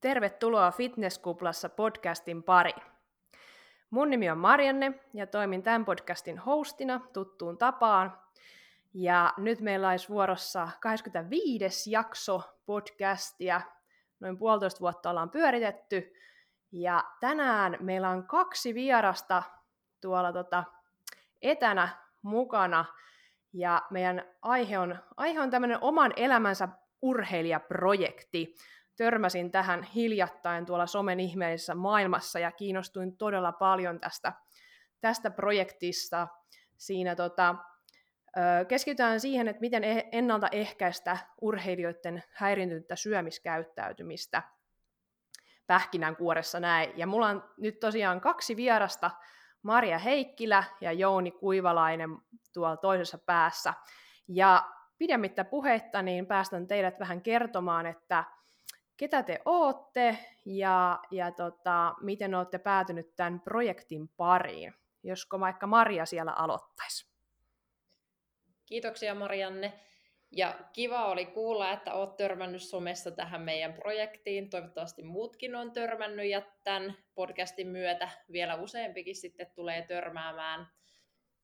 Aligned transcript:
Tervetuloa 0.00 0.70
Fitnesskuplassa 0.70 1.68
podcastin 1.68 2.42
pariin. 2.42 2.82
Mun 3.90 4.10
nimi 4.10 4.30
on 4.30 4.38
Marianne 4.38 4.94
ja 5.14 5.26
toimin 5.26 5.62
tämän 5.62 5.84
podcastin 5.84 6.38
hostina 6.38 7.00
tuttuun 7.12 7.58
tapaan. 7.58 8.18
Ja 8.94 9.34
nyt 9.36 9.60
meillä 9.60 9.88
olisi 9.88 10.08
vuorossa 10.08 10.68
25. 10.80 11.90
jakso 11.90 12.42
podcastia. 12.66 13.60
Noin 14.20 14.38
puolitoista 14.38 14.80
vuotta 14.80 15.10
ollaan 15.10 15.30
pyöritetty. 15.30 16.12
Ja 16.72 17.04
tänään 17.20 17.76
meillä 17.80 18.08
on 18.08 18.26
kaksi 18.26 18.74
vierasta 18.74 19.42
tuolla 20.00 20.32
tota 20.32 20.64
etänä 21.42 21.88
mukana. 22.22 22.84
Ja 23.52 23.82
meidän 23.90 24.24
aihe 24.42 24.78
on, 24.78 24.98
aihe 25.16 25.40
on 25.40 25.50
tämmöinen 25.50 25.78
oman 25.80 26.12
elämänsä 26.16 26.68
urheilijaprojekti 27.02 28.54
törmäsin 28.98 29.50
tähän 29.50 29.82
hiljattain 29.82 30.66
tuolla 30.66 30.86
somen 30.86 31.20
ihmeellisessä 31.20 31.74
maailmassa 31.74 32.38
ja 32.38 32.52
kiinnostuin 32.52 33.16
todella 33.16 33.52
paljon 33.52 34.00
tästä, 34.00 34.32
tästä 35.00 35.30
projektista. 35.30 36.28
Siinä 36.76 37.16
tota, 37.16 37.54
keskitytään 38.68 39.20
siihen, 39.20 39.48
että 39.48 39.60
miten 39.60 39.84
e-, 39.84 40.08
ennaltaehkäistä 40.12 41.18
urheilijoiden 41.40 42.22
häiriintynyttä 42.32 42.96
syömiskäyttäytymistä 42.96 44.42
pähkinänkuoressa 45.66 46.60
näin. 46.60 46.92
Ja 46.96 47.06
mulla 47.06 47.26
on 47.26 47.44
nyt 47.58 47.80
tosiaan 47.80 48.20
kaksi 48.20 48.56
vierasta, 48.56 49.10
Maria 49.62 49.98
Heikkilä 49.98 50.64
ja 50.80 50.92
Jouni 50.92 51.30
Kuivalainen 51.30 52.10
tuolla 52.52 52.76
toisessa 52.76 53.18
päässä. 53.18 53.74
Ja 54.28 54.64
pidemmittä 54.98 55.44
puheitta, 55.44 56.02
niin 56.02 56.26
päästän 56.26 56.66
teidät 56.66 57.00
vähän 57.00 57.22
kertomaan, 57.22 57.86
että 57.86 58.24
ketä 58.98 59.22
te 59.22 59.38
ootte 59.44 60.18
ja, 60.46 60.98
ja 61.10 61.30
tota, 61.30 61.94
miten 62.00 62.34
olette 62.34 62.58
päätynyt 62.58 63.16
tämän 63.16 63.40
projektin 63.40 64.08
pariin. 64.08 64.74
Josko 65.02 65.40
vaikka 65.40 65.66
Maria 65.66 66.06
siellä 66.06 66.32
aloittaisi. 66.32 67.08
Kiitoksia 68.66 69.14
Marianne. 69.14 69.72
Ja 70.30 70.58
kiva 70.72 71.06
oli 71.06 71.26
kuulla, 71.26 71.72
että 71.72 71.92
olet 71.94 72.16
törmännyt 72.16 72.62
somessa 72.62 73.10
tähän 73.10 73.42
meidän 73.42 73.74
projektiin. 73.74 74.50
Toivottavasti 74.50 75.02
muutkin 75.02 75.54
on 75.54 75.72
törmännyt 75.72 76.26
ja 76.26 76.42
tämän 76.64 76.94
podcastin 77.14 77.68
myötä 77.68 78.08
vielä 78.32 78.54
useampikin 78.54 79.16
sitten 79.16 79.50
tulee 79.54 79.82
törmäämään. 79.82 80.66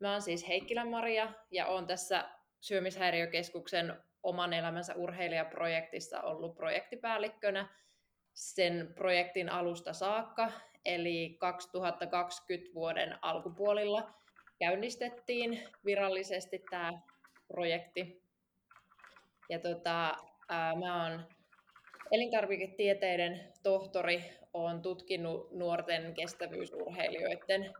Mä 0.00 0.12
oon 0.12 0.22
siis 0.22 0.48
Heikkilä 0.48 0.84
Maria 0.84 1.32
ja 1.50 1.66
oon 1.66 1.86
tässä 1.86 2.30
syömishäiriökeskuksen 2.60 3.96
oman 4.24 4.52
elämänsä 4.52 4.94
urheilijaprojektissa 4.94 6.20
ollut 6.20 6.56
projektipäällikkönä 6.56 7.68
sen 8.34 8.92
projektin 8.94 9.48
alusta 9.48 9.92
saakka, 9.92 10.50
eli 10.84 11.36
2020 11.40 12.74
vuoden 12.74 13.18
alkupuolilla 13.22 14.14
käynnistettiin 14.58 15.68
virallisesti 15.84 16.64
tämä 16.70 16.92
projekti. 17.48 18.22
Ja 19.48 19.58
tota, 19.58 20.16
ää, 20.48 20.74
mä 20.74 21.02
oon 21.02 21.26
elintarviketieteiden 22.10 23.52
tohtori, 23.62 24.24
olen 24.52 24.82
tutkinut 24.82 25.52
nuorten 25.52 26.14
kestävyysurheilijoiden 26.14 27.74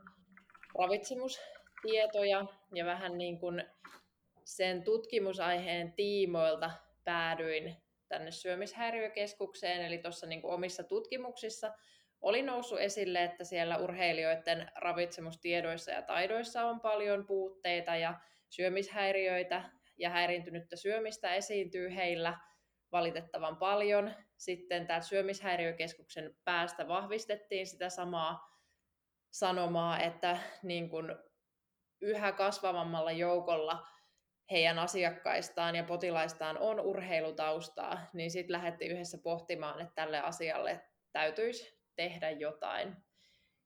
ravitsemustietoja 0.79 2.45
ja 2.73 2.85
vähän 2.85 3.17
niin 3.17 3.39
kuin 3.39 3.63
sen 4.45 4.83
tutkimusaiheen 4.83 5.93
tiimoilta 5.93 6.71
päädyin 7.03 7.75
tänne 8.07 8.31
syömishäiriökeskukseen, 8.31 9.81
eli 9.81 9.97
tuossa 9.97 10.27
niin 10.27 10.41
omissa 10.43 10.83
tutkimuksissa 10.83 11.73
oli 12.21 12.41
noussut 12.41 12.79
esille, 12.79 13.23
että 13.23 13.43
siellä 13.43 13.77
urheilijoiden 13.77 14.71
ravitsemustiedoissa 14.75 15.91
ja 15.91 16.01
taidoissa 16.01 16.65
on 16.65 16.79
paljon 16.79 17.25
puutteita 17.25 17.95
ja 17.95 18.19
syömishäiriöitä 18.49 19.63
ja 19.97 20.09
häiriintynyttä 20.09 20.75
syömistä 20.75 21.33
esiintyy 21.33 21.95
heillä 21.95 22.37
valitettavan 22.91 23.57
paljon. 23.57 24.13
Sitten 24.37 24.87
täältä 24.87 25.05
syömishäiriökeskuksen 25.05 26.35
päästä 26.43 26.87
vahvistettiin 26.87 27.67
sitä 27.67 27.89
samaa 27.89 28.55
sanomaa, 29.31 29.99
että 29.99 30.37
niin 30.63 30.89
kuin 30.89 31.15
yhä 32.01 32.31
kasvavammalla 32.31 33.11
joukolla 33.11 33.87
heidän 34.51 34.79
asiakkaistaan 34.79 35.75
ja 35.75 35.83
potilaistaan 35.83 36.57
on 36.57 36.79
urheilutaustaa, 36.79 37.97
niin 38.13 38.31
sitten 38.31 38.53
lähdettiin 38.53 38.91
yhdessä 38.91 39.17
pohtimaan, 39.17 39.81
että 39.81 39.95
tälle 39.95 40.19
asialle 40.19 40.81
täytyisi 41.11 41.79
tehdä 41.95 42.29
jotain. 42.29 42.95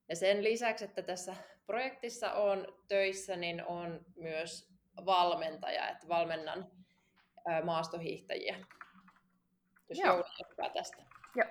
Ja 0.10 0.16
sen 0.16 0.44
lisäksi, 0.44 0.86
että 0.86 1.02
tässä 1.02 1.36
projektissa 1.66 2.34
on 2.34 2.68
töissä, 2.88 3.36
niin 3.36 3.66
on 3.66 4.06
myös 4.16 4.70
valmentaja, 5.06 5.90
että 5.90 6.08
valmennan 6.08 6.72
maastohiihtäjiä. 7.64 8.56
Jos 9.90 10.00
Joo. 10.00 10.16
Jouni 10.16 10.74
tästä. 10.74 11.04
Joo. 11.36 11.48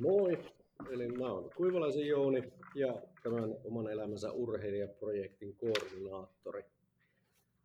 Moi, 0.00 0.52
eli 0.90 1.08
mä 1.08 1.32
oon 1.32 1.50
Kuivalaisen 1.56 2.06
Jouni 2.06 2.52
ja 2.74 2.94
tämän 3.22 3.54
oman 3.64 3.88
elämänsä 3.92 4.32
urheilijaprojektin 4.32 5.56
koordinaattori. 5.56 6.64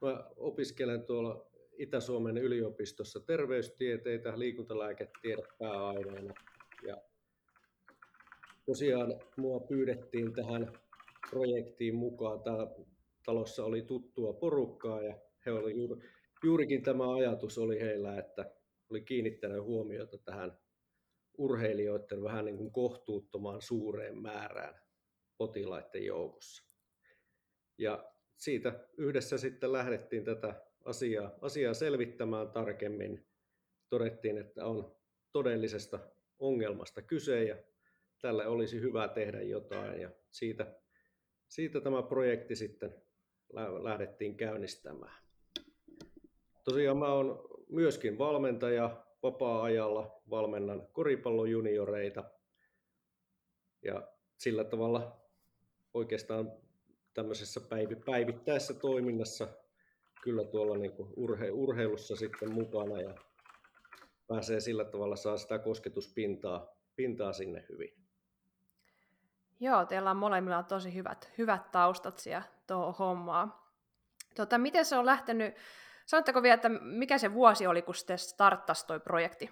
Mä 0.02 0.24
opiskelen 0.38 1.06
tuolla 1.06 1.46
Itä-Suomen 1.78 2.38
yliopistossa 2.38 3.20
terveystieteitä, 3.20 4.40
liikuntalääketiede 4.40 5.44
pääaineena. 5.60 6.34
Ja 6.88 7.02
tosiaan 8.66 9.22
mua 9.38 9.60
pyydettiin 9.60 10.34
tähän 10.34 10.74
projektiin 11.30 11.96
mukaan. 11.96 12.44
Täällä 12.44 12.68
talossa 13.26 13.66
oli 13.66 13.82
tuttua 13.82 14.34
porukkaa 14.34 15.02
ja 15.02 15.20
he 15.46 15.52
oli 15.52 15.78
juuri, 15.78 16.02
juurikin 16.44 16.84
tämä 16.84 17.14
ajatus 17.14 17.58
oli 17.58 17.80
heillä, 17.80 18.20
että 18.20 18.52
oli 18.90 19.02
kiinnittänyt 19.02 19.64
huomiota 19.64 20.18
tähän 20.18 20.58
urheilijoiden 21.38 22.24
vähän 22.24 22.46
niin 22.46 22.58
kuin 22.58 22.72
kohtuuttomaan 22.72 23.62
suureen 23.62 24.22
määrään 24.22 24.82
potilaiden 25.38 26.06
joukossa. 26.06 26.64
Ja 27.78 28.14
siitä 28.40 28.80
yhdessä 28.98 29.38
sitten 29.38 29.74
lähdettiin 29.74 30.24
tätä 30.24 30.62
asiaa, 30.86 31.32
asiaa 31.42 31.74
selvittämään 31.74 32.50
tarkemmin. 32.50 33.26
Todettiin, 33.90 34.38
että 34.38 34.66
on 34.66 34.96
todellisesta 35.32 36.00
ongelmasta 36.40 37.02
kyse 37.02 37.44
ja 37.44 37.56
tälle 38.22 38.48
olisi 38.48 38.82
hyvä 38.82 39.08
tehdä 39.08 39.42
jotain 39.42 40.02
ja 40.02 40.10
siitä, 40.30 40.76
siitä 41.48 41.82
tämä 41.82 42.04
projekti 42.04 42.56
sitten 42.56 42.96
lähdettiin 43.84 44.38
käynnistämään. 44.38 45.24
Tosiaan 46.64 46.98
mä 46.98 47.14
olen 47.14 47.38
myöskin 47.70 48.18
valmentaja 48.18 49.06
vapaa-ajalla, 49.24 50.22
valmennan 50.30 50.88
koripallojunioreita 50.92 52.24
ja 53.82 54.08
sillä 54.38 54.64
tavalla 54.64 55.22
oikeastaan 55.94 56.52
tämmöisessä 57.20 57.62
päivittäisessä 58.06 58.74
toiminnassa 58.74 59.48
kyllä 60.22 60.44
tuolla 60.44 60.78
niin 60.78 60.92
kuin 60.92 61.14
urhe, 61.16 61.52
urheilussa 61.52 62.16
sitten 62.16 62.54
mukana 62.54 63.02
ja 63.02 63.16
pääsee 64.28 64.60
sillä 64.60 64.86
tavalla 64.86 65.16
saa 65.16 65.38
sitä 65.38 65.60
kosketuspintaa 65.60 66.68
pintaa 66.96 67.34
sinne 67.34 67.66
hyvin. 67.70 67.94
Joo, 69.60 69.86
teillä 69.86 70.12
on 70.12 70.18
molemmilla 70.18 70.64
tosi 70.64 70.94
hyvät, 70.94 71.32
hyvät 71.38 71.72
taustat 71.72 72.20
siellä 72.20 72.44
tuohon 72.68 72.96
hommaa. 73.00 73.74
Tota, 74.36 74.58
miten 74.58 74.86
se 74.86 74.98
on 74.98 75.06
lähtenyt, 75.06 75.56
sanotteko 76.06 76.44
vielä, 76.44 76.56
että 76.56 76.70
mikä 76.70 77.18
se 77.18 77.34
vuosi 77.34 77.68
oli, 77.68 77.82
kun 77.82 77.96
sitten 77.96 78.18
starttasi 78.18 78.88
tuo 78.88 79.00
projekti? 79.00 79.52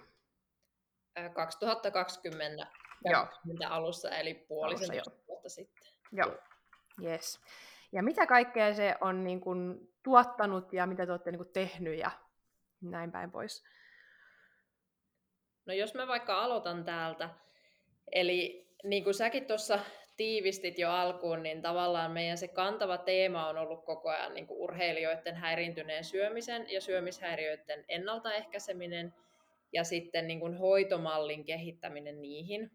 2020 1.34 2.66
Joo. 3.04 3.26
alussa, 3.68 4.10
eli 4.10 4.34
puolisen 4.34 5.02
vuotta 5.28 5.48
sitten. 5.48 5.88
Joo. 6.12 6.38
Yes. 7.04 7.40
Ja 7.92 8.02
mitä 8.02 8.26
kaikkea 8.26 8.74
se 8.74 8.94
on 9.00 9.24
niin 9.24 9.40
kuin, 9.40 9.88
tuottanut 10.02 10.72
ja 10.72 10.86
mitä 10.86 11.06
te 11.06 11.12
olette 11.12 11.30
niin 11.30 11.38
kuin, 11.38 11.52
tehnyt 11.52 11.98
ja 11.98 12.10
näin 12.80 13.12
päin 13.12 13.30
pois? 13.30 13.64
No 15.66 15.74
jos 15.74 15.94
mä 15.94 16.06
vaikka 16.06 16.44
aloitan 16.44 16.84
täältä, 16.84 17.30
eli 18.12 18.68
niin 18.84 19.04
kuin 19.04 19.14
säkin 19.14 19.46
tuossa 19.46 19.78
tiivistit 20.16 20.78
jo 20.78 20.90
alkuun, 20.90 21.42
niin 21.42 21.62
tavallaan 21.62 22.10
meidän 22.10 22.38
se 22.38 22.48
kantava 22.48 22.98
teema 22.98 23.48
on 23.48 23.58
ollut 23.58 23.84
koko 23.84 24.08
ajan 24.08 24.34
niin 24.34 24.46
kuin 24.46 24.60
urheilijoiden 24.60 25.36
häiriintyneen 25.36 26.04
syömisen 26.04 26.70
ja 26.70 26.80
syömishäiriöiden 26.80 27.84
ennaltaehkäiseminen 27.88 29.14
ja 29.72 29.84
sitten 29.84 30.26
niin 30.26 30.40
kuin 30.40 30.58
hoitomallin 30.58 31.44
kehittäminen 31.44 32.22
niihin. 32.22 32.70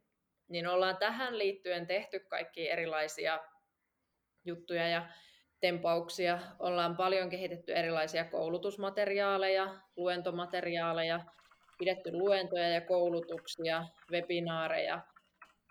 Niin 0.47 0.67
ollaan 0.67 0.97
tähän 0.97 1.37
liittyen 1.37 1.87
tehty 1.87 2.19
kaikki 2.19 2.69
erilaisia 2.69 3.39
juttuja 4.45 4.87
ja 4.87 5.07
tempauksia. 5.59 6.39
Ollaan 6.59 6.97
paljon 6.97 7.29
kehitetty 7.29 7.73
erilaisia 7.75 8.25
koulutusmateriaaleja, 8.25 9.75
luentomateriaaleja 9.95 11.19
pidetty 11.77 12.11
luentoja 12.11 12.69
ja 12.69 12.81
koulutuksia, 12.81 13.85
webinaareja, 14.11 15.01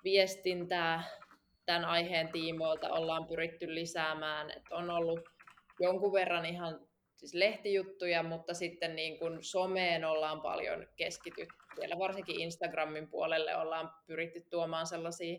viestintää 0.04 1.02
tämän 1.66 1.84
aiheen 1.84 2.28
tiimoilta 2.32 2.88
ollaan 2.88 3.26
pyritty 3.26 3.74
lisäämään. 3.74 4.50
Et 4.50 4.62
on 4.70 4.90
ollut 4.90 5.20
jonkun 5.80 6.12
verran 6.12 6.46
ihan 6.46 6.80
siis 7.16 7.34
lehtijuttuja, 7.34 8.22
mutta 8.22 8.54
sitten 8.54 8.96
niin 8.96 9.18
kuin 9.18 9.38
someen 9.44 10.04
ollaan 10.04 10.40
paljon 10.40 10.86
keskitytty. 10.96 11.54
Siellä 11.74 11.98
varsinkin 11.98 12.40
Instagramin 12.40 13.08
puolelle 13.08 13.56
ollaan 13.56 13.90
pyritty 14.06 14.46
tuomaan 14.50 14.86
sellaisia 14.86 15.38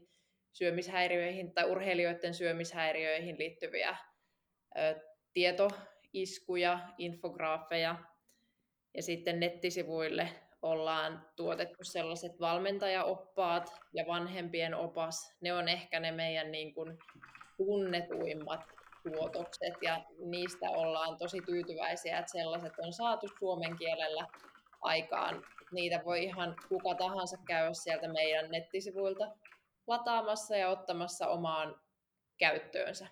syömishäiriöihin 0.53 1.53
tai 1.53 1.71
urheilijoiden 1.71 2.33
syömishäiriöihin 2.33 3.39
liittyviä 3.39 3.97
tietoiskuja, 5.33 6.79
infograafeja. 6.97 7.95
Ja 8.93 9.03
sitten 9.03 9.39
nettisivuille 9.39 10.29
ollaan 10.61 11.25
tuotettu 11.35 11.83
sellaiset 11.83 12.39
valmentajaoppaat 12.39 13.73
ja 13.93 14.05
vanhempien 14.07 14.75
opas. 14.75 15.35
Ne 15.41 15.53
on 15.53 15.67
ehkä 15.67 15.99
ne 15.99 16.11
meidän 16.11 16.51
niin 16.51 16.73
kuin 16.73 16.97
tunnetuimmat 17.57 18.61
tuotokset 19.03 19.73
ja 19.81 20.03
niistä 20.25 20.69
ollaan 20.69 21.17
tosi 21.17 21.41
tyytyväisiä, 21.45 22.19
että 22.19 22.31
sellaiset 22.31 22.73
on 22.77 22.93
saatu 22.93 23.27
suomen 23.39 23.77
kielellä 23.77 24.27
aikaan. 24.81 25.43
Niitä 25.71 26.01
voi 26.05 26.23
ihan 26.23 26.55
kuka 26.69 26.95
tahansa 26.95 27.37
käydä 27.47 27.73
sieltä 27.73 28.07
meidän 28.07 28.51
nettisivuilta 28.51 29.31
lataamassa 29.87 30.57
ja 30.57 30.69
ottamassa 30.69 31.27
omaan 31.27 31.81
käyttöönsä. 32.37 33.07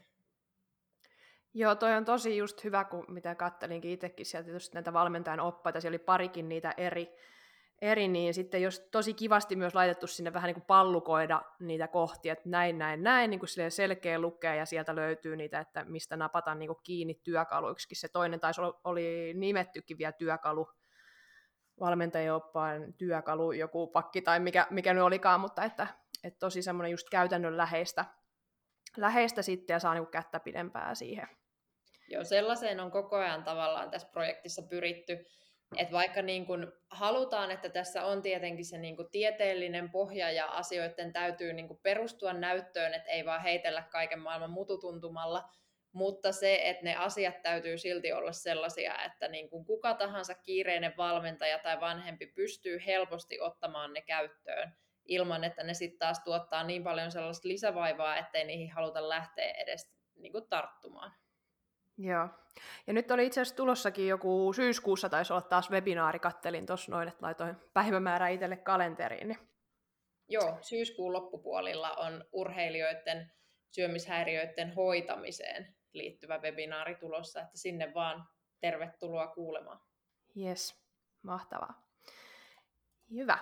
Joo, 1.54 1.76
toi 1.76 1.94
on 1.94 2.06
tosi 2.06 2.38
just 2.38 2.64
hyvä, 2.64 2.84
kun 2.84 3.06
mitä 3.08 3.36
kattelinkin 3.36 3.92
itsekin 3.92 4.26
sieltä 4.26 4.46
tietysti 4.46 4.74
näitä 4.74 4.94
valmentajan 4.94 5.40
oppaita, 5.40 5.82
siellä 5.82 5.96
oli 5.96 6.04
parikin 6.04 6.50
niitä 6.50 6.74
eri, 6.78 7.16
eri, 7.82 8.08
niin 8.08 8.34
sitten 8.34 8.62
jos 8.62 8.80
tosi 8.92 9.14
kivasti 9.14 9.56
myös 9.56 9.76
laitettu 9.76 10.08
sinne 10.08 10.34
vähän 10.34 10.48
niin 10.48 10.56
kuin 10.56 10.66
pallukoida 10.66 11.42
niitä 11.60 11.88
kohtia, 11.88 12.34
että 12.34 12.50
näin, 12.50 12.78
näin, 12.78 13.04
näin, 13.04 13.30
niin 13.30 13.40
kuin 13.40 13.50
selkeä 13.70 14.20
lukee 14.20 14.56
ja 14.56 14.66
sieltä 14.66 14.96
löytyy 14.96 15.36
niitä, 15.36 15.60
että 15.60 15.86
mistä 15.86 16.18
napata 16.18 16.56
niin 16.56 16.68
kuin 16.68 16.80
kiinni 16.84 17.14
työkaluiksi. 17.24 17.96
Se 17.96 18.08
toinen 18.08 18.40
taisi 18.40 18.62
oli 18.84 19.34
nimettykin 19.36 19.98
vielä 19.98 20.12
työkalu, 20.12 20.68
valmentajan 21.80 22.36
oppaan 22.36 22.94
työkalu, 22.94 23.52
joku 23.52 23.88
pakki 23.88 24.22
tai 24.22 24.40
mikä, 24.40 24.68
mikä 24.70 24.94
nyt 24.94 25.04
olikaan, 25.04 25.40
mutta 25.40 25.64
että, 25.64 25.88
että 26.24 26.40
tosi 26.40 26.62
semmoinen 26.62 26.92
just 26.92 27.10
käytännön 27.10 27.58
läheistä, 27.58 28.06
läheistä 28.98 29.42
sitten 29.42 29.74
ja 29.74 29.80
saa 29.80 29.94
niin 29.94 30.04
kuin 30.04 30.12
kättä 30.12 30.40
pidempää 30.40 30.96
siihen. 30.96 31.28
Joo, 32.08 32.24
sellaiseen 32.24 32.80
on 32.80 32.92
koko 32.92 33.16
ajan 33.16 33.44
tavallaan 33.44 33.92
tässä 33.92 34.10
projektissa 34.12 34.62
pyritty, 34.62 35.26
että 35.78 35.94
vaikka 35.94 36.22
niin 36.22 36.46
kun 36.46 36.74
halutaan, 36.90 37.52
että 37.52 37.70
tässä 37.70 38.06
on 38.06 38.22
tietenkin 38.22 38.66
se 38.66 38.78
niin 38.78 38.96
tieteellinen 39.12 39.92
pohja 39.92 40.32
ja 40.32 40.46
asioiden 40.46 41.14
täytyy 41.14 41.54
niin 41.54 41.80
perustua 41.84 42.34
näyttöön, 42.34 42.94
että 42.94 43.12
ei 43.12 43.26
vaan 43.26 43.42
heitellä 43.42 43.84
kaiken 43.92 44.20
maailman 44.20 44.52
mututuntumalla, 44.52 45.50
mutta 45.92 46.32
se, 46.32 46.70
että 46.70 46.84
ne 46.84 46.96
asiat 46.96 47.42
täytyy 47.42 47.78
silti 47.78 48.14
olla 48.14 48.32
sellaisia, 48.32 49.04
että 49.04 49.28
niin 49.28 49.50
kuin 49.50 49.66
kuka 49.66 49.94
tahansa 49.94 50.34
kiireinen 50.34 50.94
valmentaja 50.98 51.60
tai 51.60 51.80
vanhempi 51.80 52.28
pystyy 52.28 52.80
helposti 52.86 53.40
ottamaan 53.40 53.94
ne 53.94 54.02
käyttöön 54.02 54.76
ilman, 55.12 55.44
että 55.44 55.64
ne 55.64 55.74
sitten 55.74 56.00
taas 56.00 56.20
tuottaa 56.24 56.64
niin 56.64 56.84
paljon 56.84 57.12
sellaista 57.12 57.48
lisävaivaa, 57.48 58.18
ettei 58.18 58.46
niihin 58.46 58.72
haluta 58.72 59.10
lähteä 59.10 59.52
edes 59.52 59.94
niin 60.16 60.32
kuin 60.32 60.48
tarttumaan. 60.50 61.14
Joo. 61.98 62.30
Ja 62.88 62.94
nyt 62.94 63.12
oli 63.12 63.26
itse 63.26 63.42
asiassa 63.42 63.56
tulossakin 63.56 64.08
joku 64.08 64.54
syyskuussa 64.54 65.10
taisi 65.10 65.34
olla 65.34 65.42
taas 65.42 65.72
webinaari, 65.72 66.20
kattelin 66.20 66.66
tuossa 66.66 66.92
noin, 66.92 67.08
että 67.08 67.26
laitoin 67.26 67.56
päivämäärä 67.74 68.30
itselle 68.30 68.58
kalenteriin. 68.58 69.28
Niin... 69.28 69.40
Joo, 70.28 70.58
syyskuun 70.62 71.14
loppupuolilla 71.14 71.92
on 71.92 72.26
urheilijoiden 72.32 73.32
syömishäiriöiden 73.72 74.76
hoitamiseen 74.76 75.76
liittyvä 75.94 76.38
webinaari 76.38 76.96
tulossa, 76.96 77.42
että 77.42 77.58
sinne 77.58 77.94
vaan 77.94 78.28
tervetuloa 78.60 79.28
kuulemaan. 79.28 79.80
Yes, 80.38 80.76
mahtavaa. 81.22 81.84
Hyvä. 83.12 83.38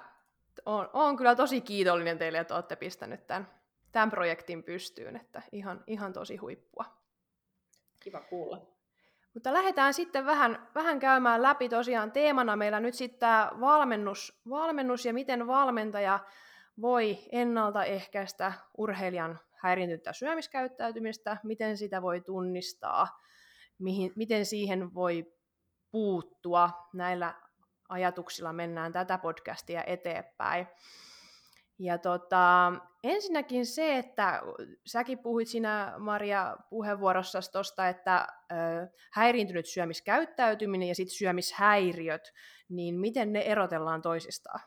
Olen, 0.66 0.90
olen 0.94 1.16
kyllä 1.18 1.36
tosi 1.36 1.62
kiitollinen 1.62 2.18
teille, 2.18 2.38
että 2.38 2.56
olette 2.56 2.76
pistänyt 2.76 3.28
tämän, 3.28 3.48
tämän 3.92 4.10
projektin 4.12 4.64
pystyyn, 4.64 5.16
että 5.16 5.42
ihan, 5.52 5.84
ihan 5.88 6.14
tosi 6.14 6.38
huippua. 6.38 6.86
Kiva 8.00 8.22
kuulla. 8.22 8.80
Mutta 9.34 9.54
lähdetään 9.54 9.94
sitten 9.94 10.26
vähän, 10.26 10.68
vähän 10.76 11.00
käymään 11.00 11.42
läpi 11.42 11.70
tosiaan 11.70 12.12
teemana 12.12 12.56
meillä 12.56 12.80
nyt 12.80 12.94
sitten 12.94 13.20
tämä 13.20 13.52
valmennus, 13.60 14.42
valmennus 14.50 15.06
ja 15.06 15.14
miten 15.14 15.48
valmentaja 15.48 16.20
voi 16.82 17.18
ennaltaehkäistä 17.32 18.54
urheilijan 18.78 19.40
häiriintynyttä 19.56 20.14
syömiskäyttäytymistä, 20.14 21.38
miten 21.44 21.78
sitä 21.78 22.02
voi 22.02 22.22
tunnistaa, 22.22 23.22
mihin, 23.80 24.14
miten 24.16 24.46
siihen 24.46 24.94
voi 24.94 25.34
puuttua. 25.92 26.70
Näillä 26.94 27.36
ajatuksilla 27.90 28.54
mennään 28.54 28.92
tätä 28.92 29.18
podcastia 29.18 29.84
eteenpäin. 29.84 30.68
Ja 31.80 31.98
tota, 31.98 32.74
ensinnäkin 33.04 33.66
se, 33.66 33.98
että 33.98 34.42
säkin 34.86 35.20
puhuit 35.20 35.48
siinä 35.48 35.94
Maria 35.98 36.58
puheenvuorossa 36.70 37.52
tuosta, 37.52 37.88
että 37.88 38.28
ö, 38.52 38.56
häiriintynyt 39.12 39.66
syömiskäyttäytyminen 39.66 40.88
ja 40.88 40.96
sitten 40.96 41.16
syömishäiriöt, 41.16 42.34
niin 42.70 42.96
miten 42.96 43.34
ne 43.34 43.40
erotellaan 43.40 44.02
toisistaan? 44.02 44.60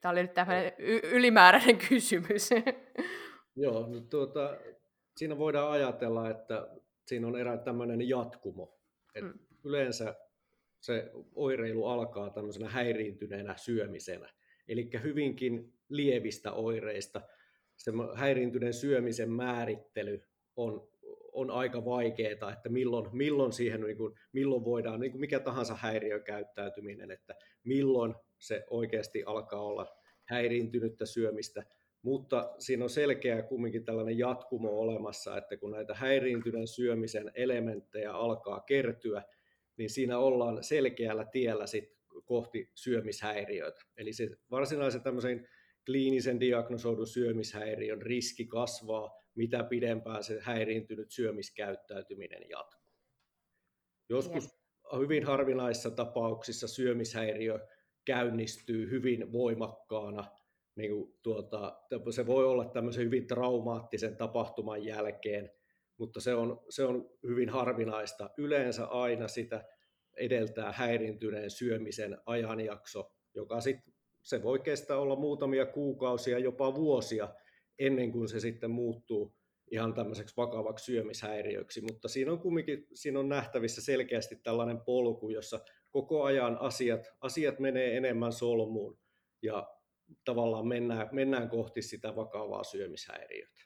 Tämä 0.00 0.12
oli 0.12 0.22
nyt 0.22 0.34
tämmöinen 0.34 0.72
y- 0.78 1.00
ylimääräinen 1.02 1.78
kysymys. 1.88 2.50
Joo, 3.56 3.86
no 3.86 4.00
tuota, 4.00 4.56
siinä 5.16 5.38
voidaan 5.38 5.72
ajatella, 5.72 6.30
että 6.30 6.68
siinä 7.06 7.26
on 7.26 7.38
erään 7.38 7.60
tämmöinen 7.60 8.08
jatkumo. 8.08 8.78
Et 9.14 9.24
mm. 9.24 9.38
Yleensä 9.64 10.14
se 10.80 11.10
oireilu 11.34 11.86
alkaa 11.86 12.30
tämmöisenä 12.30 12.68
häiriintyneenä 12.68 13.56
syömisenä. 13.56 14.32
Eli 14.68 14.90
hyvinkin 15.02 15.72
lievistä 15.88 16.52
oireista. 16.52 17.20
Se 17.76 17.92
häiriintyneen 18.14 18.74
syömisen 18.74 19.30
määrittely 19.30 20.22
on, 20.56 20.88
on 21.32 21.50
aika 21.50 21.84
vaikeaa, 21.84 22.52
että 22.52 22.68
milloin, 22.68 23.16
milloin 23.16 23.52
siihen, 23.52 23.80
niin 23.80 23.96
kuin, 23.96 24.14
milloin 24.32 24.64
voidaan, 24.64 25.00
niin 25.00 25.12
kuin 25.12 25.20
mikä 25.20 25.40
tahansa 25.40 25.74
häiriökäyttäytyminen, 25.74 27.10
että 27.10 27.34
milloin 27.64 28.14
se 28.38 28.64
oikeasti 28.70 29.22
alkaa 29.26 29.62
olla 29.62 29.86
häiriintynyttä 30.24 31.06
syömistä, 31.06 31.64
mutta 32.02 32.54
siinä 32.58 32.84
on 32.84 32.90
selkeä 32.90 33.42
kumminkin 33.42 33.84
tällainen 33.84 34.18
jatkumo 34.18 34.80
olemassa, 34.80 35.36
että 35.36 35.56
kun 35.56 35.70
näitä 35.70 35.94
häiriintyneen 35.94 36.68
syömisen 36.68 37.32
elementtejä 37.34 38.12
alkaa 38.12 38.60
kertyä, 38.60 39.22
niin 39.76 39.90
siinä 39.90 40.18
ollaan 40.18 40.64
selkeällä 40.64 41.24
tiellä 41.24 41.66
sit 41.66 41.94
kohti 42.24 42.70
syömishäiriöitä. 42.74 43.80
Eli 43.96 44.12
se 44.12 44.28
varsinaisen 44.50 45.02
tämmöisen 45.02 45.48
kliinisen 45.86 46.40
diagnosoidun 46.40 47.06
syömishäiriön 47.06 48.02
riski 48.02 48.46
kasvaa, 48.46 49.10
mitä 49.34 49.64
pidempään 49.64 50.24
se 50.24 50.40
häiriintynyt 50.40 51.10
syömiskäyttäytyminen 51.10 52.42
jatkuu. 52.48 52.84
Joskus 54.08 54.48
hyvin 54.98 55.24
harvinaisissa 55.24 55.90
tapauksissa 55.90 56.68
syömishäiriö 56.68 57.66
käynnistyy 58.04 58.90
hyvin 58.90 59.32
voimakkaana. 59.32 60.24
Niin 60.76 60.90
kuin 60.90 61.14
tuota, 61.22 61.82
se 62.10 62.26
voi 62.26 62.44
olla 62.44 62.64
tämmöisen 62.64 63.04
hyvin 63.04 63.26
traumaattisen 63.26 64.16
tapahtuman 64.16 64.84
jälkeen, 64.84 65.50
mutta 65.98 66.20
se 66.20 66.34
on, 66.34 66.60
se 66.68 66.84
on 66.84 67.10
hyvin 67.22 67.48
harvinaista. 67.48 68.30
Yleensä 68.36 68.86
aina 68.86 69.28
sitä 69.28 69.64
edeltää 70.16 70.72
häirintyneen 70.72 71.50
syömisen 71.50 72.18
ajanjakso, 72.26 73.12
joka 73.34 73.60
sit, 73.60 73.76
se 74.22 74.42
voi 74.42 74.58
kestää 74.58 74.98
olla 74.98 75.16
muutamia 75.16 75.66
kuukausia, 75.66 76.38
jopa 76.38 76.74
vuosia, 76.74 77.34
ennen 77.78 78.12
kuin 78.12 78.28
se 78.28 78.40
sitten 78.40 78.70
muuttuu 78.70 79.34
ihan 79.70 79.94
tämmöiseksi 79.94 80.36
vakavaksi 80.36 80.84
syömishäiriöksi, 80.84 81.80
mutta 81.80 82.08
siinä 82.08 82.32
on 82.32 82.38
kumminkin 82.38 82.86
siinä 82.94 83.20
on 83.20 83.28
nähtävissä 83.28 83.82
selkeästi 83.82 84.36
tällainen 84.36 84.80
polku, 84.80 85.30
jossa 85.30 85.60
koko 85.90 86.22
ajan 86.22 86.58
asiat, 86.60 87.12
asiat 87.20 87.58
menee 87.58 87.96
enemmän 87.96 88.32
solmuun 88.32 88.98
ja 89.42 89.74
tavallaan 90.24 90.66
mennään, 90.66 91.08
mennään 91.12 91.48
kohti 91.48 91.82
sitä 91.82 92.16
vakavaa 92.16 92.64
syömishäiriötä. 92.64 93.60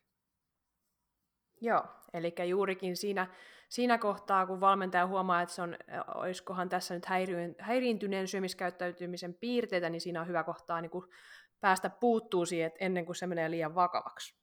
Joo, 1.61 1.85
eli 2.15 2.35
juurikin 2.49 2.97
siinä, 2.97 3.27
siinä 3.69 3.99
kohtaa, 3.99 4.47
kun 4.47 4.61
valmentaja 4.61 5.07
huomaa, 5.07 5.43
että 5.43 5.55
se 5.55 5.63
on, 5.63 5.77
olisikohan 6.15 6.69
tässä 6.69 6.95
nyt 6.95 7.07
häiriintyneen 7.59 8.29
syömiskäyttäytymisen 8.29 9.35
piirteitä, 9.35 9.91
niin 9.91 10.01
siinä 10.01 10.21
on 10.21 10.29
hyvä 10.29 10.45
kohtaa 10.45 10.81
niin 10.81 10.91
kuin 10.91 11.05
päästä 11.61 11.91
puuttuu 11.91 12.47
siihen, 12.47 12.73
ennen 12.81 13.07
kuin 13.07 13.17
se 13.17 13.27
menee 13.27 13.51
liian 13.51 13.75
vakavaksi. 13.75 14.35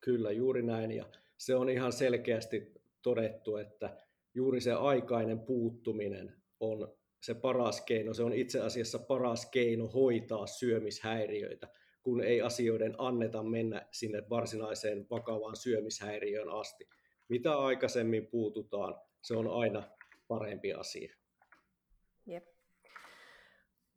Kyllä, 0.00 0.32
juuri 0.32 0.62
näin. 0.62 0.90
Ja 0.90 1.04
se 1.36 1.54
on 1.56 1.70
ihan 1.70 1.92
selkeästi 1.92 2.72
todettu, 3.02 3.56
että 3.56 3.96
juuri 4.34 4.60
se 4.60 4.72
aikainen 4.72 5.40
puuttuminen 5.40 6.36
on 6.60 6.98
se 7.20 7.34
paras 7.34 7.80
keino, 7.80 8.14
se 8.14 8.22
on 8.22 8.32
itse 8.32 8.60
asiassa 8.60 8.98
paras 8.98 9.46
keino 9.46 9.86
hoitaa 9.86 10.46
syömishäiriöitä, 10.46 11.68
kun 12.02 12.20
ei 12.20 12.40
asioiden 12.40 12.94
anneta 12.98 13.42
mennä 13.42 13.86
sinne 13.90 14.22
varsinaiseen 14.30 15.06
vakavaan 15.10 15.56
syömishäiriöön 15.56 16.48
asti. 16.48 16.88
Mitä 17.28 17.58
aikaisemmin 17.58 18.26
puututaan, 18.26 18.94
se 19.22 19.36
on 19.36 19.62
aina 19.62 19.82
parempi 20.28 20.72
asia. 20.72 21.14
Jep. 22.26 22.44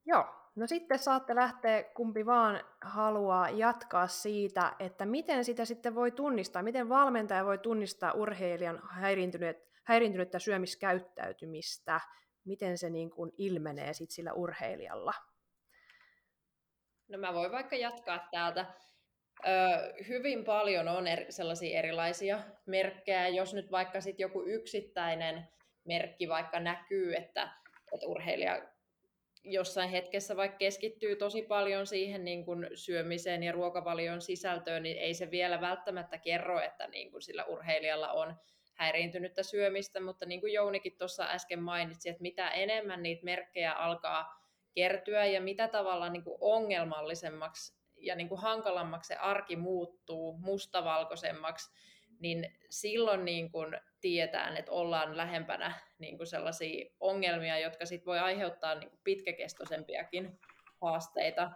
Joo, 0.06 0.26
no 0.56 0.68
sitten 0.68 1.00
saatte 1.00 1.36
lähteä 1.36 1.84
kumpi 1.84 2.26
vaan 2.26 2.64
haluaa 2.82 3.50
jatkaa 3.50 4.08
siitä, 4.08 4.76
että 4.80 5.06
miten 5.06 5.46
sitä 5.46 5.66
sitten 5.66 5.96
voi 5.96 6.12
tunnistaa, 6.12 6.64
miten 6.64 6.90
valmentaja 6.90 7.46
voi 7.46 7.58
tunnistaa 7.58 8.12
urheilijan 8.12 8.82
häiriintynyt, 8.90 9.58
häiriintynyttä 9.84 10.40
syömiskäyttäytymistä, 10.40 12.02
miten 12.46 12.78
se 12.78 12.90
niin 12.90 13.10
kuin 13.10 13.32
ilmenee 13.38 13.94
sit 13.94 14.12
sillä 14.12 14.34
urheilijalla. 14.34 15.14
No 17.08 17.18
mä 17.18 17.34
voin 17.34 17.52
vaikka 17.52 17.76
jatkaa 17.76 18.28
täältä. 18.32 18.66
Hyvin 20.08 20.44
paljon 20.44 20.88
on 20.88 21.08
er, 21.08 21.26
sellaisia 21.30 21.80
erilaisia 21.80 22.40
merkkejä, 22.66 23.28
jos 23.28 23.54
nyt 23.54 23.72
vaikka 23.72 24.02
sit 24.02 24.20
joku 24.20 24.44
yksittäinen 24.46 25.48
merkki 25.84 26.30
vaikka 26.30 26.60
näkyy, 26.60 27.16
että, 27.16 27.50
että 27.94 28.08
urheilija 28.08 28.62
jossain 29.44 29.90
hetkessä 29.90 30.38
vaikka 30.38 30.58
keskittyy 30.58 31.16
tosi 31.16 31.42
paljon 31.42 31.88
siihen 31.88 32.26
niin 32.26 32.46
kuin 32.46 32.68
syömiseen 32.74 33.44
ja 33.44 33.52
ruokavalion 33.52 34.22
sisältöön, 34.22 34.84
niin 34.84 34.98
ei 34.98 35.14
se 35.14 35.32
vielä 35.32 35.62
välttämättä 35.62 36.18
kerro, 36.18 36.60
että 36.60 36.88
niin 36.88 37.12
kuin 37.12 37.22
sillä 37.22 37.46
urheilijalla 37.46 38.12
on 38.12 38.36
häiriintynyttä 38.74 39.44
syömistä, 39.44 40.00
mutta 40.00 40.26
niin 40.26 40.42
kuin 40.42 40.54
Jounikin 40.54 40.98
tuossa 40.98 41.24
äsken 41.24 41.62
mainitsi, 41.62 42.10
että 42.10 42.22
mitä 42.22 42.50
enemmän 42.50 43.04
niitä 43.04 43.26
merkkejä 43.26 43.74
alkaa 43.74 44.42
kertyä 44.76 45.26
ja 45.26 45.42
mitä 45.42 45.68
tavallaan 45.68 46.14
niin 46.14 46.24
kuin 46.24 46.38
ongelmallisemmaksi 46.40 47.81
ja 48.02 48.16
niin 48.16 48.30
kuin 48.30 48.42
hankalammaksi 48.42 49.08
se 49.08 49.16
arki 49.16 49.56
muuttuu, 49.56 50.38
mustavalkoisemmaksi, 50.38 51.72
niin 52.20 52.58
silloin 52.70 53.26
niin 53.26 53.52
kuin 53.52 53.78
tietään, 54.02 54.58
että 54.58 54.72
ollaan 54.72 55.18
lähempänä 55.18 55.74
niin 56.00 56.18
kuin 56.18 56.28
sellaisia 56.28 56.86
ongelmia, 57.00 57.60
jotka 57.60 57.86
sit 57.86 58.06
voi 58.06 58.20
aiheuttaa 58.20 58.76
niin 58.76 58.90
kuin 58.90 59.00
pitkäkestoisempiakin 59.04 60.40
haasteita. 60.82 61.52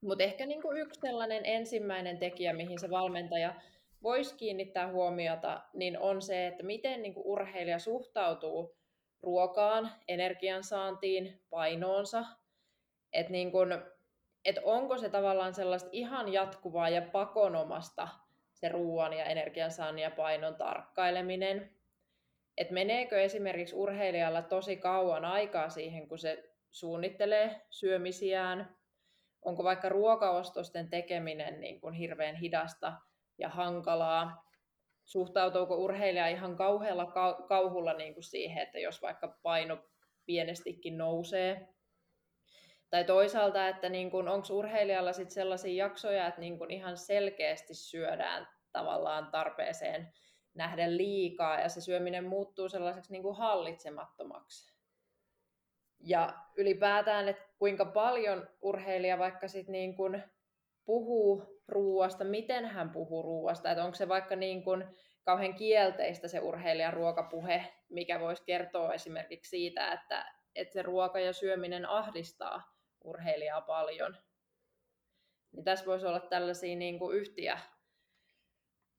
Mutta 0.00 0.24
ehkä 0.24 0.46
niin 0.46 0.62
kuin 0.62 0.76
yksi 0.76 1.00
sellainen 1.00 1.46
ensimmäinen 1.46 2.18
tekijä, 2.18 2.52
mihin 2.52 2.78
se 2.78 2.90
valmentaja 2.90 3.54
voisi 4.02 4.36
kiinnittää 4.36 4.92
huomiota, 4.92 5.62
niin 5.74 5.98
on 5.98 6.22
se, 6.22 6.46
että 6.46 6.62
miten 6.62 7.02
niin 7.02 7.14
kuin 7.14 7.26
urheilija 7.26 7.78
suhtautuu 7.78 8.76
ruokaan, 9.22 9.90
energiansaantiin, 10.08 11.40
painoonsa. 11.50 12.24
Että 13.12 13.32
niin 13.32 13.52
kuin, 13.52 13.68
et 14.44 14.56
onko 14.62 14.98
se 14.98 15.08
tavallaan 15.08 15.54
sellaista 15.54 15.88
ihan 15.92 16.32
jatkuvaa 16.32 16.88
ja 16.88 17.02
pakonomasta 17.02 18.08
se 18.52 18.68
ruoan 18.68 19.12
ja 19.12 19.24
energiansaannin 19.24 20.02
ja 20.02 20.10
painon 20.10 20.54
tarkkaileminen. 20.54 21.70
Että 22.56 22.74
meneekö 22.74 23.22
esimerkiksi 23.22 23.74
urheilijalla 23.74 24.42
tosi 24.42 24.76
kauan 24.76 25.24
aikaa 25.24 25.68
siihen, 25.68 26.08
kun 26.08 26.18
se 26.18 26.50
suunnittelee 26.70 27.60
syömisiään, 27.70 28.76
onko 29.42 29.64
vaikka 29.64 29.88
ruokaostosten 29.88 30.90
tekeminen 30.90 31.60
niin 31.60 31.80
kuin 31.80 31.94
hirveän 31.94 32.36
hidasta 32.36 32.92
ja 33.38 33.48
hankalaa, 33.48 34.44
suhtautuuko 35.04 35.76
urheilija 35.76 36.28
ihan 36.28 36.56
kauhealla 36.56 37.06
kauhulla 37.48 37.92
niin 37.92 38.14
kuin 38.14 38.24
siihen, 38.24 38.62
että 38.62 38.78
jos 38.78 39.02
vaikka 39.02 39.38
paino 39.42 39.78
pienestikin 40.26 40.98
nousee, 40.98 41.73
tai 42.94 43.04
toisaalta, 43.04 43.68
että 43.68 43.88
niin 43.88 44.10
onko 44.14 44.46
urheilijalla 44.50 45.12
sit 45.12 45.30
sellaisia 45.30 45.84
jaksoja, 45.84 46.26
että 46.26 46.40
niin 46.40 46.58
kuin 46.58 46.70
ihan 46.70 46.96
selkeästi 46.96 47.74
syödään 47.74 48.48
tavallaan 48.72 49.30
tarpeeseen 49.30 50.12
nähdä 50.54 50.96
liikaa 50.96 51.60
ja 51.60 51.68
se 51.68 51.80
syöminen 51.80 52.24
muuttuu 52.24 52.68
sellaiseksi 52.68 53.12
niin 53.12 53.22
kuin 53.22 53.36
hallitsemattomaksi. 53.36 54.74
Ja 56.00 56.34
ylipäätään, 56.56 57.28
että 57.28 57.42
kuinka 57.58 57.84
paljon 57.84 58.48
urheilija 58.62 59.18
vaikka 59.18 59.48
sit 59.48 59.68
niin 59.68 59.96
kuin 59.96 60.22
puhuu 60.84 61.60
ruuasta, 61.68 62.24
miten 62.24 62.66
hän 62.66 62.90
puhuu 62.90 63.22
ruuasta, 63.22 63.70
että 63.70 63.84
onko 63.84 63.94
se 63.94 64.08
vaikka 64.08 64.36
niin 64.36 64.62
kuin 64.64 64.84
kauhean 65.24 65.54
kielteistä 65.54 66.28
se 66.28 66.40
urheilijan 66.40 66.92
ruokapuhe, 66.92 67.64
mikä 67.88 68.20
voisi 68.20 68.42
kertoa 68.44 68.94
esimerkiksi 68.94 69.50
siitä, 69.50 69.92
että, 69.92 70.34
että 70.54 70.72
se 70.72 70.82
ruoka 70.82 71.18
ja 71.18 71.32
syöminen 71.32 71.88
ahdistaa 71.88 72.73
urheilijaa 73.04 73.60
paljon. 73.60 74.16
Niin 75.52 75.64
tässä 75.64 75.86
voisi 75.86 76.06
olla 76.06 76.20
tällaisia 76.20 76.76
niin 76.76 76.98
kuin 76.98 77.16
yhtiä 77.16 77.58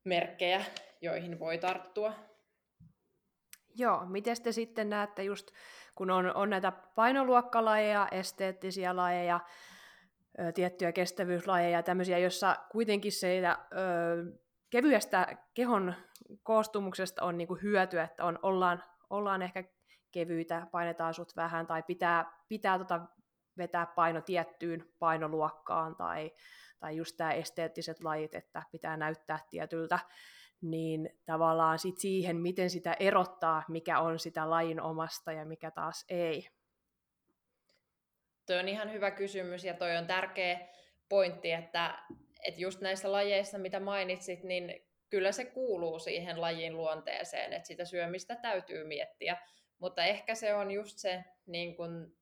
merkkejä, 0.03 0.65
joihin 1.01 1.39
voi 1.39 1.57
tarttua. 1.57 2.13
Joo, 3.75 4.05
miten 4.05 4.41
te 4.43 4.51
sitten 4.51 4.89
näette 4.89 5.23
just, 5.23 5.51
kun 5.95 6.11
on, 6.11 6.35
on 6.35 6.49
näitä 6.49 6.71
painoluokkalajeja, 6.71 8.07
esteettisiä 8.11 8.95
lajeja, 8.95 9.39
ö, 10.39 10.51
tiettyjä 10.51 10.91
kestävyyslajeja, 10.91 11.83
tämmöisiä, 11.83 12.17
jossa 12.17 12.55
kuitenkin 12.71 13.11
se 13.11 13.41
ö, 13.47 13.55
kevyestä 14.69 15.37
kehon 15.53 15.93
koostumuksesta 16.43 17.23
on 17.23 17.37
niinku 17.37 17.55
hyötyä, 17.55 18.03
että 18.03 18.25
on, 18.25 18.39
ollaan, 18.41 18.83
ollaan 19.09 19.41
ehkä 19.41 19.63
kevyitä, 20.11 20.67
painetaan 20.71 21.13
sut 21.13 21.35
vähän, 21.35 21.67
tai 21.67 21.83
pitää, 21.83 22.43
pitää 22.47 22.77
tota 22.77 23.01
vetää 23.57 23.85
paino 23.85 24.21
tiettyyn 24.21 24.85
painoluokkaan, 24.99 25.95
tai, 25.95 26.31
tai 26.79 26.95
just 26.95 27.17
tämä 27.17 27.31
esteettiset 27.31 28.03
lajit, 28.03 28.35
että 28.35 28.63
pitää 28.71 28.97
näyttää 28.97 29.39
tietyltä, 29.49 29.99
niin 30.61 31.09
tavallaan 31.25 31.79
sit 31.79 31.97
siihen, 31.97 32.37
miten 32.37 32.69
sitä 32.69 32.93
erottaa, 32.99 33.63
mikä 33.67 33.99
on 33.99 34.19
sitä 34.19 34.49
lajin 34.49 34.81
omasta 34.81 35.31
ja 35.31 35.45
mikä 35.45 35.71
taas 35.71 36.05
ei. 36.09 36.47
Tuo 38.45 38.55
on 38.55 38.67
ihan 38.67 38.91
hyvä 38.91 39.11
kysymys 39.11 39.63
ja 39.63 39.73
toi 39.73 39.97
on 39.97 40.07
tärkeä 40.07 40.59
pointti, 41.09 41.51
että, 41.51 41.99
että 42.43 42.61
just 42.61 42.81
näissä 42.81 43.11
lajeissa, 43.11 43.57
mitä 43.57 43.79
mainitsit, 43.79 44.43
niin 44.43 44.85
kyllä 45.09 45.31
se 45.31 45.45
kuuluu 45.45 45.99
siihen 45.99 46.41
lajin 46.41 46.77
luonteeseen, 46.77 47.53
että 47.53 47.67
sitä 47.67 47.85
syömistä 47.85 48.35
täytyy 48.35 48.83
miettiä. 48.83 49.37
Mutta 49.79 50.05
ehkä 50.05 50.35
se 50.35 50.53
on 50.53 50.71
just 50.71 50.97
se, 50.97 51.23
niin 51.45 51.75
kun, 51.75 52.15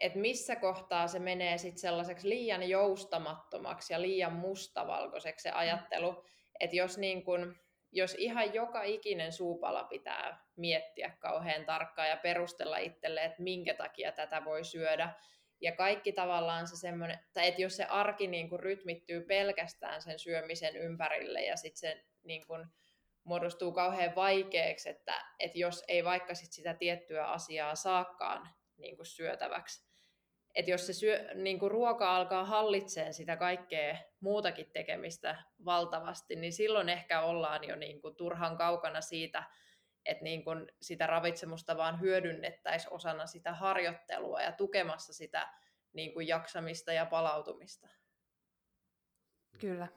että 0.00 0.18
missä 0.18 0.56
kohtaa 0.56 1.08
se 1.08 1.18
menee 1.18 1.58
sit 1.58 1.78
sellaiseksi 1.78 2.28
liian 2.28 2.68
joustamattomaksi 2.68 3.92
ja 3.92 4.02
liian 4.02 4.32
mustavalkoiseksi 4.32 5.42
se 5.42 5.50
ajattelu, 5.50 6.24
että 6.60 6.76
jos, 6.76 6.98
niin 6.98 7.24
kun, 7.24 7.56
jos 7.92 8.14
ihan 8.18 8.54
joka 8.54 8.82
ikinen 8.82 9.32
suupala 9.32 9.84
pitää 9.84 10.44
miettiä 10.56 11.16
kauhean 11.18 11.64
tarkkaan 11.64 12.08
ja 12.08 12.16
perustella 12.16 12.78
itselle, 12.78 13.24
että 13.24 13.42
minkä 13.42 13.74
takia 13.74 14.12
tätä 14.12 14.44
voi 14.44 14.64
syödä, 14.64 15.14
ja 15.60 15.72
kaikki 15.72 16.12
tavallaan 16.12 16.68
se 16.68 16.76
semmoinen, 16.76 17.18
tai 17.32 17.48
että 17.48 17.62
jos 17.62 17.76
se 17.76 17.84
arki 17.84 18.26
niin 18.26 18.48
kuin 18.48 18.60
rytmittyy 18.60 19.20
pelkästään 19.20 20.02
sen 20.02 20.18
syömisen 20.18 20.76
ympärille 20.76 21.42
ja 21.42 21.56
sitten 21.56 21.78
se 21.78 22.04
niin 22.22 22.46
kuin 22.46 22.66
muodostuu 23.24 23.72
kauhean 23.72 24.14
vaikeaksi, 24.14 24.88
että, 24.88 25.24
että 25.38 25.58
jos 25.58 25.84
ei 25.88 26.04
vaikka 26.04 26.34
sit 26.34 26.52
sitä 26.52 26.74
tiettyä 26.74 27.26
asiaa 27.26 27.74
saakaan 27.74 28.48
niin 28.76 28.96
kuin 28.96 29.06
syötäväksi. 29.06 29.87
Että 30.58 30.70
jos 30.70 30.86
se 30.86 30.92
syö, 30.92 31.34
niin 31.34 31.58
kuin 31.58 31.70
ruoka 31.70 32.16
alkaa 32.16 32.44
hallitseen 32.44 33.14
sitä 33.14 33.36
kaikkea 33.36 33.96
muutakin 34.20 34.70
tekemistä 34.72 35.42
valtavasti, 35.64 36.36
niin 36.36 36.52
silloin 36.52 36.88
ehkä 36.88 37.22
ollaan 37.22 37.68
jo 37.68 37.76
niin 37.76 38.00
kuin 38.00 38.16
turhan 38.16 38.56
kaukana 38.56 39.00
siitä, 39.00 39.44
että 40.06 40.24
niin 40.24 40.44
kun 40.44 40.68
sitä 40.82 41.06
ravitsemusta 41.06 41.76
vaan 41.76 42.00
hyödynnettäisiin 42.00 42.92
osana 42.92 43.26
sitä 43.26 43.52
harjoittelua 43.52 44.42
ja 44.42 44.52
tukemassa 44.52 45.12
sitä 45.12 45.48
niin 45.92 46.14
kun 46.14 46.28
jaksamista 46.28 46.92
ja 46.92 47.06
palautumista. 47.06 47.88
Kyllä. 49.60 49.88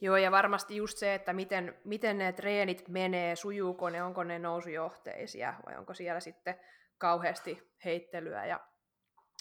Joo, 0.00 0.16
ja 0.16 0.30
varmasti 0.30 0.76
just 0.76 0.98
se, 0.98 1.14
että 1.14 1.32
miten, 1.32 1.80
miten 1.84 2.18
ne 2.18 2.32
treenit 2.32 2.88
menee, 2.88 3.36
sujuuko 3.36 3.90
ne, 3.90 4.02
onko 4.02 4.24
ne 4.24 4.38
nousujohteisia 4.38 5.54
vai 5.66 5.76
onko 5.76 5.94
siellä 5.94 6.20
sitten 6.20 6.60
kauheasti 6.98 7.72
heittelyä 7.84 8.46
ja, 8.46 8.60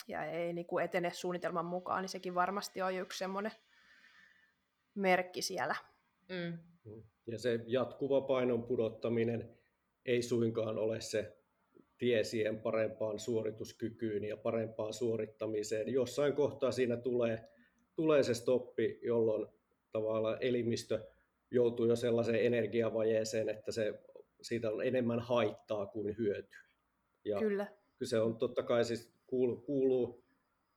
ja 0.07 0.25
ei 0.25 0.53
niin 0.53 0.65
kuin 0.65 0.85
etene 0.85 1.11
suunnitelman 1.13 1.65
mukaan, 1.65 2.01
niin 2.01 2.09
sekin 2.09 2.35
varmasti 2.35 2.81
on 2.81 2.93
yksi 2.93 3.17
semmoinen 3.17 3.51
merkki 4.95 5.41
siellä. 5.41 5.75
Mm. 6.29 6.57
Ja 7.27 7.39
se 7.39 7.59
jatkuva 7.67 8.21
painon 8.21 8.63
pudottaminen, 8.63 9.57
ei 10.05 10.21
suinkaan 10.21 10.77
ole 10.77 11.01
se 11.01 11.37
tie 11.97 12.23
siihen 12.23 12.61
parempaan 12.61 13.19
suorituskykyyn 13.19 14.23
ja 14.23 14.37
parempaan 14.37 14.93
suorittamiseen. 14.93 15.93
Jossain 15.93 16.33
kohtaa 16.33 16.71
siinä 16.71 16.97
tulee, 16.97 17.49
tulee 17.95 18.23
se 18.23 18.33
stoppi, 18.33 18.99
jolloin 19.03 19.47
tavallaan 19.91 20.37
elimistö 20.41 21.07
joutuu 21.51 21.85
jo 21.85 21.95
sellaiseen 21.95 22.45
energiavajeeseen, 22.45 23.49
että 23.49 23.71
se, 23.71 23.93
siitä 24.41 24.71
on 24.71 24.85
enemmän 24.85 25.19
haittaa 25.19 25.85
kuin 25.85 26.17
hyötyä. 26.17 26.65
Ja 27.25 27.39
Kyllä. 27.39 27.67
kyse 27.97 28.19
on 28.19 28.37
totta 28.37 28.63
kai 28.63 28.85
siis 28.85 29.14
kuuluu, 29.27 29.58
kuuluu 29.58 30.24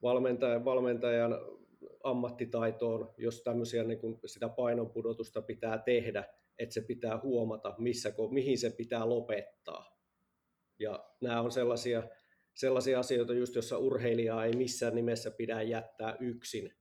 valmentajan, 0.02 0.64
valmentajan 0.64 1.38
ammattitaitoon, 2.04 3.14
jos 3.16 3.42
tämmöisiä 3.42 3.84
niin 3.84 3.98
kuin 3.98 4.20
sitä 4.26 4.48
painonpudotusta 4.48 5.42
pitää 5.42 5.78
tehdä, 5.78 6.24
että 6.58 6.72
se 6.74 6.80
pitää 6.80 7.20
huomata, 7.22 7.74
missä, 7.78 8.12
mihin 8.30 8.58
se 8.58 8.70
pitää 8.70 9.08
lopettaa. 9.08 9.98
Ja 10.78 11.04
nämä 11.20 11.40
on 11.40 11.52
sellaisia, 11.52 12.02
sellaisia 12.54 12.98
asioita, 12.98 13.34
just 13.34 13.54
jossa 13.54 13.78
urheilijaa 13.78 14.44
ei 14.44 14.52
missään 14.56 14.94
nimessä 14.94 15.30
pidä 15.30 15.62
jättää 15.62 16.16
yksin 16.20 16.72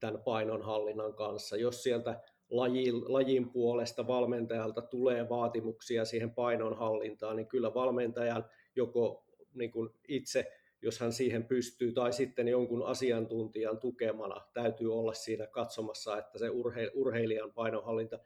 tämän 0.00 0.22
painonhallinnan 0.22 1.14
kanssa. 1.14 1.56
Jos 1.56 1.82
sieltä 1.82 2.20
lajin, 2.50 3.12
lajin 3.12 3.50
puolesta 3.50 4.06
valmentajalta 4.06 4.82
tulee 4.82 5.28
vaatimuksia 5.28 6.04
siihen 6.04 6.34
painonhallintaan, 6.34 7.36
niin 7.36 7.46
kyllä 7.46 7.74
valmentajan 7.74 8.44
joko 8.76 9.24
niin 9.54 9.70
kuin 9.70 9.90
itse, 10.08 10.52
jos 10.82 11.00
hän 11.00 11.12
siihen 11.12 11.44
pystyy, 11.44 11.92
tai 11.92 12.12
sitten 12.12 12.48
jonkun 12.48 12.86
asiantuntijan 12.86 13.78
tukemana 13.78 14.40
täytyy 14.54 14.94
olla 14.94 15.14
siinä 15.14 15.46
katsomassa, 15.46 16.18
että 16.18 16.38
se 16.38 16.50
urheilijan 16.94 17.52
painonhallinta 17.52 18.18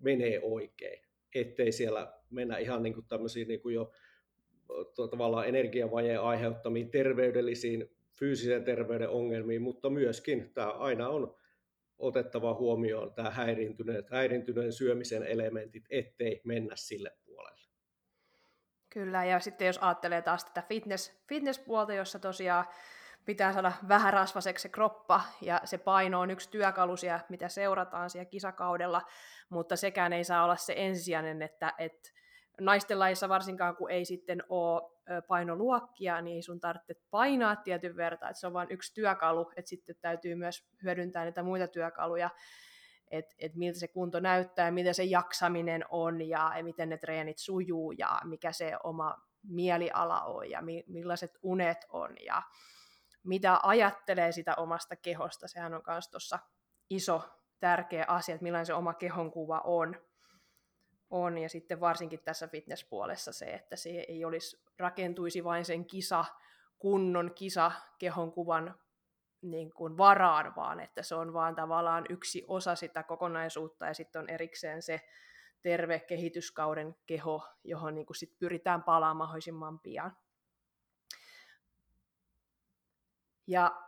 menee 0.00 0.40
oikein, 0.42 1.02
ettei 1.34 1.72
siellä 1.72 2.12
mennä 2.30 2.58
ihan 2.58 2.82
niin 2.82 2.94
kuin 2.94 3.06
tämmöisiin 3.06 3.48
niin 3.48 3.60
kuin 3.60 3.74
jo 3.74 3.92
tavallaan 5.10 5.48
energiavajeen 5.48 6.20
aiheuttamiin 6.20 6.90
terveydellisiin, 6.90 7.90
fyysisen 8.12 8.64
terveyden 8.64 9.08
ongelmiin, 9.08 9.62
mutta 9.62 9.90
myöskin 9.90 10.50
tämä 10.54 10.70
aina 10.70 11.08
on 11.08 11.34
otettava 11.98 12.54
huomioon 12.54 13.14
tämä 13.14 13.30
häiriintyneen 14.10 14.72
syömisen 14.72 15.22
elementit, 15.22 15.84
ettei 15.90 16.40
mennä 16.44 16.76
sille 16.76 17.10
puolelle. 17.24 17.29
Kyllä, 18.90 19.24
ja 19.24 19.40
sitten 19.40 19.66
jos 19.66 19.78
ajattelee 19.78 20.22
taas 20.22 20.44
tätä 20.44 20.62
fitness, 20.62 21.12
fitness-puolta, 21.28 21.92
jossa 21.92 22.18
tosiaan 22.18 22.64
pitää 23.24 23.52
saada 23.52 23.72
vähän 23.88 24.12
rasvaseksi 24.12 24.62
se 24.62 24.68
kroppa, 24.68 25.20
ja 25.40 25.60
se 25.64 25.78
paino 25.78 26.20
on 26.20 26.30
yksi 26.30 26.50
työkalusia, 26.50 27.20
mitä 27.28 27.48
seurataan 27.48 28.10
siellä 28.10 28.24
kisakaudella, 28.24 29.02
mutta 29.48 29.76
sekään 29.76 30.12
ei 30.12 30.24
saa 30.24 30.44
olla 30.44 30.56
se 30.56 30.74
ensisijainen, 30.76 31.42
että, 31.42 31.74
että 31.78 32.10
naisten 32.60 32.98
lajissa 32.98 33.28
varsinkaan, 33.28 33.76
kun 33.76 33.90
ei 33.90 34.04
sitten 34.04 34.42
ole 34.48 34.82
painoluokkia, 35.28 36.20
niin 36.20 36.34
ei 36.34 36.42
sun 36.42 36.60
tarvitse 36.60 36.94
painaa 37.10 37.56
tietyn 37.56 37.96
verran, 37.96 38.30
että 38.30 38.40
se 38.40 38.46
on 38.46 38.52
vain 38.52 38.70
yksi 38.70 38.94
työkalu, 38.94 39.52
että 39.56 39.68
sitten 39.68 39.96
täytyy 40.00 40.34
myös 40.34 40.68
hyödyntää 40.82 41.24
niitä 41.24 41.42
muita 41.42 41.68
työkaluja, 41.68 42.30
että 43.10 43.34
et 43.38 43.54
miltä 43.54 43.78
se 43.78 43.88
kunto 43.88 44.20
näyttää, 44.20 44.70
miten 44.70 44.94
se 44.94 45.04
jaksaminen 45.04 45.84
on, 45.90 46.22
ja 46.22 46.52
miten 46.62 46.88
ne 46.88 46.98
treenit 46.98 47.38
sujuu, 47.38 47.92
ja 47.92 48.20
mikä 48.24 48.52
se 48.52 48.72
oma 48.84 49.16
mieliala 49.42 50.22
on, 50.22 50.50
ja 50.50 50.62
mi- 50.62 50.84
millaiset 50.86 51.38
unet 51.42 51.78
on, 51.88 52.10
ja 52.26 52.42
mitä 53.24 53.60
ajattelee 53.62 54.32
sitä 54.32 54.54
omasta 54.54 54.96
kehosta. 54.96 55.48
Sehän 55.48 55.74
on 55.74 55.82
myös 55.86 56.08
tuossa 56.08 56.38
iso, 56.90 57.22
tärkeä 57.60 58.04
asia, 58.08 58.34
että 58.34 58.42
millainen 58.42 58.66
se 58.66 58.74
oma 58.74 58.94
kehonkuva 58.94 59.60
on 59.64 59.96
on, 61.10 61.38
ja 61.38 61.48
sitten 61.48 61.80
varsinkin 61.80 62.20
tässä 62.24 62.48
fitnesspuolessa 62.48 63.32
se, 63.32 63.44
että 63.44 63.76
se 63.76 63.90
ei 63.90 64.24
olisi, 64.24 64.62
rakentuisi 64.78 65.44
vain 65.44 65.64
sen 65.64 65.84
kisa, 65.84 66.24
kunnon 66.78 67.30
kisa 67.34 67.72
kehonkuvan 67.98 68.74
niin 69.42 69.72
kuin 69.72 69.98
varaan, 69.98 70.56
vaan 70.56 70.80
että 70.80 71.02
se 71.02 71.14
on 71.14 71.32
vaan 71.32 71.54
tavallaan 71.54 72.04
yksi 72.08 72.44
osa 72.48 72.74
sitä 72.74 73.02
kokonaisuutta, 73.02 73.86
ja 73.86 73.94
sitten 73.94 74.22
on 74.22 74.28
erikseen 74.28 74.82
se 74.82 75.00
terve 75.62 76.00
kehityskauden 76.00 76.96
keho, 77.06 77.48
johon 77.64 77.94
niin 77.94 78.06
kuin 78.06 78.16
sit 78.16 78.38
pyritään 78.38 78.82
palaamaan 78.82 79.16
mahdollisimman 79.16 79.80
pian. 79.80 80.16
Ja 83.46 83.82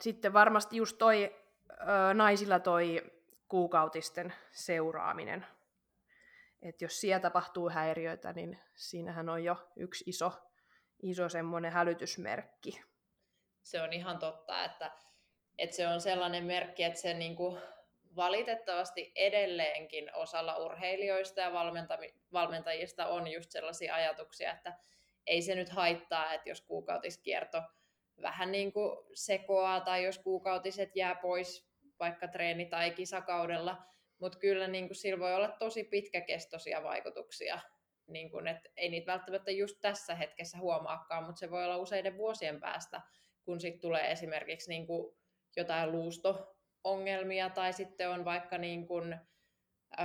sitten 0.00 0.32
varmasti 0.32 0.76
just 0.76 0.98
toi 0.98 1.36
ö, 1.70 2.14
naisilla 2.14 2.58
toi 2.60 3.02
kuukautisten 3.48 4.34
seuraaminen 4.52 5.46
että 6.68 6.84
jos 6.84 7.00
siellä 7.00 7.20
tapahtuu 7.20 7.70
häiriöitä, 7.70 8.32
niin 8.32 8.58
siinähän 8.74 9.28
on 9.28 9.44
jo 9.44 9.68
yksi 9.76 10.04
iso, 10.06 10.32
iso 11.02 11.28
semmoinen 11.28 11.72
hälytysmerkki. 11.72 12.84
Se 13.66 13.82
on 13.82 13.92
ihan 13.92 14.18
totta, 14.18 14.64
että, 14.64 14.90
että 15.58 15.76
se 15.76 15.88
on 15.88 16.00
sellainen 16.00 16.44
merkki, 16.44 16.82
että 16.82 17.00
se 17.00 17.14
niinku 17.14 17.58
valitettavasti 18.16 19.12
edelleenkin 19.14 20.14
osalla 20.14 20.56
urheilijoista 20.56 21.40
ja 21.40 21.52
valmentajista 22.32 23.06
on 23.06 23.28
just 23.28 23.50
sellaisia 23.50 23.94
ajatuksia, 23.94 24.52
että 24.52 24.78
ei 25.26 25.42
se 25.42 25.54
nyt 25.54 25.68
haittaa, 25.68 26.32
että 26.32 26.48
jos 26.48 26.60
kuukautiskierto 26.60 27.62
vähän 28.22 28.52
niin 28.52 28.72
kuin 28.72 28.98
sekoaa 29.14 29.80
tai 29.80 30.04
jos 30.04 30.18
kuukautiset 30.18 30.96
jää 30.96 31.14
pois 31.14 31.70
vaikka 32.00 32.28
treeni- 32.28 32.66
tai 32.66 32.90
kisakaudella, 32.90 33.82
mutta 34.18 34.38
kyllä 34.38 34.68
niin 34.68 34.88
kuin, 34.88 34.96
sillä 34.96 35.18
voi 35.18 35.34
olla 35.34 35.48
tosi 35.48 35.84
pitkäkestoisia 35.84 36.82
vaikutuksia. 36.82 37.60
Niin 38.06 38.30
kuin, 38.30 38.46
et 38.46 38.72
ei 38.76 38.88
niitä 38.88 39.12
välttämättä 39.12 39.50
just 39.50 39.76
tässä 39.80 40.14
hetkessä 40.14 40.58
huomaakaan, 40.58 41.24
mutta 41.24 41.38
se 41.38 41.50
voi 41.50 41.64
olla 41.64 41.76
useiden 41.76 42.16
vuosien 42.16 42.60
päästä, 42.60 43.00
kun 43.46 43.60
sitten 43.60 43.80
tulee 43.80 44.12
esimerkiksi 44.12 44.68
niin 44.68 44.86
kuin, 44.86 45.16
jotain 45.56 45.92
luusto-ongelmia 45.92 47.50
tai 47.50 47.72
sitten 47.72 48.10
on 48.10 48.24
vaikka 48.24 48.58
niin 48.58 48.86
kuin, 48.86 49.16
ö, 49.98 50.02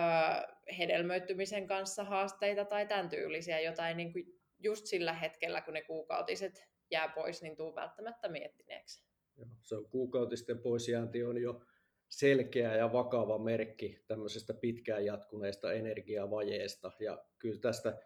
hedelmöittymisen 0.77 1.67
kanssa 1.67 2.03
haasteita 2.03 2.65
tai 2.65 2.87
tämän 2.87 3.09
tyylisiä, 3.09 3.59
jotain 3.59 3.97
niin 3.97 4.13
kuin 4.13 4.25
just 4.59 4.85
sillä 4.85 5.13
hetkellä, 5.13 5.61
kun 5.61 5.73
ne 5.73 5.81
kuukautiset 5.81 6.67
jää 6.91 7.07
pois, 7.07 7.41
niin 7.41 7.55
tuu 7.55 7.75
välttämättä 7.75 8.29
miettineeksi. 8.29 9.03
Joo, 9.37 9.47
se 9.61 9.75
on 9.75 9.89
kuukautisten 9.89 10.59
poisjäänti 10.59 11.23
on 11.23 11.41
jo 11.41 11.61
selkeä 12.09 12.75
ja 12.75 12.93
vakava 12.93 13.37
merkki 13.37 14.03
tämmöisestä 14.07 14.53
pitkään 14.53 15.05
jatkuneesta 15.05 15.73
energiavajeesta. 15.73 16.91
Ja 16.99 17.25
kyllä 17.39 17.59
tästä 17.59 18.01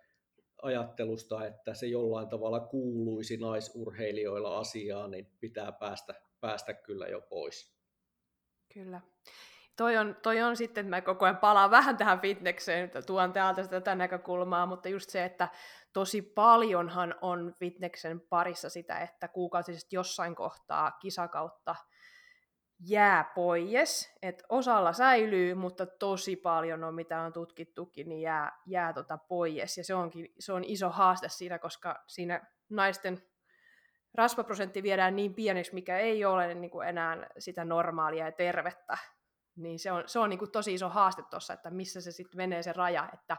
ajattelusta, 0.62 1.46
että 1.46 1.74
se 1.74 1.88
jollain 1.88 2.30
tavalla 2.30 2.60
kuuluisi 2.60 3.38
naisurheilijoilla 3.38 4.60
asiaan, 4.60 5.12
niin 5.12 5.32
pitää 5.40 5.72
päästä, 5.72 6.14
päästä 6.40 6.74
kyllä 6.74 7.08
jo 7.08 7.22
pois. 7.22 7.76
Kyllä. 8.74 9.02
Toi 9.78 9.98
on, 9.98 10.16
toi 10.24 10.42
on 10.42 10.58
sitten, 10.58 10.82
että 10.82 10.90
mä 10.90 11.02
koko 11.02 11.26
ajan 11.26 11.38
palaan 11.38 11.72
vähän 11.72 11.98
tähän 11.98 12.20
fitnekseen, 12.20 12.92
tuon 13.06 13.34
täältä 13.34 13.68
tätä 13.68 13.96
näkökulmaa, 13.96 14.66
mutta 14.66 14.90
just 14.90 15.10
se, 15.10 15.26
että 15.26 15.50
tosi 15.94 16.22
paljonhan 16.22 17.16
on 17.22 17.54
fitneksen 17.60 18.22
parissa 18.22 18.70
sitä, 18.70 19.00
että 19.00 19.28
kuukautisesti 19.28 19.96
jossain 19.96 20.36
kohtaa 20.36 20.92
kisakautta– 20.92 21.76
jää 22.80 23.32
pois, 23.36 24.14
että 24.22 24.44
osalla 24.50 24.94
säilyy, 24.94 25.54
mutta 25.54 25.86
tosi 25.86 26.36
paljon 26.36 26.84
on, 26.84 26.96
mitä 26.96 27.22
on 27.22 27.34
tutkittukin, 27.34 28.10
niin 28.10 28.22
jää, 28.22 28.62
jää 28.66 28.94
tota 28.94 29.18
pois. 29.18 29.78
Ja 29.78 29.84
se, 29.84 29.96
onkin, 29.96 30.34
se 30.40 30.54
on 30.54 30.64
iso 30.64 30.90
haaste 30.90 31.30
siinä, 31.30 31.60
koska 31.60 32.04
siinä 32.08 32.48
naisten 32.70 33.24
rasvaprosentti 34.14 34.84
viedään 34.84 35.16
niin 35.16 35.34
pieneksi, 35.34 35.74
mikä 35.74 36.00
ei 36.00 36.26
ole 36.26 36.54
niin 36.54 36.72
kuin 36.72 36.88
enää 36.88 37.28
sitä 37.38 37.66
normaalia 37.66 38.26
ja 38.26 38.32
tervettä. 38.32 38.98
Niin 39.56 39.80
se 39.80 39.92
on, 39.92 40.04
se 40.06 40.20
on 40.20 40.30
niin 40.30 40.40
kuin 40.40 40.52
tosi 40.52 40.74
iso 40.74 40.90
haaste 40.90 41.24
tuossa, 41.30 41.54
että 41.54 41.70
missä 41.70 42.02
se 42.02 42.12
sitten 42.12 42.38
menee 42.38 42.64
se 42.64 42.74
raja, 42.74 43.10
että 43.14 43.38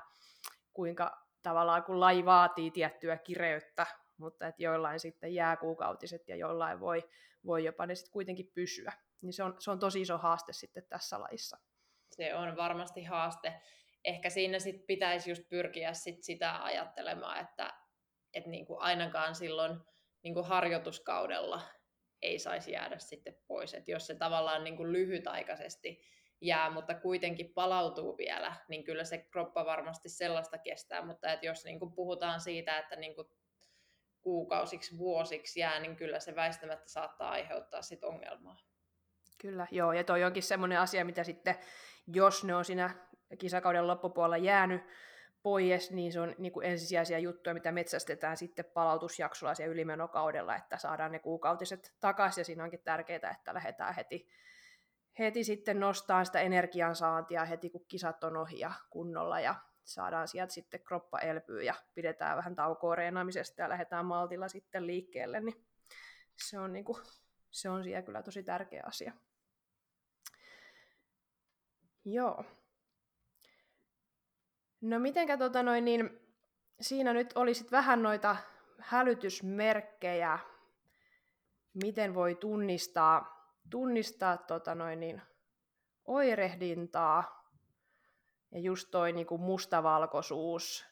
kuinka 0.72 1.27
tavallaan 1.42 1.85
kun 1.85 2.01
laji 2.01 2.25
vaatii 2.25 2.70
tiettyä 2.70 3.18
kireyttä, 3.18 3.87
mutta 4.16 4.46
että 4.46 4.62
joillain 4.62 5.01
sitten 5.01 5.35
jää 5.35 5.57
kuukautiset 5.57 6.29
ja 6.29 6.37
jollain 6.37 6.81
voi, 6.81 7.05
voi 7.46 7.64
jopa 7.64 7.87
ne 7.87 7.94
sitten 7.94 8.12
kuitenkin 8.12 8.51
pysyä 8.55 8.92
niin 9.23 9.33
se 9.33 9.43
on, 9.43 9.57
se 9.59 9.71
on 9.71 9.79
tosi 9.79 10.01
iso 10.01 10.19
haaste 10.19 10.53
sitten 10.53 10.87
tässä 10.89 11.21
lajissa. 11.21 11.59
Se 12.13 12.35
on 12.35 12.57
varmasti 12.57 13.05
haaste. 13.05 13.61
Ehkä 14.05 14.31
siinä 14.31 14.59
sit 14.59 14.87
pitäisi 14.87 15.31
just 15.31 15.49
pyrkiä 15.49 15.93
sit 15.93 16.23
sitä 16.23 16.65
ajattelemaan, 16.65 17.41
että 17.41 17.75
et 18.35 18.47
niinku 18.47 18.77
ainakaan 18.79 19.35
silloin 19.35 19.81
niinku 20.23 20.43
harjoituskaudella 20.43 21.63
ei 22.23 22.39
saisi 22.39 22.73
jäädä 22.73 22.99
sitten 22.99 23.37
pois. 23.47 23.75
Et 23.75 23.89
jos 23.89 24.07
se 24.07 24.15
tavallaan 24.15 24.65
niinku 24.65 24.87
lyhytaikaisesti 24.87 26.01
jää, 26.41 26.71
mutta 26.71 26.95
kuitenkin 26.95 27.55
palautuu 27.55 28.17
vielä, 28.19 28.55
niin 28.69 28.85
kyllä 28.85 29.05
se 29.05 29.19
kroppa 29.19 29.65
varmasti 29.65 30.09
sellaista 30.09 30.59
kestää. 30.59 31.07
Mutta 31.07 31.33
et 31.33 31.43
jos 31.43 31.65
niinku 31.65 31.91
puhutaan 31.91 32.41
siitä, 32.41 32.79
että 32.79 32.97
niinku 32.97 33.31
kuukausiksi, 34.21 34.99
vuosiksi 34.99 35.61
jää, 35.61 35.81
niin 35.81 35.97
kyllä 35.97 36.21
se 36.21 36.35
väistämättä 36.35 36.89
saattaa 36.89 37.31
aiheuttaa 37.31 37.83
sit 37.83 38.05
ongelmaa. 38.05 38.57
Kyllä, 39.38 39.66
joo, 39.70 39.92
ja 39.92 40.05
toi 40.05 40.25
onkin 40.25 40.42
semmoinen 40.42 40.81
asia, 40.81 41.05
mitä 41.05 41.25
sitten, 41.25 41.55
jos 42.07 42.44
ne 42.44 42.55
on 42.55 42.64
siinä 42.64 42.94
kisakauden 43.38 43.87
loppupuolella 43.87 44.37
jäänyt 44.37 44.83
pois, 45.42 45.90
niin 45.90 46.12
se 46.12 46.20
on 46.20 46.35
niin 46.38 46.53
kuin 46.53 46.66
ensisijaisia 46.66 47.18
juttuja, 47.18 47.55
mitä 47.55 47.72
metsästetään 47.72 48.37
sitten 48.37 48.64
palautusjaksolla 48.64 49.55
ja 49.59 49.66
ylimenokaudella, 49.66 50.57
että 50.57 50.79
saadaan 50.79 51.12
ne 51.12 51.18
kuukautiset 51.18 51.94
takaisin, 52.01 52.40
ja 52.40 52.44
siinä 52.44 52.64
onkin 52.64 52.83
tärkeää, 52.85 53.31
että 53.31 53.55
lähdetään 53.55 53.94
heti, 53.94 54.29
heti 55.18 55.44
sitten 55.44 55.81
nostaa 55.81 56.25
sitä 56.25 56.40
energiansaantia 56.40 57.44
heti, 57.44 57.70
kun 57.70 57.85
kisat 57.88 58.25
on 58.25 58.37
ohi 58.37 58.59
ja 58.59 58.72
kunnolla, 58.90 59.40
ja 59.40 59.55
saadaan 59.85 60.29
sieltä 60.29 60.53
sitten 60.53 60.85
kroppa 60.85 61.18
elpyy 61.18 61.62
ja 61.62 61.75
pidetään 61.94 62.37
vähän 62.37 62.57
taukoa 62.57 62.94
reenaamisesta 62.94 63.62
ja 63.62 63.68
lähdetään 63.68 64.07
maltilla 64.07 64.49
sitten 64.49 64.87
liikkeelle, 64.87 65.40
niin 65.40 65.64
se 66.37 66.59
on, 66.59 66.72
niin 66.72 66.85
kuin, 66.85 66.99
se 67.57 67.69
on 67.69 67.85
siellä 67.85 68.03
kyllä 68.03 68.23
tosi 68.23 68.42
tärkeä 68.42 68.83
asia. 68.87 69.12
Joo. 72.05 72.45
No 74.81 74.99
mitenkä 74.99 75.37
tota 75.37 75.62
noin, 75.62 75.85
niin 75.85 76.21
siinä 76.81 77.12
nyt 77.12 77.33
olisit 77.35 77.73
vähän 77.73 78.03
noita 78.03 78.37
hälytysmerkkejä, 78.79 80.38
miten 81.75 82.14
voi 82.14 82.35
tunnistaa, 82.35 83.47
tunnistaa 83.71 84.37
tota 84.37 84.75
noin, 84.75 85.01
niin, 85.01 85.23
oirehdintaa 86.05 87.51
ja 88.51 88.61
just 88.61 88.88
toi 88.90 89.12
niin 89.12 89.27
kuin 89.27 89.40
mustavalkoisuus. 89.40 90.87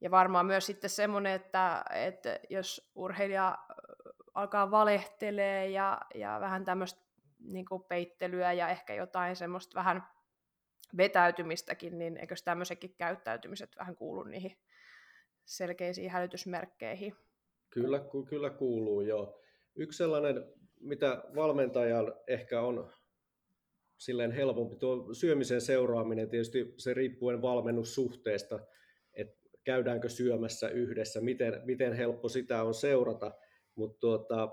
Ja 0.00 0.10
varmaan 0.10 0.46
myös 0.46 0.66
sitten 0.66 0.90
semmoinen, 0.90 1.32
että, 1.32 1.84
että 1.90 2.40
jos 2.50 2.90
urheilija 2.94 3.58
alkaa 4.40 4.70
valehtelee 4.70 5.68
ja, 5.68 6.00
ja 6.14 6.38
vähän 6.40 6.64
tämmöistä 6.64 7.00
niin 7.38 7.66
peittelyä 7.88 8.52
ja 8.52 8.68
ehkä 8.68 8.94
jotain 8.94 9.36
semmoista 9.36 9.74
vähän 9.74 10.02
vetäytymistäkin, 10.96 11.98
niin 11.98 12.16
eikö 12.16 12.34
tämmöisetkin 12.44 12.94
käyttäytymiset 12.98 13.76
vähän 13.78 13.96
kuulu 13.96 14.22
niihin 14.22 14.56
selkeisiin 15.44 16.10
hälytysmerkkeihin? 16.10 17.14
Kyllä, 17.70 18.00
kyllä 18.28 18.50
kuuluu, 18.50 19.00
joo. 19.00 19.40
Yksi 19.76 19.96
sellainen, 19.96 20.44
mitä 20.80 21.22
valmentajan 21.34 22.14
ehkä 22.26 22.60
on 22.60 22.92
silleen 23.96 24.32
helpompi, 24.32 24.76
tuo 24.76 25.14
syömisen 25.14 25.60
seuraaminen 25.60 26.30
tietysti 26.30 26.74
se 26.76 26.94
riippuen 26.94 27.42
valmennussuhteesta, 27.42 28.60
että 29.12 29.48
käydäänkö 29.64 30.08
syömässä 30.08 30.68
yhdessä, 30.68 31.20
miten, 31.20 31.62
miten 31.64 31.92
helppo 31.92 32.28
sitä 32.28 32.62
on 32.62 32.74
seurata, 32.74 33.32
mutta 33.80 34.00
tuota, 34.00 34.48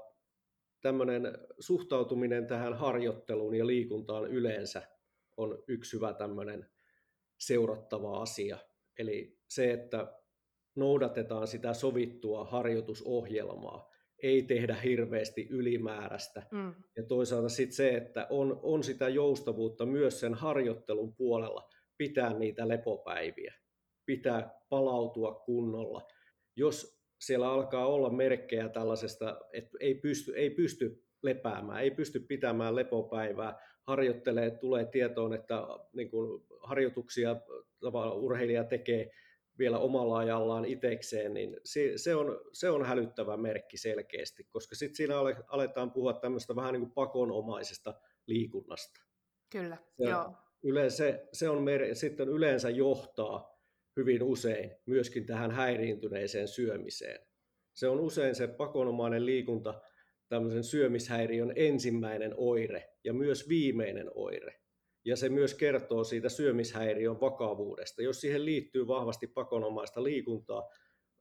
tämmöinen 0.81 1.37
suhtautuminen 1.59 2.47
tähän 2.47 2.73
harjoitteluun 2.73 3.55
ja 3.55 3.67
liikuntaan 3.67 4.25
yleensä 4.27 4.81
on 5.37 5.63
yksi 5.67 5.95
hyvä 5.95 6.13
tämmöinen 6.13 6.69
seurattava 7.37 8.21
asia. 8.21 8.57
Eli 8.99 9.39
se, 9.47 9.73
että 9.73 10.13
noudatetaan 10.75 11.47
sitä 11.47 11.73
sovittua 11.73 12.45
harjoitusohjelmaa, 12.45 13.91
ei 14.23 14.43
tehdä 14.43 14.75
hirveästi 14.75 15.47
ylimääräistä. 15.49 16.47
Mm. 16.51 16.73
Ja 16.95 17.03
toisaalta 17.03 17.49
sitten 17.49 17.75
se, 17.75 17.89
että 17.89 18.27
on, 18.29 18.59
on 18.63 18.83
sitä 18.83 19.09
joustavuutta 19.09 19.85
myös 19.85 20.19
sen 20.19 20.33
harjoittelun 20.33 21.15
puolella, 21.15 21.69
pitää 21.97 22.33
niitä 22.33 22.67
lepopäiviä, 22.67 23.53
pitää 24.05 24.59
palautua 24.69 25.33
kunnolla. 25.33 26.07
Jos 26.55 26.96
siellä 27.19 27.51
alkaa 27.51 27.87
olla 27.87 28.09
merkkejä 28.09 28.69
tällaisesta, 28.69 29.39
että 29.53 29.77
ei 29.79 29.95
pysty, 29.95 30.33
ei 30.35 30.49
pysty 30.49 31.03
lepäämään, 31.23 31.83
ei 31.83 31.91
pysty 31.91 32.19
pitämään 32.19 32.75
lepopäivää, 32.75 33.59
harjoittelee, 33.83 34.51
tulee 34.51 34.85
tietoon, 34.85 35.33
että 35.33 35.67
niin 35.93 36.09
kuin 36.09 36.43
harjoituksia 36.61 37.35
urheilija 38.15 38.63
tekee 38.63 39.11
vielä 39.59 39.79
omalla 39.79 40.17
ajallaan 40.17 40.65
itekseen, 40.65 41.33
niin 41.33 41.57
se, 41.63 41.91
se, 41.95 42.15
on, 42.15 42.39
se 42.53 42.69
on 42.69 42.85
hälyttävä 42.85 43.37
merkki 43.37 43.77
selkeästi, 43.77 44.43
koska 44.49 44.75
sitten 44.75 44.95
siinä 44.95 45.15
aletaan 45.47 45.91
puhua 45.91 46.13
tämmöistä 46.13 46.55
vähän 46.55 46.73
niin 46.73 46.81
kuin 46.81 46.91
pakonomaisesta 46.91 47.93
liikunnasta. 48.27 49.01
Kyllä, 49.51 49.77
se, 49.97 50.09
joo. 50.09 50.33
Yleensä, 50.63 51.19
se, 51.33 51.49
on 51.49 51.63
mer- 51.63 51.95
sitten 51.95 52.29
yleensä 52.29 52.69
johtaa 52.69 53.56
hyvin 53.97 54.23
usein 54.23 54.71
myöskin 54.85 55.25
tähän 55.25 55.51
häiriintyneeseen 55.51 56.47
syömiseen. 56.47 57.19
Se 57.73 57.87
on 57.87 57.99
usein 57.99 58.35
se 58.35 58.47
pakonomainen 58.47 59.25
liikunta 59.25 59.81
tämmöisen 60.29 60.63
syömishäiriön 60.63 61.53
ensimmäinen 61.55 62.33
oire 62.37 62.89
ja 63.03 63.13
myös 63.13 63.49
viimeinen 63.49 64.11
oire 64.15 64.59
ja 65.07 65.15
se 65.15 65.29
myös 65.29 65.53
kertoo 65.53 66.03
siitä 66.03 66.29
syömishäiriön 66.29 67.21
vakavuudesta. 67.21 68.01
Jos 68.01 68.21
siihen 68.21 68.45
liittyy 68.45 68.87
vahvasti 68.87 69.27
pakonomaista 69.27 70.03
liikuntaa, 70.03 70.69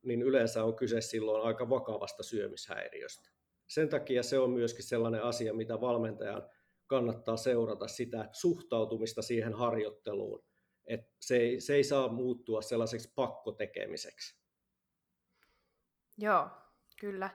niin 0.03 0.23
yleensä 0.23 0.65
on 0.65 0.77
kyse 0.77 1.01
silloin 1.01 1.43
aika 1.43 1.71
vakavasta 1.71 2.23
syömishäiriöstä. 2.23 3.31
Sen 3.67 3.89
takia 3.89 4.23
se 4.23 4.39
on 4.39 4.51
myöskin 4.51 4.85
sellainen 4.85 5.23
asia, 5.23 5.55
mitä 5.55 5.81
valmentajan 5.81 6.49
kannattaa 6.87 7.37
seurata 7.37 7.89
sitä 7.89 8.29
suhtautumista 8.33 9.23
siihen 9.23 9.53
harjoitteluun. 9.53 10.45
Et 10.87 11.01
se, 11.21 11.37
ei, 11.37 11.61
se 11.61 11.75
ei 11.75 11.85
saa 11.85 12.09
muuttua 12.09 12.63
sellaiseksi 12.63 13.13
pakkotekemiseksi. 13.15 14.37
Joo, 16.19 16.49
kyllä. 17.01 17.31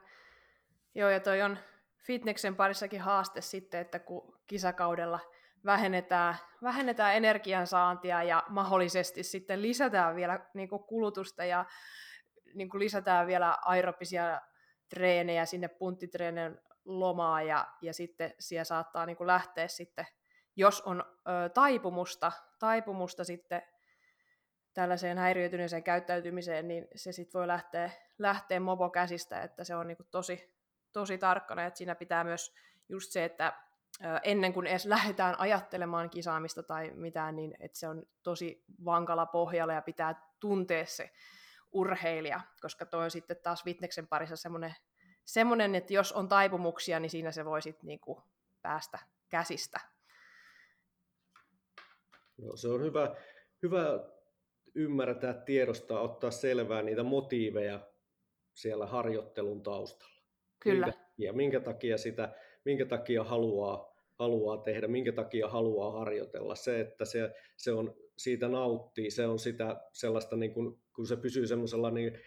Joo, 0.96 1.10
ja 1.10 1.20
toi 1.20 1.42
on 1.42 1.58
fitneksen 1.98 2.56
parissakin 2.56 3.02
haaste 3.02 3.42
sitten, 3.42 3.80
että 3.80 4.00
kun 4.00 4.40
kisakaudella– 4.48 5.20
vähennetään, 5.66 6.36
vähennetään 6.64 7.16
energiansaantia 7.16 8.24
ja 8.24 8.44
mahdollisesti 8.50 9.24
sitten 9.24 9.62
lisätään 9.62 10.16
vielä 10.16 10.46
niin 10.54 10.70
kulutusta 10.70 11.46
ja 11.46 11.66
niin 12.54 12.70
lisätään 12.74 13.28
vielä 13.28 13.58
aerobisia 13.66 14.42
treenejä 14.90 15.46
sinne 15.46 15.68
punttitreenien 15.68 16.62
lomaa 16.86 17.42
ja, 17.42 17.68
ja 17.82 17.94
sitten 17.94 18.34
siellä 18.40 18.64
saattaa 18.64 19.06
niin 19.06 19.18
lähteä 19.20 19.68
sitten, 19.68 20.06
jos 20.62 20.82
on 20.82 21.04
ö, 21.06 21.50
taipumusta, 21.50 22.32
taipumusta 22.60 23.24
sitten 23.24 23.62
tällaiseen 24.74 25.18
häiriötyneeseen 25.18 25.84
käyttäytymiseen, 25.84 26.68
niin 26.68 26.88
se 26.96 27.12
sitten 27.12 27.40
voi 27.40 27.48
lähteä, 27.48 27.92
lähteä 28.18 28.60
mopo 28.60 28.90
käsistä, 28.90 29.42
että 29.42 29.64
se 29.64 29.76
on 29.76 29.88
niin 29.88 29.98
kuin 29.98 30.08
tosi, 30.12 30.56
tosi 30.94 31.18
tarkkana, 31.18 31.66
että 31.66 31.78
siinä 31.78 31.96
pitää 31.96 32.24
myös 32.24 32.54
just 32.90 33.12
se, 33.12 33.26
että 33.26 33.54
ennen 34.24 34.54
kuin 34.54 34.68
edes 34.68 34.86
lähdetään 34.96 35.40
ajattelemaan 35.40 36.10
kisaamista 36.10 36.64
tai 36.64 36.92
mitään, 36.94 37.36
niin 37.36 37.54
että 37.60 37.80
se 37.80 37.88
on 37.88 38.04
tosi 38.24 38.64
vankalla 38.86 39.26
pohjalla 39.26 39.74
ja 39.74 39.82
pitää 39.82 40.32
tuntea 40.40 40.86
se 40.86 41.12
urheilija, 41.72 42.42
koska 42.62 42.86
toi 42.86 43.04
on 43.04 43.12
sitten 43.12 43.38
taas 43.44 43.64
fitneksen 43.64 44.08
parissa 44.08 44.36
semmoinen, 44.36 44.76
semmoinen 45.26 45.76
että 45.76 45.94
jos 45.94 46.12
on 46.12 46.28
taipumuksia, 46.28 47.00
niin 47.00 47.10
siinä 47.10 47.32
se 47.32 47.46
voi 47.46 47.62
sitten 47.62 47.88
niinku 47.88 48.24
päästä 48.62 49.00
käsistä. 49.30 49.80
No, 52.42 52.56
se 52.56 52.68
on 52.68 52.84
hyvä, 52.84 53.16
hyvä 53.64 54.10
ymmärtää, 54.76 55.34
tiedostaa, 55.34 56.02
ottaa 56.02 56.32
selvää 56.32 56.82
niitä 56.82 57.04
motiiveja 57.04 57.92
siellä 58.54 58.86
harjoittelun 58.86 59.64
taustalla. 59.64 60.22
Kyllä. 60.60 60.86
Minkä 60.86 61.00
takia, 61.00 61.34
minkä 61.34 61.60
takia, 61.60 61.98
sitä, 61.98 62.36
minkä 62.66 62.86
takia 62.86 63.24
haluaa 63.24 63.92
haluaa 64.22 64.58
tehdä, 64.58 64.88
minkä 64.88 65.12
takia 65.12 65.48
haluaa 65.48 65.92
harjoitella. 65.92 66.56
Se, 66.56 66.80
että 66.80 67.06
se, 67.06 67.34
se 67.58 67.72
on, 67.72 67.96
siitä 68.18 68.48
nauttii, 68.48 69.12
se 69.12 69.28
on 69.28 69.40
sitä 69.40 69.82
sellaista, 69.94 70.36
niin 70.36 70.54
kuin, 70.54 70.80
kun 70.96 71.08
se 71.08 71.18
pysyy 71.18 71.48
semmoisella, 71.48 71.92
niin 71.92 72.20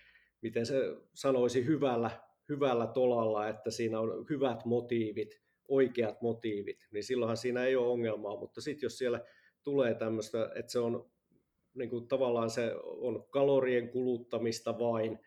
miten 0.42 0.66
se 0.66 0.80
sanoisi, 1.14 1.66
hyvällä, 1.66 2.10
hyvällä 2.48 2.86
tolalla, 2.86 3.48
että 3.48 3.70
siinä 3.70 4.00
on 4.00 4.26
hyvät 4.30 4.64
motiivit, 4.64 5.40
oikeat 5.68 6.22
motiivit, 6.22 6.86
niin 6.90 7.04
silloinhan 7.04 7.36
siinä 7.36 7.64
ei 7.64 7.76
ole 7.76 7.86
ongelmaa, 7.86 8.36
mutta 8.36 8.60
sitten 8.60 8.86
jos 8.86 8.98
siellä 8.98 9.20
tulee 9.64 9.94
tämmöistä, 9.94 10.50
että 10.54 10.72
se 10.72 10.78
on 10.78 11.10
niin 11.74 11.90
kuin 11.90 12.08
tavallaan 12.08 12.50
se 12.50 12.74
on 12.84 13.26
kalorien 13.30 13.88
kuluttamista 13.88 14.78
vain, 14.78 15.18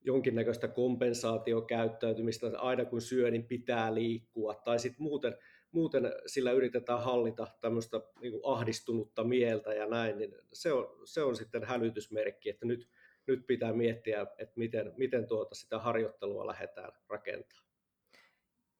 jonkinnäköistä 0.00 0.68
kompensaatiokäyttäytymistä, 0.68 2.46
aina 2.58 2.84
kun 2.84 3.00
syö, 3.00 3.30
niin 3.30 3.46
pitää 3.46 3.94
liikkua, 3.94 4.54
tai 4.54 4.78
sitten 4.78 5.02
muuten 5.02 5.36
muuten 5.76 6.12
sillä 6.26 6.52
yritetään 6.52 7.02
hallita 7.02 7.46
tämmöistä 7.60 8.00
niin 8.20 8.32
kuin 8.32 8.42
ahdistunutta 8.44 9.24
mieltä 9.24 9.74
ja 9.74 9.86
näin, 9.86 10.18
niin 10.18 10.34
se 10.52 10.72
on, 10.72 10.96
se 11.04 11.22
on 11.22 11.36
sitten 11.36 11.64
hälytysmerkki, 11.64 12.50
että 12.50 12.66
nyt, 12.66 12.88
nyt 13.26 13.46
pitää 13.46 13.72
miettiä, 13.72 14.26
että 14.38 14.54
miten, 14.56 14.92
miten 14.96 15.26
tuota 15.26 15.54
sitä 15.54 15.78
harjoittelua 15.78 16.46
lähdetään 16.46 16.92
rakentamaan. 17.08 17.66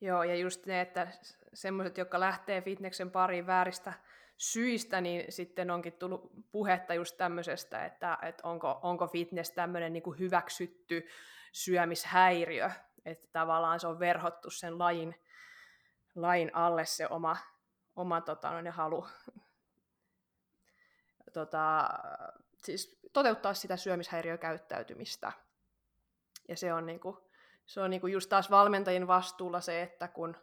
Joo, 0.00 0.22
ja 0.22 0.36
just 0.36 0.66
ne, 0.66 0.80
että 0.80 1.08
semmoiset, 1.54 1.98
jotka 1.98 2.20
lähtee 2.20 2.62
fitneksen 2.62 3.10
pariin 3.10 3.46
vääristä 3.46 3.92
syistä, 4.36 5.00
niin 5.00 5.32
sitten 5.32 5.70
onkin 5.70 5.92
tullut 5.92 6.32
puhetta 6.52 6.94
just 6.94 7.16
tämmöisestä, 7.16 7.84
että, 7.84 8.18
että 8.22 8.48
onko, 8.48 8.80
onko 8.82 9.06
fitness 9.06 9.50
tämmöinen 9.50 9.92
niin 9.92 10.02
kuin 10.02 10.18
hyväksytty 10.18 11.06
syömishäiriö, 11.52 12.70
että 13.04 13.28
tavallaan 13.32 13.80
se 13.80 13.86
on 13.86 13.98
verhottu 13.98 14.50
sen 14.50 14.78
lajin 14.78 15.14
lain 16.16 16.50
alle 16.54 16.84
se 16.84 17.06
oma, 17.10 17.36
oma 17.96 18.20
tota, 18.20 18.62
ne 18.62 18.70
halu 18.70 19.06
tota, 21.32 21.88
siis 22.64 23.00
toteuttaa 23.12 23.54
sitä 23.54 23.76
syömishäiriökäyttäytymistä. 23.76 25.32
Ja 26.48 26.56
se 26.56 26.72
on, 26.72 26.86
niinku, 26.86 27.30
se 27.66 27.80
on 27.80 27.90
niinku 27.90 28.06
just 28.06 28.28
taas 28.28 28.50
valmentajien 28.50 29.06
vastuulla 29.06 29.60
se, 29.60 29.82
että 29.82 30.08
kun, 30.08 30.36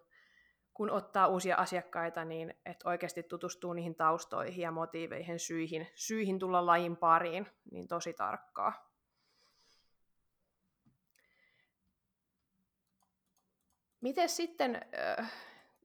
kun 0.73 0.89
ottaa 0.91 1.27
uusia 1.27 1.55
asiakkaita, 1.55 2.25
niin 2.25 2.53
että 2.65 2.89
oikeasti 2.89 3.23
tutustuu 3.23 3.73
niihin 3.73 3.95
taustoihin 3.95 4.61
ja 4.61 4.71
motiiveihin, 4.71 5.39
syihin, 5.39 5.87
syihin 5.95 6.39
tulla 6.39 6.65
lajin 6.65 6.97
pariin, 6.97 7.47
niin 7.71 7.87
tosi 7.87 8.13
tarkkaa. 8.13 8.93
Miten 14.01 14.29
sitten, 14.29 14.81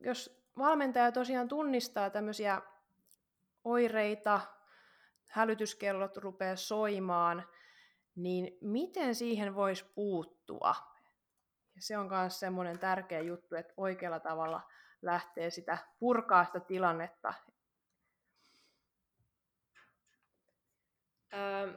jos 0.00 0.44
valmentaja 0.58 1.12
tosiaan 1.12 1.48
tunnistaa 1.48 2.10
tämmöisiä 2.10 2.62
oireita, 3.64 4.40
hälytyskellot 5.26 6.16
rupeaa 6.16 6.56
soimaan, 6.56 7.48
niin 8.16 8.58
miten 8.60 9.14
siihen 9.14 9.54
voisi 9.54 9.84
puuttua? 9.94 10.74
Ja 11.78 11.82
se 11.82 11.98
on 11.98 12.08
myös 12.08 12.40
semmoinen 12.40 12.78
tärkeä 12.78 13.20
juttu, 13.20 13.54
että 13.54 13.74
oikealla 13.76 14.20
tavalla 14.20 14.60
lähtee 15.02 15.50
sitä 15.50 15.78
purkaa 15.98 16.44
sitä 16.44 16.60
tilannetta. 16.60 17.34
Öö, 21.34 21.72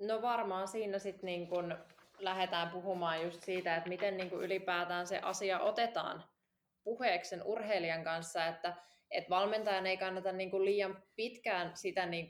no 0.00 0.22
varmaan 0.22 0.68
siinä 0.68 0.98
sitten 0.98 1.26
niin 1.26 1.48
kun 1.48 1.78
lähdetään 2.18 2.70
puhumaan 2.70 3.22
just 3.22 3.42
siitä, 3.42 3.76
että 3.76 3.88
miten 3.88 4.16
niin 4.16 4.32
ylipäätään 4.32 5.06
se 5.06 5.18
asia 5.18 5.60
otetaan 5.60 6.24
puheeksi 6.84 7.28
sen 7.28 7.42
urheilijan 7.42 8.04
kanssa, 8.04 8.46
että, 8.46 8.76
että 9.10 9.30
valmentajan 9.30 9.86
ei 9.86 9.96
kannata 9.96 10.32
niin 10.32 10.64
liian 10.64 11.02
pitkään 11.16 11.76
sitä 11.76 12.06
niin 12.06 12.28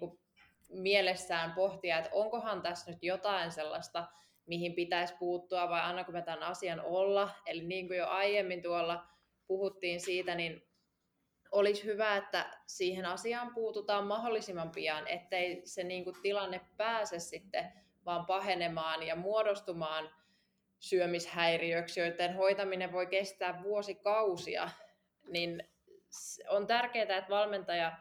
mielessään 0.68 1.52
pohtia, 1.52 1.98
että 1.98 2.10
onkohan 2.12 2.62
tässä 2.62 2.90
nyt 2.90 3.02
jotain 3.02 3.52
sellaista, 3.52 4.06
mihin 4.46 4.74
pitäisi 4.74 5.14
puuttua 5.18 5.68
vai 5.68 5.80
annako 5.80 6.12
me 6.12 6.22
tämän 6.22 6.42
asian 6.42 6.80
olla. 6.80 7.30
Eli 7.46 7.64
niin 7.64 7.86
kuin 7.86 7.98
jo 7.98 8.06
aiemmin 8.06 8.62
tuolla 8.62 9.06
puhuttiin 9.46 10.00
siitä, 10.00 10.34
niin 10.34 10.62
olisi 11.52 11.84
hyvä, 11.84 12.16
että 12.16 12.58
siihen 12.66 13.06
asiaan 13.06 13.54
puututaan 13.54 14.06
mahdollisimman 14.06 14.70
pian, 14.70 15.08
ettei 15.08 15.62
se 15.64 15.84
niin 15.84 16.04
kuin 16.04 16.16
tilanne 16.22 16.60
pääse 16.76 17.18
sitten 17.18 17.72
vaan 18.04 18.26
pahenemaan 18.26 19.02
ja 19.02 19.16
muodostumaan 19.16 20.10
syömishäiriöksi, 20.78 22.00
joiden 22.00 22.34
hoitaminen 22.34 22.92
voi 22.92 23.06
kestää 23.06 23.62
vuosikausia, 23.62 24.70
niin 25.28 25.68
on 26.48 26.66
tärkeää, 26.66 27.18
että 27.18 27.30
valmentaja 27.30 27.92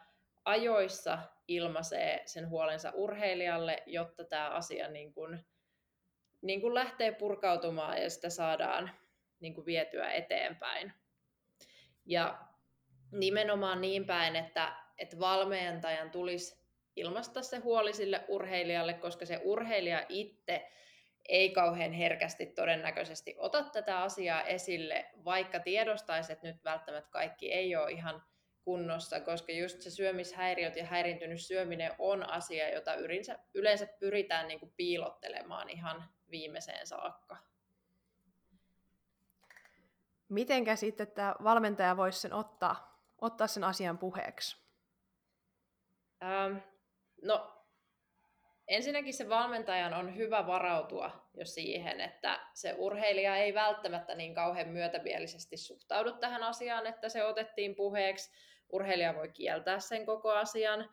ajoissa 0.46 1.20
ilmaisee 1.48 2.22
sen 2.26 2.50
huolensa 2.50 2.92
urheilijalle, 2.94 3.84
jotta 3.86 4.24
tämä 4.24 4.50
asia 4.50 4.88
niin 4.88 5.14
kuin, 5.14 5.46
niin 6.46 6.62
kuin 6.62 6.74
lähtee 6.74 7.12
purkautumaan 7.12 8.02
ja 8.02 8.10
sitä 8.10 8.30
saadaan 8.30 8.92
niin 9.40 9.54
kuin 9.54 9.66
vietyä 9.66 10.12
eteenpäin. 10.12 10.94
Ja 12.06 12.40
nimenomaan 13.12 13.82
niin 13.82 14.06
päin, 14.06 14.36
että, 14.36 14.76
että 14.98 15.20
valmentajan 15.20 16.12
tulisi 16.12 16.66
ilmaista 16.96 17.42
se 17.42 17.58
huoli 17.58 17.94
sille 17.94 18.26
urheilijalle, 18.28 18.94
koska 18.94 19.26
se 19.26 19.42
urheilija 19.44 20.06
itse 20.10 20.68
ei 21.30 21.50
kauhean 21.50 21.92
herkästi 21.92 22.46
todennäköisesti 22.46 23.36
ota 23.38 23.64
tätä 23.64 24.02
asiaa 24.02 24.42
esille, 24.42 25.06
vaikka 25.26 25.60
tiedostaisi, 25.60 26.34
että 26.34 26.48
nyt 26.48 26.64
välttämättä 26.64 27.10
kaikki 27.12 27.54
ei 27.54 27.76
ole 27.76 27.92
ihan 27.92 28.24
kunnossa, 28.62 29.20
koska 29.20 29.52
just 29.52 29.82
se 29.82 29.90
syömishäiriöt 29.90 30.76
ja 30.76 30.86
häirintynyt 30.86 31.42
syöminen 31.42 31.92
on 32.00 32.30
asia, 32.30 32.70
jota 32.70 32.96
yleensä, 32.96 33.40
yleensä 33.54 33.88
pyritään 34.00 34.48
niin 34.48 34.60
kuin 34.60 34.74
piilottelemaan 34.78 35.70
ihan 35.70 36.15
viimeiseen 36.32 36.88
saakka. 36.88 37.38
Mitenkä 40.30 40.76
sitten 40.76 41.08
tämä 41.08 41.36
valmentaja 41.44 41.98
voisi 41.98 42.20
sen 42.20 42.34
ottaa, 42.34 43.02
ottaa 43.22 43.48
sen 43.48 43.64
asian 43.64 43.98
puheeksi? 43.98 44.66
Ähm, 46.24 46.58
no, 47.22 47.56
ensinnäkin 48.68 49.14
se 49.14 49.30
valmentajan 49.30 49.94
on 49.94 50.16
hyvä 50.16 50.48
varautua 50.48 51.30
jo 51.34 51.46
siihen, 51.46 52.02
että 52.02 52.40
se 52.54 52.76
urheilija 52.78 53.38
ei 53.38 53.54
välttämättä 53.54 54.16
niin 54.16 54.36
kauhean 54.36 54.68
myötämielisesti 54.68 55.58
suhtaudu 55.58 56.12
tähän 56.12 56.44
asiaan, 56.44 56.88
että 56.88 57.10
se 57.10 57.26
otettiin 57.26 57.76
puheeksi. 57.76 58.32
Urheilija 58.70 59.16
voi 59.16 59.30
kieltää 59.30 59.80
sen 59.80 60.06
koko 60.06 60.32
asian, 60.32 60.90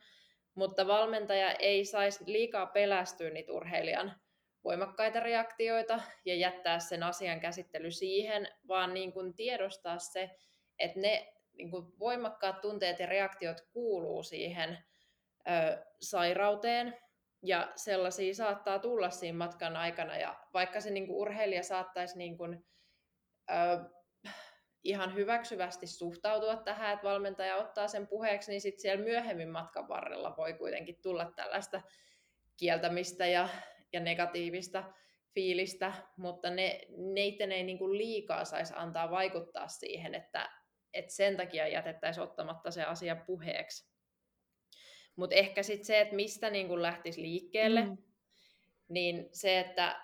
mutta 0.54 0.86
valmentaja 0.86 1.52
ei 1.52 1.84
saisi 1.84 2.24
liikaa 2.26 2.66
pelästyä 2.66 3.30
niitä 3.30 3.52
urheilijan 3.52 4.21
voimakkaita 4.64 5.20
reaktioita 5.20 6.00
ja 6.24 6.34
jättää 6.34 6.78
sen 6.78 7.02
asian 7.02 7.40
käsittely 7.40 7.90
siihen, 7.90 8.48
vaan 8.68 8.94
niin 8.94 9.12
kuin 9.12 9.34
tiedostaa 9.34 9.98
se, 9.98 10.30
että 10.78 11.00
ne 11.00 11.32
niin 11.52 11.70
kuin 11.70 11.98
voimakkaat 11.98 12.60
tunteet 12.60 12.98
ja 12.98 13.06
reaktiot 13.06 13.60
kuuluu 13.72 14.22
siihen 14.22 14.78
ö, 15.48 15.84
sairauteen, 16.00 16.98
ja 17.42 17.72
sellaisia 17.76 18.34
saattaa 18.34 18.78
tulla 18.78 19.10
siinä 19.10 19.38
matkan 19.38 19.76
aikana, 19.76 20.18
ja 20.18 20.40
vaikka 20.52 20.80
se 20.80 20.90
niin 20.90 21.06
kuin 21.06 21.16
urheilija 21.16 21.62
saattaisi 21.62 22.18
niin 22.18 22.38
kuin, 22.38 22.66
ö, 23.50 23.54
ihan 24.84 25.14
hyväksyvästi 25.14 25.86
suhtautua 25.86 26.56
tähän, 26.56 26.92
että 26.92 27.08
valmentaja 27.08 27.56
ottaa 27.56 27.88
sen 27.88 28.06
puheeksi, 28.06 28.50
niin 28.50 28.60
sitten 28.60 28.80
siellä 28.80 29.04
myöhemmin 29.04 29.48
matkan 29.48 29.88
varrella 29.88 30.34
voi 30.36 30.54
kuitenkin 30.54 31.02
tulla 31.02 31.32
tällaista 31.36 31.82
kieltämistä 32.56 33.26
ja 33.26 33.48
ja 33.92 34.00
negatiivista 34.00 34.84
fiilistä, 35.34 35.92
mutta 36.16 36.50
ne, 36.50 36.80
neitten 36.96 37.52
ei 37.52 37.62
niin 37.62 37.78
kuin 37.78 37.98
liikaa 37.98 38.44
saisi 38.44 38.72
antaa 38.76 39.10
vaikuttaa 39.10 39.68
siihen, 39.68 40.14
että, 40.14 40.50
että 40.94 41.14
sen 41.14 41.36
takia 41.36 41.68
jätettäisiin 41.68 42.24
ottamatta 42.24 42.70
se 42.70 42.84
asia 42.84 43.16
puheeksi. 43.16 43.92
Mutta 45.16 45.36
ehkä 45.36 45.62
sitten 45.62 45.86
se, 45.86 46.00
että 46.00 46.14
mistä 46.14 46.50
niin 46.50 46.68
kuin 46.68 46.82
lähtisi 46.82 47.22
liikkeelle, 47.22 47.84
mm. 47.84 47.96
niin 48.88 49.28
se, 49.32 49.60
että 49.60 50.02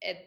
et 0.00 0.18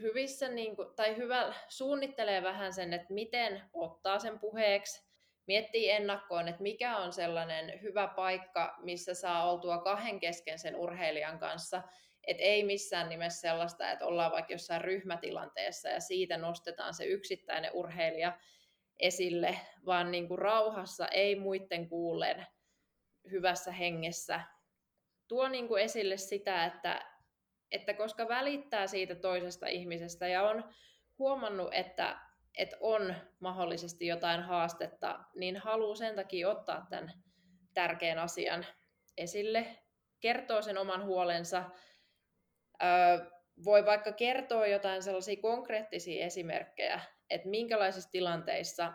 hyvissä, 0.00 0.48
niin 0.48 0.76
kuin, 0.76 0.88
tai 0.96 1.16
hyvä, 1.16 1.54
suunnittelee 1.68 2.42
vähän 2.42 2.72
sen, 2.72 2.92
että 2.92 3.14
miten 3.14 3.62
ottaa 3.72 4.18
sen 4.18 4.38
puheeksi, 4.38 5.08
miettii 5.46 5.90
ennakkoon, 5.90 6.48
että 6.48 6.62
mikä 6.62 6.96
on 6.96 7.12
sellainen 7.12 7.82
hyvä 7.82 8.08
paikka, 8.16 8.74
missä 8.82 9.14
saa 9.14 9.50
oltua 9.50 9.78
kahden 9.78 10.20
kesken 10.20 10.58
sen 10.58 10.76
urheilijan 10.76 11.38
kanssa, 11.38 11.82
et 12.28 12.36
ei 12.40 12.64
missään 12.64 13.08
nimessä 13.08 13.40
sellaista, 13.40 13.90
että 13.90 14.06
ollaan 14.06 14.32
vaikka 14.32 14.52
jossain 14.52 14.80
ryhmätilanteessa 14.80 15.88
ja 15.88 16.00
siitä 16.00 16.36
nostetaan 16.36 16.94
se 16.94 17.04
yksittäinen 17.04 17.70
urheilija 17.74 18.38
esille, 18.98 19.58
vaan 19.86 20.10
niin 20.10 20.28
kuin 20.28 20.38
rauhassa, 20.38 21.08
ei 21.08 21.36
muiden 21.36 21.88
kuullen, 21.88 22.46
hyvässä 23.30 23.72
hengessä. 23.72 24.40
Tuo 25.28 25.48
niin 25.48 25.68
kuin 25.68 25.82
esille 25.82 26.16
sitä, 26.16 26.64
että, 26.64 27.12
että 27.70 27.94
koska 27.94 28.28
välittää 28.28 28.86
siitä 28.86 29.14
toisesta 29.14 29.66
ihmisestä 29.66 30.28
ja 30.28 30.42
on 30.42 30.74
huomannut, 31.18 31.68
että, 31.72 32.20
että 32.58 32.76
on 32.80 33.14
mahdollisesti 33.40 34.06
jotain 34.06 34.42
haastetta, 34.42 35.18
niin 35.34 35.56
haluaa 35.56 35.96
sen 35.96 36.16
takia 36.16 36.50
ottaa 36.50 36.86
tämän 36.90 37.12
tärkeän 37.74 38.18
asian 38.18 38.66
esille, 39.16 39.78
kertoo 40.20 40.62
sen 40.62 40.78
oman 40.78 41.04
huolensa, 41.04 41.70
voi 43.64 43.86
vaikka 43.86 44.12
kertoa 44.12 44.66
jotain 44.66 45.02
sellaisia 45.02 45.42
konkreettisia 45.42 46.26
esimerkkejä, 46.26 47.00
että 47.30 47.48
minkälaisissa 47.48 48.10
tilanteissa 48.10 48.92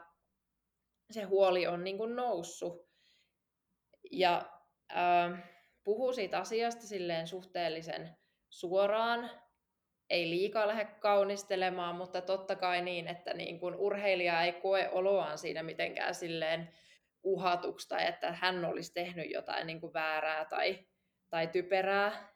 se 1.12 1.24
huoli 1.24 1.68
on 1.68 1.84
niin 1.84 1.98
kuin 1.98 2.16
noussut. 2.16 2.88
Ja 4.12 4.50
äh, 4.98 5.44
puhuu 5.84 6.14
siitä 6.14 6.40
asiasta 6.40 6.88
silleen 6.88 7.28
suhteellisen 7.28 8.18
suoraan, 8.50 9.30
ei 10.10 10.30
liikaa 10.30 10.68
lähde 10.68 10.86
kaunistelemaan, 10.86 11.96
mutta 11.96 12.22
totta 12.22 12.56
kai 12.56 12.82
niin, 12.82 13.08
että 13.08 13.34
niin 13.34 13.60
kuin 13.60 13.76
urheilija 13.76 14.44
ei 14.44 14.54
koe 14.54 14.90
oloaan 14.92 15.38
siinä 15.38 15.64
mitenkään 15.64 16.16
silleen 16.16 16.70
uhatuksi 17.24 17.90
tai 17.90 18.08
että 18.08 18.32
hän 18.32 18.66
olisi 18.66 18.94
tehnyt 18.94 19.32
jotain 19.32 19.68
niin 19.68 19.82
kuin 19.82 19.94
väärää 19.94 20.46
tai, 20.46 20.80
tai 21.30 21.48
typerää, 21.48 22.33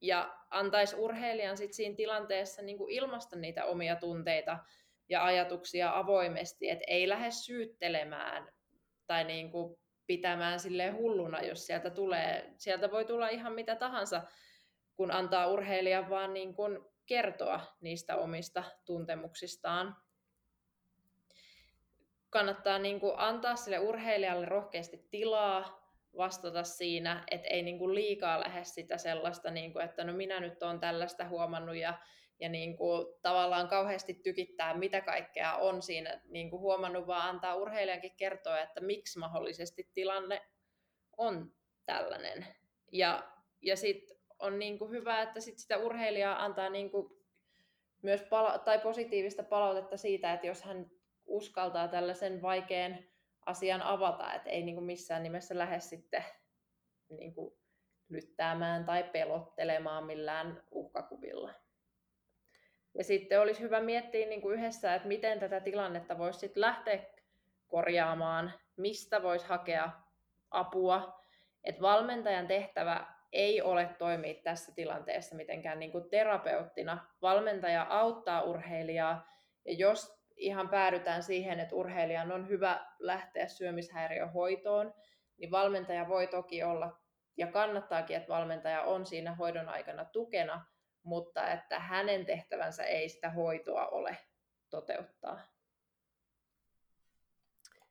ja 0.00 0.36
antaisi 0.50 0.96
urheilijan 0.96 1.56
sit 1.56 1.72
siinä 1.72 1.96
tilanteessa 1.96 2.62
niin 2.62 2.90
ilmaista 2.90 3.36
niitä 3.36 3.64
omia 3.64 3.96
tunteita 3.96 4.58
ja 5.08 5.24
ajatuksia 5.24 5.98
avoimesti, 5.98 6.70
että 6.70 6.84
ei 6.88 7.08
lähde 7.08 7.30
syyttelemään 7.30 8.52
tai 9.06 9.24
niin 9.24 9.50
kuin 9.50 9.76
pitämään 10.06 10.60
sille 10.60 10.90
hulluna, 10.90 11.42
jos 11.42 11.66
sieltä 11.66 11.90
tulee. 11.90 12.54
Sieltä 12.56 12.90
voi 12.90 13.04
tulla 13.04 13.28
ihan 13.28 13.52
mitä 13.52 13.76
tahansa, 13.76 14.22
kun 14.94 15.10
antaa 15.10 15.46
urheilijan 15.46 16.10
vaan 16.10 16.34
niin 16.34 16.54
kuin 16.54 16.78
kertoa 17.06 17.60
niistä 17.80 18.16
omista 18.16 18.64
tuntemuksistaan. 18.84 19.96
Kannattaa 22.30 22.78
niin 22.78 23.00
kuin 23.00 23.14
antaa 23.16 23.56
sille 23.56 23.78
urheilijalle 23.78 24.46
rohkeasti 24.46 25.06
tilaa 25.10 25.79
vastata 26.16 26.64
siinä, 26.64 27.24
että 27.30 27.48
ei 27.48 27.62
niin 27.62 27.78
kuin 27.78 27.94
liikaa 27.94 28.40
lähde 28.40 28.64
sitä 28.64 28.98
sellaista, 28.98 29.50
niin 29.50 29.72
kuin, 29.72 29.84
että 29.84 30.04
no 30.04 30.12
minä 30.12 30.40
nyt 30.40 30.62
olen 30.62 30.80
tällaista 30.80 31.28
huomannut 31.28 31.76
ja, 31.76 31.98
ja 32.40 32.48
niin 32.48 32.76
kuin 32.76 33.06
tavallaan 33.22 33.68
kauheasti 33.68 34.14
tykittää, 34.14 34.74
mitä 34.74 35.00
kaikkea 35.00 35.56
on 35.56 35.82
siinä. 35.82 36.20
Niin 36.24 36.50
kuin 36.50 36.60
huomannut 36.60 37.06
vaan 37.06 37.28
antaa 37.28 37.54
urheilijankin 37.54 38.16
kertoa, 38.16 38.60
että 38.60 38.80
miksi 38.80 39.18
mahdollisesti 39.18 39.90
tilanne 39.94 40.42
on 41.16 41.52
tällainen. 41.86 42.46
Ja, 42.92 43.32
ja 43.62 43.76
sitten 43.76 44.16
on 44.38 44.58
niin 44.58 44.78
kuin 44.78 44.90
hyvä, 44.90 45.22
että 45.22 45.40
sit 45.40 45.58
sitä 45.58 45.78
urheilijaa 45.78 46.44
antaa 46.44 46.70
niin 46.70 46.90
kuin 46.90 47.20
myös 48.02 48.22
pala- 48.22 48.58
tai 48.58 48.78
positiivista 48.78 49.42
palautetta 49.42 49.96
siitä, 49.96 50.32
että 50.32 50.46
jos 50.46 50.62
hän 50.62 50.90
uskaltaa 51.26 51.88
tällaisen 51.88 52.42
vaikean 52.42 52.98
asian 53.46 53.82
avata, 53.82 54.34
että 54.34 54.50
ei 54.50 54.62
niin 54.62 54.74
kuin 54.74 54.84
missään 54.84 55.22
nimessä 55.22 55.58
lähde 55.58 55.80
sitten 55.80 56.24
niin 57.08 57.34
kuin 57.34 57.54
lyttäämään 58.08 58.84
tai 58.84 59.04
pelottelemaan 59.04 60.04
millään 60.04 60.62
uhkakuvilla. 60.70 61.54
Ja 62.98 63.04
sitten 63.04 63.40
olisi 63.40 63.60
hyvä 63.60 63.80
miettiä 63.80 64.26
niin 64.26 64.40
kuin 64.40 64.58
yhdessä, 64.58 64.94
että 64.94 65.08
miten 65.08 65.40
tätä 65.40 65.60
tilannetta 65.60 66.18
voisi 66.18 66.38
sitten 66.38 66.60
lähteä 66.60 67.04
korjaamaan, 67.68 68.52
mistä 68.76 69.22
voisi 69.22 69.46
hakea 69.46 69.90
apua. 70.50 71.20
Että 71.64 71.82
valmentajan 71.82 72.46
tehtävä 72.46 73.06
ei 73.32 73.62
ole 73.62 73.94
toimia 73.98 74.34
tässä 74.44 74.72
tilanteessa 74.74 75.36
mitenkään 75.36 75.78
niin 75.78 75.92
kuin 75.92 76.10
terapeuttina. 76.10 77.06
Valmentaja 77.22 77.86
auttaa 77.90 78.42
urheilijaa, 78.42 79.26
ja 79.64 79.72
jos 79.72 80.19
ihan 80.40 80.68
päädytään 80.68 81.22
siihen, 81.22 81.60
että 81.60 81.74
urheilijan 81.74 82.32
on 82.32 82.48
hyvä 82.48 82.86
lähteä 82.98 83.48
syömishäiriöhoitoon, 83.48 84.94
niin 85.36 85.50
valmentaja 85.50 86.08
voi 86.08 86.26
toki 86.26 86.62
olla, 86.62 86.98
ja 87.36 87.46
kannattaakin, 87.46 88.16
että 88.16 88.28
valmentaja 88.28 88.82
on 88.82 89.06
siinä 89.06 89.34
hoidon 89.34 89.68
aikana 89.68 90.04
tukena, 90.04 90.64
mutta 91.02 91.50
että 91.50 91.78
hänen 91.78 92.26
tehtävänsä 92.26 92.84
ei 92.84 93.08
sitä 93.08 93.30
hoitoa 93.30 93.86
ole 93.86 94.16
toteuttaa. 94.70 95.40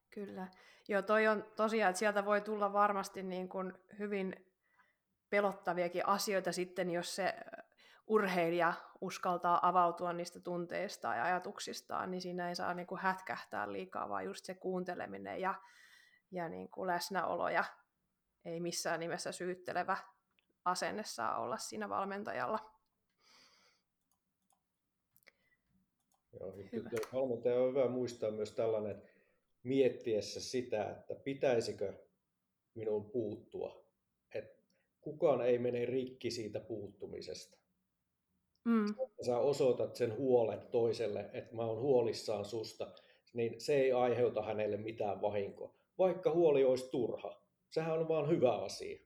Kyllä. 0.10 0.48
Joo, 0.88 1.02
toi 1.02 1.28
on 1.28 1.46
tosiaan, 1.56 1.90
että 1.90 2.00
sieltä 2.00 2.26
voi 2.26 2.42
tulla 2.42 2.74
varmasti 2.74 3.24
niin 3.24 3.50
kuin 3.50 3.74
hyvin 4.00 4.52
pelottaviakin 5.30 6.08
asioita 6.08 6.52
sitten, 6.52 6.92
jos 6.92 7.16
se 7.16 7.34
urheilija 8.10 8.74
uskaltaa 9.02 9.68
avautua 9.68 10.14
niistä 10.14 10.40
tunteista 10.40 11.16
ja 11.16 11.24
ajatuksistaan, 11.24 12.12
niin 12.12 12.22
siinä 12.22 12.50
ei 12.50 12.56
saa 12.56 12.74
niin 12.74 12.88
kuin 12.88 13.02
hätkähtää 13.02 13.72
liikaa, 13.72 14.10
vaan 14.10 14.26
just 14.26 14.46
se 14.46 14.56
kuunteleminen 14.56 15.42
ja, 15.42 15.56
ja 16.32 16.50
niin 16.50 16.70
kuin 16.70 16.88
läsnäolo 16.88 17.50
ja 17.50 17.64
ei 18.46 18.60
missään 18.60 19.00
nimessä 19.00 19.32
syyttelevä 19.32 19.98
asenne 20.66 21.04
saa 21.06 21.40
olla 21.40 21.58
siinä 21.58 21.90
valmentajalla. 21.90 22.60
Joo, 26.40 26.54
hyvä. 26.72 26.90
valmentaja 27.14 27.60
on 27.60 27.70
hyvä 27.70 27.88
muistaa 27.88 28.32
myös 28.32 28.52
tällainen 28.52 29.02
miettiessä 29.64 30.42
sitä, 30.42 30.90
että 30.90 31.16
pitäisikö 31.16 31.94
minun 32.76 33.12
puuttua. 33.12 33.86
Että 34.34 34.64
kukaan 35.02 35.42
ei 35.42 35.60
mene 35.60 35.86
rikki 35.86 36.32
siitä 36.32 36.60
puuttumisesta. 36.60 37.59
Mm. 38.66 38.86
Sä 39.26 39.38
osoitat 39.38 39.96
sen 39.96 40.18
huolen 40.18 40.62
toiselle, 40.72 41.30
että 41.34 41.56
mä 41.56 41.66
oon 41.66 41.82
huolissaan 41.82 42.46
susta, 42.46 42.92
niin 43.34 43.62
se 43.62 43.76
ei 43.76 43.92
aiheuta 43.92 44.42
hänelle 44.42 44.78
mitään 44.78 45.22
vahinkoa. 45.22 45.74
Vaikka 45.98 46.32
huoli 46.32 46.64
olisi 46.64 46.90
turha. 46.92 47.42
Sehän 47.70 48.00
on 48.00 48.08
vaan 48.08 48.30
hyvä 48.30 48.56
asia. 48.56 49.00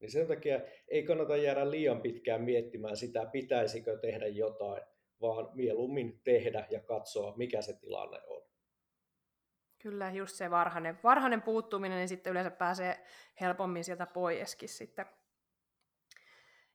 Niin 0.00 0.10
sen 0.10 0.26
takia 0.26 0.60
ei 0.88 1.02
kannata 1.02 1.36
jäädä 1.36 1.70
liian 1.70 2.00
pitkään 2.00 2.42
miettimään 2.42 2.96
sitä, 2.96 3.26
pitäisikö 3.26 3.98
tehdä 3.98 4.26
jotain, 4.26 4.82
vaan 5.20 5.50
mieluummin 5.54 6.20
tehdä 6.24 6.66
ja 6.70 6.80
katsoa, 6.80 7.36
mikä 7.36 7.62
se 7.62 7.72
tilanne 7.72 8.20
on. 8.26 8.42
Kyllä, 9.78 10.10
just 10.10 10.36
se 10.36 10.50
varhainen, 10.50 10.98
varhainen 11.04 11.42
puuttuminen, 11.42 11.98
niin 11.98 12.08
sitten 12.08 12.30
yleensä 12.30 12.50
pääsee 12.50 13.04
helpommin 13.40 13.84
sieltä 13.84 14.06
poiskin 14.06 14.68
sitten. 14.68 15.06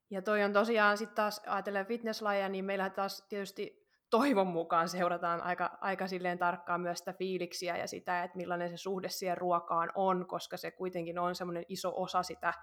Ja 0.10 0.22
toi 0.22 0.43
on 0.43 0.54
tosiaan 0.54 0.98
sitten 0.98 1.15
taas, 1.15 1.41
ajatellen 1.48 1.86
fitnesslajeja, 1.86 2.50
niin 2.50 2.65
meillä 2.65 2.89
taas 2.89 3.26
tietysti 3.30 3.89
toivon 4.10 4.48
mukaan 4.48 4.89
seurataan 4.89 5.41
aika, 5.41 5.78
aika 5.82 6.08
silleen 6.08 6.38
tarkkaan 6.38 6.82
myös 6.82 6.98
sitä 7.00 7.13
fiiliksiä 7.13 7.78
ja 7.78 7.88
sitä, 7.88 8.24
että 8.24 8.38
millainen 8.38 8.69
se 8.69 8.78
suhde 8.78 9.10
siihen 9.10 9.38
ruokaan 9.38 9.91
on, 9.95 10.28
koska 10.28 10.58
se 10.58 10.72
kuitenkin 10.72 11.19
on 11.19 11.36
semmoinen 11.36 11.65
iso 11.67 11.93
osa 11.95 12.24
sitä, 12.24 12.54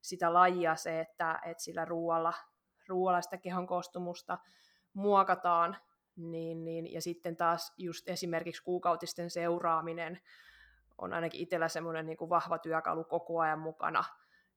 sitä 0.00 0.32
lajia 0.32 0.76
se, 0.76 1.00
että, 1.00 1.40
että 1.44 1.62
sillä 1.62 1.84
ruoalla, 1.84 2.32
ruoalla 2.88 3.22
sitä 3.22 3.36
kehon 3.36 3.66
koostumusta 3.66 4.38
muokataan, 4.92 5.76
niin, 6.16 6.64
niin, 6.64 6.92
ja 6.92 7.02
sitten 7.02 7.36
taas 7.36 7.74
just 7.78 8.08
esimerkiksi 8.08 8.62
kuukautisten 8.62 9.30
seuraaminen 9.30 10.20
on 10.98 11.12
ainakin 11.12 11.40
itsellä 11.40 11.68
semmoinen 11.68 12.06
niin 12.06 12.16
kuin 12.16 12.30
vahva 12.30 12.58
työkalu 12.58 13.04
koko 13.04 13.40
ajan 13.40 13.58
mukana, 13.58 14.04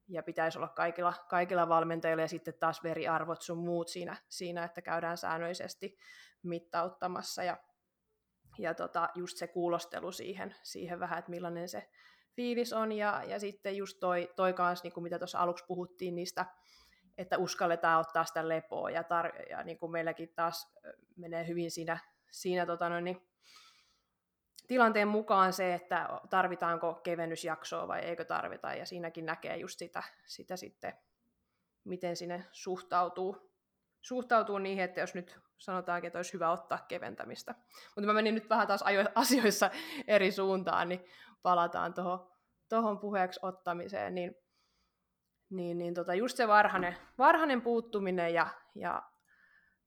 ja 0.09 0.23
pitäisi 0.23 0.57
olla 0.57 0.67
kaikilla, 0.67 1.13
kaikilla 1.29 1.69
valmentajilla, 1.69 2.21
ja 2.21 2.27
sitten 2.27 2.53
taas 2.59 2.83
veriarvot 2.83 3.41
sun 3.41 3.57
muut 3.57 3.87
siinä, 3.87 4.15
siinä 4.29 4.63
että 4.63 4.81
käydään 4.81 5.17
säännöllisesti 5.17 5.97
mittauttamassa, 6.43 7.43
ja, 7.43 7.57
ja 8.57 8.73
tota, 8.73 9.09
just 9.15 9.37
se 9.37 9.47
kuulostelu 9.47 10.11
siihen, 10.11 10.55
siihen 10.63 10.99
vähän, 10.99 11.19
että 11.19 11.31
millainen 11.31 11.69
se 11.69 11.89
fiilis 12.35 12.73
on, 12.73 12.91
ja, 12.91 13.23
ja 13.23 13.39
sitten 13.39 13.77
just 13.77 13.97
toi, 13.99 14.33
toi 14.35 14.53
kanssa, 14.53 14.83
niin 14.83 14.93
kuin 14.93 15.03
mitä 15.03 15.19
tuossa 15.19 15.39
aluksi 15.39 15.65
puhuttiin 15.67 16.15
niistä 16.15 16.45
että 17.19 17.37
uskalletaan 17.37 17.99
ottaa 17.99 18.25
sitä 18.25 18.47
lepoa 18.47 18.89
ja, 18.89 19.01
tar- 19.01 19.49
ja 19.49 19.63
niin 19.63 19.77
kuin 19.77 19.91
meilläkin 19.91 20.33
taas 20.35 20.73
menee 21.15 21.47
hyvin 21.47 21.71
siinä, 21.71 21.99
siinä 22.31 22.65
tota 22.65 22.89
noin, 22.89 23.03
niin 23.03 23.27
tilanteen 24.69 25.07
mukaan 25.07 25.53
se, 25.53 25.73
että 25.73 26.09
tarvitaanko 26.29 26.93
kevennysjaksoa 26.93 27.87
vai 27.87 27.99
eikö 27.99 28.25
tarvita 28.25 28.73
ja 28.73 28.85
siinäkin 28.85 29.25
näkee 29.25 29.57
just 29.57 29.79
sitä, 29.79 30.03
sitä 30.25 30.57
sitten, 30.57 30.93
miten 31.83 32.15
sinne 32.15 32.45
suhtautuu, 32.51 33.51
suhtautuu 34.01 34.57
niihin, 34.57 34.83
että 34.83 34.99
jos 34.99 35.15
nyt 35.15 35.39
sanotaankin, 35.57 36.07
että 36.07 36.19
olisi 36.19 36.33
hyvä 36.33 36.51
ottaa 36.51 36.85
keventämistä. 36.87 37.55
Mutta 37.95 38.07
mä 38.07 38.13
menin 38.13 38.35
nyt 38.35 38.49
vähän 38.49 38.67
taas 38.67 38.83
asioissa 39.15 39.71
eri 40.07 40.31
suuntaan, 40.31 40.89
niin 40.89 41.05
palataan 41.41 41.93
tuohon 41.93 42.31
tohon 42.69 42.99
puheeksi 42.99 43.39
ottamiseen, 43.43 44.15
niin 44.15 44.35
niin, 45.49 45.77
niin 45.77 45.93
tota, 45.93 46.13
just 46.13 46.37
se 46.37 46.47
varhainen, 46.47 46.97
varhainen 47.17 47.61
puuttuminen 47.61 48.33
ja, 48.33 48.47
ja 48.75 49.03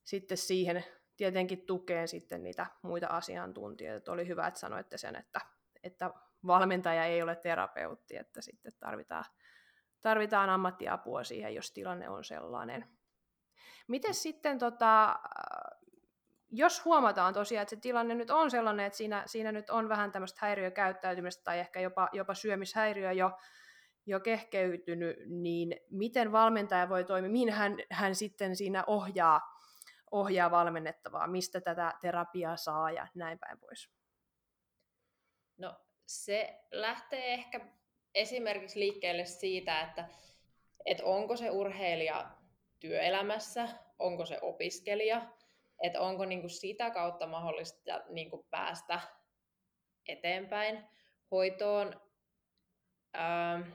sitten 0.04 0.38
siihen 0.38 0.84
tietenkin 1.16 1.66
tukeen 1.66 2.08
sitten 2.08 2.42
niitä 2.42 2.66
muita 2.82 3.06
asiantuntijoita. 3.06 3.96
Että 3.96 4.12
oli 4.12 4.28
hyvä, 4.28 4.46
että 4.46 4.60
sanoitte 4.60 4.98
sen, 4.98 5.16
että, 5.16 5.40
että 5.82 6.10
valmentaja 6.46 7.04
ei 7.04 7.22
ole 7.22 7.36
terapeutti, 7.36 8.16
että 8.16 8.40
sitten 8.40 8.72
tarvitaan, 8.80 9.24
tarvitaan 10.00 10.50
ammattiapua 10.50 11.24
siihen, 11.24 11.54
jos 11.54 11.72
tilanne 11.72 12.08
on 12.08 12.24
sellainen. 12.24 12.86
Miten 13.88 14.14
sitten, 14.14 14.58
tota, 14.58 15.18
jos 16.50 16.84
huomataan 16.84 17.34
tosiaan, 17.34 17.62
että 17.62 17.74
se 17.76 17.80
tilanne 17.80 18.14
nyt 18.14 18.30
on 18.30 18.50
sellainen, 18.50 18.86
että 18.86 18.96
siinä, 18.96 19.22
siinä 19.26 19.52
nyt 19.52 19.70
on 19.70 19.88
vähän 19.88 20.12
tämmöistä 20.12 20.38
häiriökäyttäytymistä 20.42 21.44
tai 21.44 21.58
ehkä 21.58 21.80
jopa, 21.80 22.08
jopa 22.12 22.34
syömishäiriö 22.34 23.12
jo, 23.12 23.30
jo 24.06 24.20
kehkeytynyt, 24.20 25.16
niin 25.26 25.76
miten 25.90 26.32
valmentaja 26.32 26.88
voi 26.88 27.04
toimia, 27.04 27.30
mihin 27.30 27.50
hän, 27.52 27.76
hän 27.90 28.14
sitten 28.14 28.56
siinä 28.56 28.84
ohjaa, 28.86 29.40
ohjaa 30.12 30.50
valmennettavaa, 30.50 31.26
mistä 31.26 31.60
tätä 31.60 31.94
terapiaa 32.00 32.56
saa 32.56 32.90
ja 32.90 33.06
näin 33.14 33.38
päin 33.38 33.58
pois? 33.58 33.90
No 35.58 35.76
se 36.06 36.60
lähtee 36.70 37.34
ehkä 37.34 37.60
esimerkiksi 38.14 38.80
liikkeelle 38.80 39.24
siitä, 39.24 39.80
että, 39.80 40.08
että 40.84 41.04
onko 41.04 41.36
se 41.36 41.50
urheilija 41.50 42.30
työelämässä, 42.80 43.68
onko 43.98 44.26
se 44.26 44.38
opiskelija, 44.42 45.22
että 45.82 46.00
onko 46.00 46.24
niin 46.24 46.40
kuin 46.40 46.50
sitä 46.50 46.90
kautta 46.90 47.26
mahdollista 47.26 48.00
niin 48.08 48.30
kuin 48.30 48.46
päästä 48.50 49.00
eteenpäin 50.08 50.84
hoitoon. 51.30 52.00
Ähm, 53.16 53.70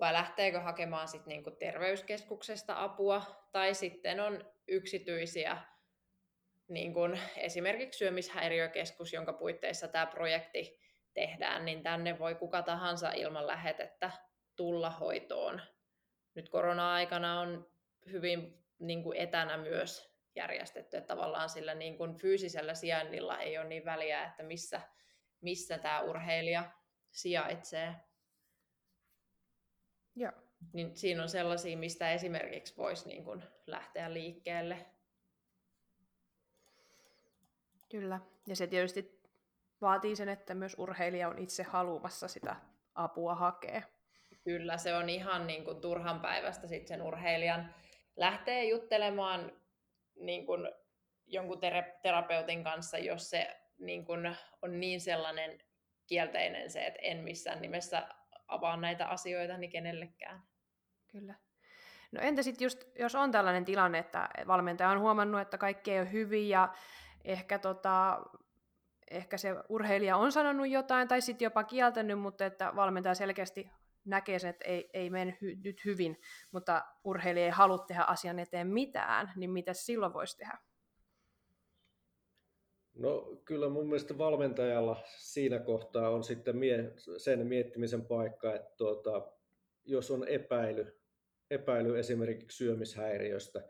vai 0.00 0.12
lähteekö 0.12 0.60
hakemaan 0.60 1.08
sit 1.08 1.26
niinku 1.26 1.50
terveyskeskuksesta 1.50 2.82
apua, 2.82 3.22
tai 3.52 3.74
sitten 3.74 4.20
on 4.20 4.44
yksityisiä, 4.68 5.56
niin 6.68 6.94
kuin 6.94 7.20
esimerkiksi 7.36 7.98
syömishäiriökeskus, 7.98 9.12
jonka 9.12 9.32
puitteissa 9.32 9.88
tämä 9.88 10.06
projekti 10.06 10.78
tehdään, 11.14 11.64
niin 11.64 11.82
tänne 11.82 12.18
voi 12.18 12.34
kuka 12.34 12.62
tahansa 12.62 13.12
ilman 13.12 13.46
lähetettä 13.46 14.10
tulla 14.56 14.90
hoitoon. 14.90 15.62
Nyt 16.34 16.48
korona-aikana 16.48 17.40
on 17.40 17.70
hyvin 18.12 18.64
niin 18.78 19.02
kuin 19.02 19.18
etänä 19.18 19.56
myös 19.56 20.18
järjestetty, 20.34 20.96
että 20.96 21.14
tavallaan 21.14 21.48
sillä 21.48 21.74
niin 21.74 21.96
kuin 21.96 22.14
fyysisellä 22.14 22.74
sijainnilla 22.74 23.38
ei 23.38 23.58
ole 23.58 23.68
niin 23.68 23.84
väliä, 23.84 24.24
että 24.24 24.42
missä, 24.42 24.80
missä 25.40 25.78
tämä 25.78 26.00
urheilija 26.00 26.70
sijaitsee. 27.10 27.94
Joo. 30.16 30.47
Niin 30.72 30.96
siinä 30.96 31.22
on 31.22 31.28
sellaisia, 31.28 31.76
mistä 31.76 32.12
esimerkiksi 32.12 32.76
voisi 32.76 33.08
niin 33.08 33.24
kuin 33.24 33.42
lähteä 33.66 34.12
liikkeelle. 34.12 34.86
Kyllä, 37.88 38.20
ja 38.46 38.56
se 38.56 38.66
tietysti 38.66 39.20
vaatii 39.80 40.16
sen, 40.16 40.28
että 40.28 40.54
myös 40.54 40.74
urheilija 40.78 41.28
on 41.28 41.38
itse 41.38 41.62
haluamassa 41.62 42.28
sitä 42.28 42.56
apua 42.94 43.34
hakea. 43.34 43.82
Kyllä, 44.44 44.78
se 44.78 44.94
on 44.94 45.08
ihan 45.08 45.46
niin 45.46 45.64
kuin 45.64 45.80
turhan 45.80 46.20
päivästä 46.20 46.66
sitten 46.66 46.88
sen 46.88 47.02
urheilijan 47.02 47.74
lähtee 48.16 48.64
juttelemaan 48.64 49.52
niin 50.20 50.46
kuin 50.46 50.68
jonkun 51.26 51.60
terapeutin 52.02 52.64
kanssa, 52.64 52.98
jos 52.98 53.30
se 53.30 53.56
niin 53.78 54.04
kuin 54.04 54.36
on 54.62 54.80
niin 54.80 55.00
sellainen 55.00 55.58
kielteinen 56.06 56.70
se, 56.70 56.86
että 56.86 57.00
en 57.02 57.18
missään 57.18 57.62
nimessä 57.62 58.08
avaa 58.48 58.76
näitä 58.76 59.06
asioita 59.06 59.56
niin 59.56 59.70
kenellekään. 59.70 60.42
Kyllä. 61.06 61.34
No 62.12 62.20
entä 62.20 62.42
sitten 62.42 62.64
just, 62.64 62.84
jos 62.98 63.14
on 63.14 63.30
tällainen 63.30 63.64
tilanne, 63.64 63.98
että 63.98 64.28
valmentaja 64.46 64.90
on 64.90 65.00
huomannut, 65.00 65.40
että 65.40 65.58
kaikki 65.58 65.90
ei 65.90 66.00
ole 66.00 66.12
hyvin 66.12 66.48
ja 66.48 66.72
ehkä, 67.24 67.58
tota, 67.58 68.22
ehkä 69.10 69.38
se 69.38 69.54
urheilija 69.68 70.16
on 70.16 70.32
sanonut 70.32 70.68
jotain 70.68 71.08
tai 71.08 71.20
sitten 71.20 71.46
jopa 71.46 71.64
kieltänyt, 71.64 72.20
mutta 72.20 72.46
että 72.46 72.72
valmentaja 72.76 73.14
selkeästi 73.14 73.70
näkee 74.04 74.38
sen, 74.38 74.50
että 74.50 74.64
ei, 74.64 74.90
ei 74.92 75.10
mene 75.10 75.38
hy, 75.40 75.56
nyt 75.64 75.84
hyvin, 75.84 76.20
mutta 76.50 76.84
urheilija 77.04 77.46
ei 77.46 77.50
halua 77.50 77.78
tehdä 77.78 78.02
asian 78.02 78.38
eteen 78.38 78.66
mitään, 78.66 79.32
niin 79.36 79.50
mitä 79.50 79.72
silloin 79.72 80.12
voisi 80.12 80.36
tehdä? 80.36 80.58
No 82.98 83.40
kyllä 83.44 83.68
mun 83.68 83.86
mielestä 83.86 84.18
valmentajalla 84.18 85.02
siinä 85.18 85.58
kohtaa 85.58 86.10
on 86.10 86.24
sitten 86.24 86.56
mie- 86.56 86.92
sen 87.16 87.46
miettimisen 87.46 88.06
paikka, 88.06 88.54
että 88.54 88.74
tuota, 88.76 89.32
jos 89.84 90.10
on 90.10 90.28
epäily, 90.28 91.00
epäily 91.50 91.98
esimerkiksi 91.98 92.56
syömishäiriöstä 92.56 93.68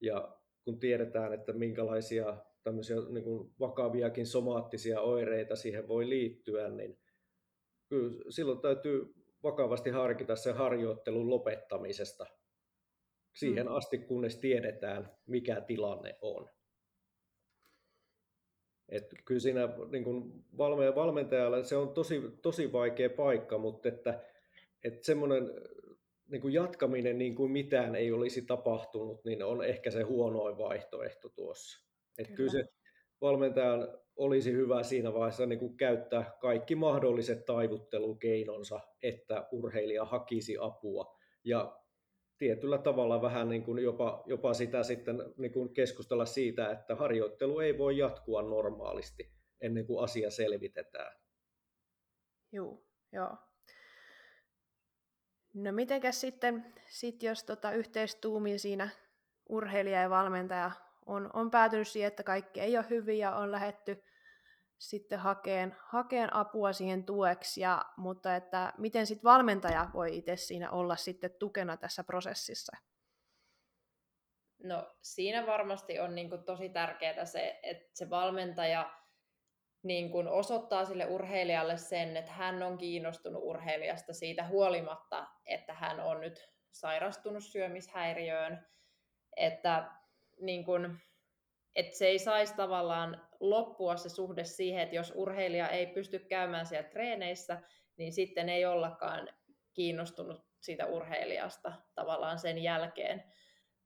ja 0.00 0.36
kun 0.64 0.78
tiedetään, 0.78 1.32
että 1.32 1.52
minkälaisia 1.52 2.36
tämmöisiä 2.62 2.96
niin 3.08 3.24
kuin 3.24 3.54
vakaviakin 3.60 4.26
somaattisia 4.26 5.00
oireita 5.00 5.56
siihen 5.56 5.88
voi 5.88 6.08
liittyä, 6.08 6.70
niin 6.70 6.98
kyllä 7.88 8.24
silloin 8.30 8.60
täytyy 8.60 9.14
vakavasti 9.42 9.90
harkita 9.90 10.36
sen 10.36 10.54
harjoittelun 10.54 11.30
lopettamisesta 11.30 12.26
siihen 13.36 13.66
mm. 13.66 13.72
asti, 13.72 13.98
kunnes 13.98 14.36
tiedetään, 14.36 15.16
mikä 15.26 15.60
tilanne 15.60 16.18
on. 16.20 16.50
Et 18.90 19.14
kyllä 19.24 19.40
siinä 19.40 19.68
niin 19.90 20.04
kuin 20.04 20.44
valmentajalle 20.94 21.64
se 21.64 21.76
on 21.76 21.88
tosi, 21.88 22.22
tosi 22.42 22.72
vaikea 22.72 23.10
paikka, 23.10 23.58
mutta 23.58 23.88
että, 23.88 24.20
että 24.84 25.06
semmoinen 25.06 25.50
niin 26.30 26.40
kuin 26.40 26.54
jatkaminen 26.54 27.18
niin 27.18 27.34
kuin 27.34 27.52
mitään 27.52 27.94
ei 27.94 28.12
olisi 28.12 28.42
tapahtunut, 28.42 29.24
niin 29.24 29.44
on 29.44 29.64
ehkä 29.64 29.90
se 29.90 30.02
huonoin 30.02 30.58
vaihtoehto 30.58 31.28
tuossa. 31.28 31.86
Että 32.18 32.34
kyllä. 32.34 32.50
kyllä 32.52 32.64
se 32.64 32.72
valmentajan 33.20 33.88
olisi 34.16 34.52
hyvä 34.52 34.82
siinä 34.82 35.14
vaiheessa 35.14 35.46
niin 35.46 35.58
kuin 35.58 35.76
käyttää 35.76 36.36
kaikki 36.40 36.74
mahdolliset 36.74 37.44
taivuttelukeinonsa, 37.44 38.80
että 39.02 39.48
urheilija 39.52 40.04
hakisi 40.04 40.56
apua. 40.60 41.16
Ja 41.44 41.79
tietyllä 42.40 42.78
tavalla 42.78 43.22
vähän 43.22 43.48
niin 43.48 43.62
kuin 43.62 43.82
jopa, 43.82 44.22
jopa 44.26 44.54
sitä 44.54 44.82
sitten 44.82 45.22
niin 45.36 45.52
kuin 45.52 45.74
keskustella 45.74 46.26
siitä, 46.26 46.70
että 46.70 46.94
harjoittelu 46.94 47.60
ei 47.60 47.78
voi 47.78 47.98
jatkua 47.98 48.42
normaalisti 48.42 49.30
ennen 49.60 49.86
kuin 49.86 50.04
asia 50.04 50.30
selvitetään. 50.30 51.16
Joo, 52.52 52.82
joo. 53.12 53.36
No 55.54 55.72
mitenkäs 55.72 56.20
sitten, 56.20 56.74
sit 56.88 57.22
jos 57.22 57.44
tota 57.44 57.72
yhteistuumi 57.72 58.58
siinä 58.58 58.88
urheilija 59.48 60.02
ja 60.02 60.10
valmentaja 60.10 60.70
on, 61.06 61.30
on 61.32 61.50
päätynyt 61.50 61.88
siihen, 61.88 62.08
että 62.08 62.22
kaikki 62.22 62.60
ei 62.60 62.76
ole 62.76 62.86
hyvin 62.90 63.18
ja 63.18 63.36
on 63.36 63.52
lähetty 63.52 64.02
sitten 64.80 65.18
hakeen, 65.18 65.76
hakeen 65.86 66.36
apua 66.36 66.72
siihen 66.72 67.04
tueksi, 67.04 67.60
ja, 67.60 67.84
mutta 67.96 68.36
että 68.36 68.72
miten 68.78 69.06
sitten 69.06 69.30
valmentaja 69.30 69.90
voi 69.94 70.16
itse 70.16 70.36
siinä 70.36 70.70
olla 70.70 70.96
sitten 70.96 71.30
tukena 71.38 71.76
tässä 71.76 72.04
prosessissa? 72.04 72.76
No 74.62 74.96
siinä 75.02 75.46
varmasti 75.46 76.00
on 76.00 76.14
niin 76.14 76.30
kuin 76.30 76.44
tosi 76.44 76.68
tärkeää 76.68 77.24
se, 77.24 77.60
että 77.62 77.90
se 77.94 78.10
valmentaja 78.10 78.90
niin 79.82 80.10
kuin 80.10 80.28
osoittaa 80.28 80.84
sille 80.84 81.06
urheilijalle 81.06 81.76
sen, 81.76 82.16
että 82.16 82.32
hän 82.32 82.62
on 82.62 82.78
kiinnostunut 82.78 83.42
urheilijasta 83.44 84.12
siitä 84.12 84.46
huolimatta, 84.46 85.26
että 85.46 85.74
hän 85.74 86.00
on 86.00 86.20
nyt 86.20 86.50
sairastunut 86.72 87.44
syömishäiriöön, 87.44 88.66
että 89.36 89.90
niin 90.40 90.64
kuin, 90.64 90.98
että 91.74 91.98
se 91.98 92.06
ei 92.06 92.18
saisi 92.18 92.54
tavallaan 92.54 93.29
loppua 93.40 93.96
se 93.96 94.08
suhde 94.08 94.44
siihen, 94.44 94.82
että 94.82 94.96
jos 94.96 95.12
urheilija 95.16 95.68
ei 95.68 95.86
pysty 95.86 96.18
käymään 96.18 96.66
siellä 96.66 96.88
treeneissä, 96.88 97.62
niin 97.96 98.12
sitten 98.12 98.48
ei 98.48 98.66
ollakaan 98.66 99.28
kiinnostunut 99.74 100.44
siitä 100.60 100.86
urheilijasta 100.86 101.72
tavallaan 101.94 102.38
sen 102.38 102.58
jälkeen, 102.58 103.24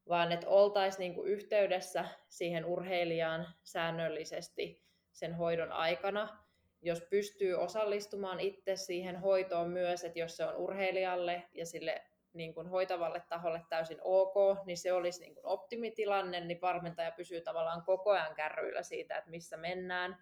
vaan 0.09 0.33
että 0.33 0.49
oltaisiin 0.49 1.01
niinku 1.01 1.23
yhteydessä 1.23 2.05
siihen 2.29 2.65
urheilijaan 2.65 3.47
säännöllisesti 3.63 4.85
sen 5.13 5.35
hoidon 5.35 5.73
aikana. 5.73 6.45
Jos 6.83 7.01
pystyy 7.01 7.55
osallistumaan 7.55 8.41
itse 8.41 8.77
siihen 8.77 9.17
hoitoon 9.17 9.71
myös, 9.71 10.05
että 10.05 10.19
jos 10.19 10.37
se 10.37 10.45
on 10.45 10.57
urheilijalle 10.57 11.43
ja 11.53 11.67
sille 11.67 12.03
niin 12.35 12.55
kuin 12.55 12.69
hoitavalle 12.69 13.23
taholle 13.29 13.63
täysin 13.69 13.99
ok, 14.03 14.35
niin 14.67 14.79
se 14.79 14.93
olisi 14.93 15.21
niin 15.21 15.35
kuin 15.35 15.47
optimitilanne, 15.47 16.41
niin 16.41 16.61
valmentaja 16.61 17.13
pysyy 17.13 17.41
tavallaan 17.41 17.83
koko 17.83 18.11
ajan 18.11 18.35
kärryillä 18.35 18.83
siitä, 18.83 19.17
että 19.17 19.31
missä 19.31 19.57
mennään 19.57 20.17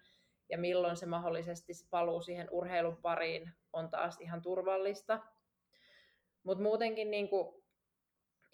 ja 0.49 0.57
milloin 0.57 0.97
se 0.97 1.05
mahdollisesti 1.05 1.73
paluu 1.89 2.21
siihen 2.21 2.47
urheilun 2.51 2.97
pariin 2.97 3.51
on 3.73 3.89
taas 3.89 4.21
ihan 4.21 4.41
turvallista. 4.41 5.19
Mutta 6.43 6.63
muutenkin, 6.63 7.11
niin 7.11 7.29
kuin, 7.29 7.63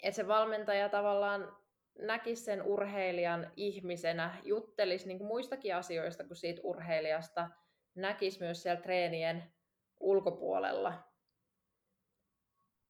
että 0.04 0.16
se 0.16 0.28
valmentaja 0.28 0.90
tavallaan 0.90 1.58
näkisi 2.00 2.44
sen 2.44 2.64
urheilijan 2.64 3.52
ihmisenä, 3.56 4.36
juttelisi 4.44 5.08
niin 5.08 5.18
kuin 5.18 5.28
muistakin 5.28 5.76
asioista 5.76 6.24
kuin 6.24 6.38
siitä 6.38 6.62
urheilijasta, 6.64 7.50
näkisi 7.96 8.40
myös 8.40 8.64
siellä 8.64 8.82
treenien 8.82 9.44
ulkopuolella 10.00 11.09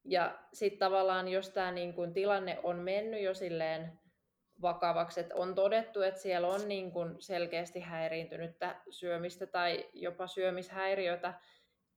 ja 0.09 0.39
sitten 0.53 0.79
tavallaan, 0.79 1.27
jos 1.27 1.49
tämä 1.49 1.71
niin 1.71 1.93
kun 1.93 2.13
tilanne 2.13 2.59
on 2.63 2.75
mennyt 2.75 3.21
jo 3.21 3.33
silleen 3.33 3.99
vakavaksi, 4.61 5.19
että 5.19 5.35
on 5.35 5.55
todettu, 5.55 6.01
että 6.01 6.21
siellä 6.21 6.47
on 6.47 6.67
niin 6.67 6.91
kun 6.91 7.15
selkeästi 7.19 7.79
häiriintynyttä 7.79 8.81
syömistä 8.89 9.47
tai 9.47 9.89
jopa 9.93 10.27
syömishäiriötä, 10.27 11.33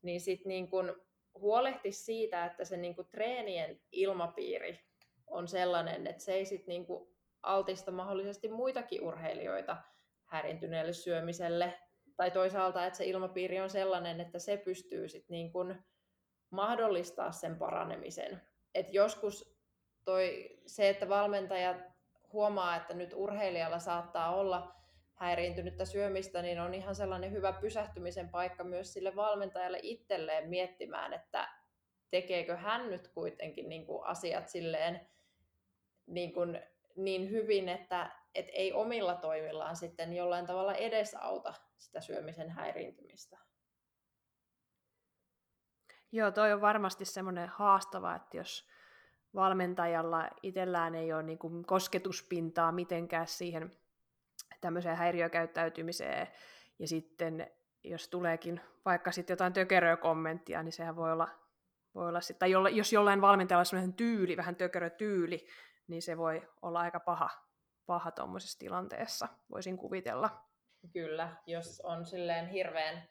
niin 0.03 0.21
sitten 0.21 0.49
niin 0.49 0.71
kun 0.71 1.03
huolehti 1.35 1.93
siitä, 1.93 2.45
että 2.45 2.65
se 2.65 2.77
niin 2.77 2.97
kun 2.97 3.09
treenien 3.11 3.81
ilmapiiri 3.93 4.81
on 5.27 5.49
sellainen, 5.49 6.07
että 6.07 6.23
se 6.23 6.33
ei 6.33 6.45
sit 6.45 6.67
niin 6.67 6.87
kun 6.87 7.13
altista 7.43 7.91
mahdollisesti 7.91 8.49
muitakin 8.49 9.03
urheilijoita 9.03 9.77
häiriintyneelle 10.25 10.93
syömiselle, 10.93 11.79
tai 12.17 12.31
toisaalta, 12.31 12.87
että 12.87 12.97
se 12.97 13.05
ilmapiiri 13.05 13.61
on 13.61 13.71
sellainen, 13.71 14.21
että 14.21 14.39
se 14.39 14.57
pystyy 14.57 15.09
sitten 15.09 15.35
niin 15.35 15.53
mahdollistaa 16.53 17.33
sen 17.33 17.57
paranemisen. 17.57 18.43
Et 18.75 18.95
joskus 18.95 19.59
toi, 20.05 20.51
se, 20.67 20.89
että 20.89 21.09
valmentaja 21.09 21.75
huomaa, 22.33 22.77
että 22.77 22.95
nyt 22.95 23.13
urheilijalla 23.17 23.79
saattaa 23.79 24.37
olla 24.37 24.75
häiriintynyttä 25.15 25.85
syömistä, 25.85 26.43
niin 26.43 26.61
on 26.61 26.75
ihan 26.75 26.95
sellainen 26.95 27.33
hyvä 27.33 27.53
pysähtymisen 27.53 28.29
paikka 28.29 28.65
myös 28.65 28.93
sille 28.93 29.17
valmentajalle 29.17 29.81
itselleen 29.83 30.49
miettimään, 30.49 31.13
että 31.13 31.49
tekeekö 32.11 32.57
hän 32.57 32.91
nyt 32.91 33.09
kuitenkin 33.09 33.69
niin 33.69 33.87
kuin 33.87 34.07
asiat 34.07 34.49
silleen 34.49 35.09
niin, 36.07 36.33
kuin 36.33 36.61
niin 36.97 37.31
hyvin, 37.31 37.69
että 37.69 38.11
et 38.35 38.47
ei 38.53 38.73
omilla 38.73 39.15
toimillaan 39.15 39.77
sitten 39.77 40.13
jollain 40.13 40.47
tavalla 40.47 40.75
edesauta 40.75 41.55
sitä 41.79 42.01
syömisen 42.01 42.51
häiriintymistä. 42.51 43.39
Joo, 46.13 46.31
toi 46.31 46.53
on 46.53 46.61
varmasti 46.61 47.05
semmoinen 47.05 47.49
haastava, 47.49 48.15
että 48.15 48.37
jos 48.37 48.69
valmentajalla 49.35 50.29
itsellään 50.43 50.95
ei 50.95 51.13
ole 51.13 51.23
niin 51.23 51.39
kuin 51.39 51.65
kosketuspintaa 51.65 52.73
mitenkään 52.73 53.27
siihen 53.27 53.73
tämmöiseen 54.61 54.97
häiriökäyttäytymiseen, 54.97 56.29
ja 56.79 56.89
sitten 56.89 57.51
jos 57.85 58.09
tuleekin 58.09 58.61
vaikka 58.85 59.13
sitten 59.13 59.35
jotain 59.35 59.53
tökeröä 59.53 59.97
kommenttia, 59.97 60.63
niin 60.63 60.73
sehän 60.73 60.97
voi 60.97 61.13
olla, 61.13 61.29
voi 61.95 62.09
olla 62.09 62.21
sit, 62.21 62.39
tai 62.39 62.51
jolla, 62.51 62.69
jos 62.69 62.93
jollain 62.93 63.21
valmentajalla 63.21 63.61
on 63.61 63.67
semmoinen 63.67 63.95
tyyli, 63.95 64.37
vähän 64.37 64.57
tökerö 64.57 64.91
tyyli, 64.91 65.47
niin 65.87 66.03
se 66.03 66.19
voi 66.19 66.49
olla 66.63 66.81
aika 66.81 67.01
paha, 67.01 67.31
paha 67.87 68.11
tuommoisessa 68.11 68.59
tilanteessa, 68.59 69.29
voisin 69.51 69.77
kuvitella. 69.77 70.31
Kyllä, 70.93 71.37
jos 71.47 71.81
on 71.85 72.07
silleen 72.07 72.49
hirveän 72.49 73.09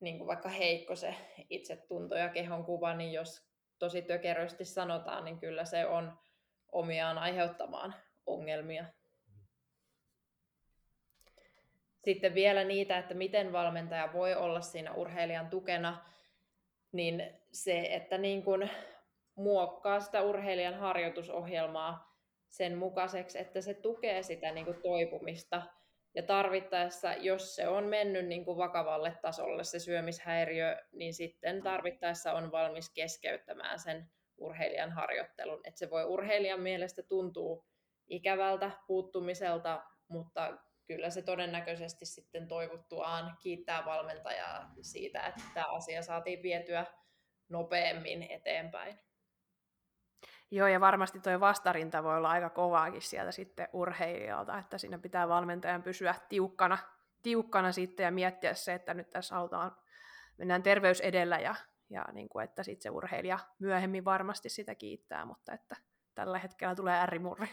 niin 0.00 0.18
kuin 0.18 0.26
vaikka 0.26 0.48
heikko 0.48 0.96
se 0.96 1.14
itsetunto 1.50 2.14
ja 2.14 2.28
kehon 2.28 2.64
kuva, 2.64 2.94
niin 2.94 3.12
jos 3.12 3.50
tosi 3.78 4.02
tökerösti 4.02 4.64
sanotaan, 4.64 5.24
niin 5.24 5.38
kyllä 5.38 5.64
se 5.64 5.86
on 5.86 6.18
omiaan 6.72 7.18
aiheuttamaan 7.18 7.94
ongelmia. 8.26 8.84
sitten 12.04 12.34
vielä 12.34 12.64
niitä, 12.64 12.98
että 12.98 13.14
miten 13.14 13.52
valmentaja 13.52 14.12
voi 14.12 14.34
olla 14.34 14.60
siinä 14.60 14.94
urheilijan 14.94 15.50
tukena, 15.50 16.04
niin 16.92 17.40
se, 17.52 17.80
että 17.80 18.18
niin 18.18 18.42
kuin 18.42 18.70
muokkaa 19.34 20.00
sitä 20.00 20.22
urheilijan 20.22 20.74
harjoitusohjelmaa 20.74 22.16
sen 22.48 22.78
mukaiseksi, 22.78 23.38
että 23.38 23.60
se 23.60 23.74
tukee 23.74 24.22
sitä 24.22 24.52
niin 24.52 24.64
kuin 24.64 24.82
toipumista. 24.82 25.62
Ja 26.14 26.22
tarvittaessa, 26.22 27.12
jos 27.12 27.54
se 27.54 27.68
on 27.68 27.84
mennyt 27.84 28.26
niin 28.26 28.44
kuin 28.44 28.58
vakavalle 28.58 29.18
tasolle 29.22 29.64
se 29.64 29.78
syömishäiriö, 29.78 30.76
niin 30.92 31.14
sitten 31.14 31.62
tarvittaessa 31.62 32.32
on 32.32 32.52
valmis 32.52 32.90
keskeyttämään 32.90 33.78
sen 33.78 34.10
urheilijan 34.38 34.92
harjoittelun. 34.92 35.60
Että 35.64 35.78
se 35.78 35.90
voi 35.90 36.04
urheilijan 36.04 36.60
mielestä 36.60 37.02
tuntua 37.02 37.64
ikävältä 38.08 38.70
puuttumiselta, 38.86 39.82
mutta 40.08 40.58
kyllä 40.86 41.10
se 41.10 41.22
todennäköisesti 41.22 42.06
sitten 42.06 42.48
toivottuaan 42.48 43.36
kiittää 43.42 43.84
valmentajaa 43.84 44.72
siitä, 44.82 45.26
että 45.26 45.42
tämä 45.54 45.66
asia 45.66 46.02
saatiin 46.02 46.42
vietyä 46.42 46.86
nopeammin 47.48 48.22
eteenpäin. 48.22 48.98
Joo, 50.50 50.68
ja 50.68 50.80
varmasti 50.80 51.20
tuo 51.20 51.40
vastarinta 51.40 52.02
voi 52.02 52.16
olla 52.16 52.30
aika 52.30 52.50
kovaakin 52.50 53.02
sieltä 53.02 53.32
sitten 53.32 53.68
urheilijalta, 53.72 54.58
että 54.58 54.78
siinä 54.78 54.98
pitää 54.98 55.28
valmentajan 55.28 55.82
pysyä 55.82 56.14
tiukkana, 56.28 56.78
tiukkana 57.22 57.72
sitten 57.72 58.04
ja 58.04 58.10
miettiä 58.10 58.54
se, 58.54 58.74
että 58.74 58.94
nyt 58.94 59.10
tässä 59.10 59.34
halutaan, 59.34 59.76
mennään 60.38 60.62
terveys 60.62 61.00
edellä 61.00 61.38
ja, 61.38 61.54
ja 61.90 62.04
niin 62.12 62.28
kuin, 62.28 62.44
että 62.44 62.62
sitten 62.62 62.82
se 62.82 62.90
urheilija 62.90 63.38
myöhemmin 63.58 64.04
varmasti 64.04 64.48
sitä 64.48 64.74
kiittää, 64.74 65.24
mutta 65.24 65.52
että 65.52 65.76
tällä 66.14 66.38
hetkellä 66.38 66.74
tulee 66.74 66.94
äärimurri. 66.94 67.48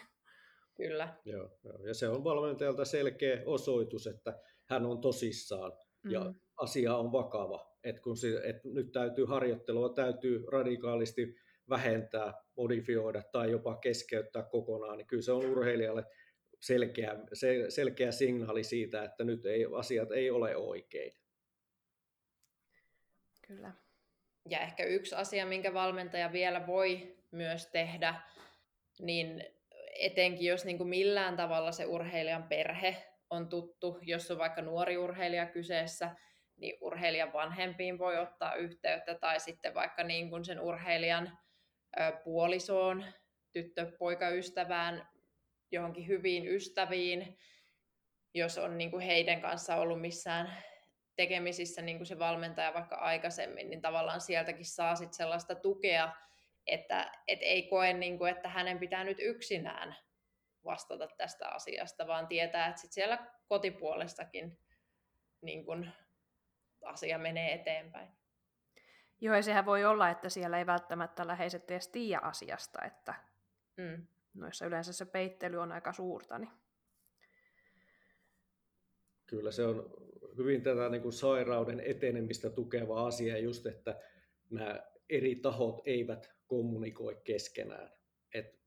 Kyllä. 0.76 1.16
Joo, 1.26 1.50
joo, 1.64 1.86
ja 1.86 1.93
se 1.93 2.10
on 2.10 2.24
valmentajalta 2.24 2.86
selkeä 2.86 3.41
osoitus, 3.45 4.08
että 4.08 4.39
hän 4.66 4.86
on 4.86 5.02
tosissaan 5.02 5.72
mm. 6.04 6.12
ja 6.12 6.34
asia 6.58 6.95
on 6.95 7.12
vakava. 7.12 7.78
Et 7.84 8.00
kun 8.00 8.18
se, 8.18 8.41
et 8.43 8.64
nyt 8.64 8.91
täytyy 8.91 9.26
harjoittelua, 9.26 9.93
täytyy 9.93 10.45
radikaalisti 10.52 11.36
vähentää, 11.70 12.34
modifioida 12.57 13.24
tai 13.32 13.51
jopa 13.51 13.76
keskeyttää 13.76 14.43
kokonaan, 14.43 14.97
niin 14.97 15.07
kyllä 15.07 15.24
se 15.24 15.32
on 15.32 15.45
urheilijalle 15.45 16.03
selkeä, 16.59 17.15
selkeä 17.70 18.11
signaali 18.11 18.63
siitä, 18.63 19.03
että 19.03 19.24
nyt 19.24 19.45
ei, 19.45 19.65
asiat 19.78 20.11
ei 20.11 20.32
ole 20.32 20.55
oikein. 20.55 21.13
Kyllä. 23.47 23.72
Ja 24.49 24.59
ehkä 24.59 24.84
yksi 24.84 25.15
asia, 25.15 25.45
minkä 25.45 25.74
valmentaja 25.74 26.32
vielä 26.32 26.68
voi 26.68 27.18
myös 27.32 27.65
tehdä, 27.72 28.15
niin 28.99 29.43
etenkin 29.99 30.47
jos 30.47 30.65
niin 30.65 30.78
kuin 30.78 30.89
millään 30.89 31.36
tavalla 31.36 31.72
se 31.72 31.86
urheilijan 31.86 32.43
perhe 32.43 33.03
on 33.30 33.49
tuttu, 33.49 33.99
jos 34.01 34.32
on 34.32 34.38
vaikka 34.38 34.61
nuori 34.61 34.97
urheilija 34.97 35.45
kyseessä, 35.45 36.15
niin 36.57 36.78
urheilijan 36.82 37.34
vanhempiin 37.34 37.99
voi 37.99 38.18
ottaa 38.18 38.55
yhteyttä 38.55 39.15
tai 39.15 39.39
sitten 39.39 39.74
vaikka 39.74 40.03
niin 40.03 40.30
kuin 40.30 40.45
sen 40.45 40.59
urheilijan 40.59 41.38
puolisoon, 42.24 43.06
tyttö-poikaystävään, 43.52 45.08
johonkin 45.72 46.08
hyviin 46.08 46.48
ystäviin, 46.48 47.38
jos 48.34 48.58
on 48.58 48.78
niin 48.78 48.92
kuin 48.92 49.04
heidän 49.04 49.42
kanssa 49.42 49.76
ollut 49.76 50.02
missään 50.02 50.54
tekemisissä 51.16 51.82
niin 51.82 51.98
kuin 51.98 52.08
se 52.08 52.20
valmentaja 52.20 52.74
vaikka 52.74 52.96
aikaisemmin, 52.96 53.70
niin 53.70 53.82
tavallaan 53.82 54.22
sieltäkin 54.22 54.66
saa 54.66 54.96
sit 54.96 55.14
sellaista 55.14 55.56
tukea, 55.56 56.12
että 56.68 57.12
et 57.28 57.40
ei 57.42 57.68
koe, 57.68 57.94
niin 57.94 58.18
kuin, 58.18 58.32
että 58.32 58.50
hänen 58.50 58.80
pitää 58.80 59.04
nyt 59.04 59.18
yksinään 59.20 59.96
vastata 60.66 61.08
tästä 61.08 61.48
asiasta, 61.48 62.08
vaan 62.08 62.28
tietää, 62.28 62.68
että 62.68 62.82
sit 62.82 62.92
siellä 62.92 63.32
kotipuolestakin 63.48 64.60
niin 65.42 65.66
kuin, 65.66 65.92
asia 66.86 67.18
menee 67.18 67.54
eteenpäin. 67.54 68.18
Joo, 69.22 69.36
ja 69.36 69.41
sehän 69.41 69.65
voi 69.65 69.86
olla, 69.86 70.09
että 70.09 70.30
siellä 70.30 70.59
ei 70.59 70.65
välttämättä 70.65 71.28
läheiset 71.28 71.72
edes 71.72 71.88
tiedä 71.88 72.20
asiasta, 72.24 72.80
että 72.86 73.13
mm. 73.78 74.07
noissa 74.34 74.65
yleensä 74.65 74.93
se 74.93 75.05
peittely 75.05 75.57
on 75.57 75.72
aika 75.72 75.93
suurta. 75.93 76.39
Niin... 76.39 76.51
Kyllä 79.26 79.51
se 79.51 79.65
on 79.65 79.93
hyvin 80.38 80.61
tätä 80.61 80.89
niin 80.89 81.01
kuin 81.01 81.13
sairauden 81.13 81.80
etenemistä 81.80 82.49
tukeva 82.49 83.07
asia 83.07 83.38
just, 83.38 83.65
että 83.65 83.99
nämä 84.49 84.80
eri 85.09 85.36
tahot 85.36 85.82
eivät 85.86 86.32
kommunikoi 86.47 87.22
keskenään. 87.24 87.91
Et 88.34 88.59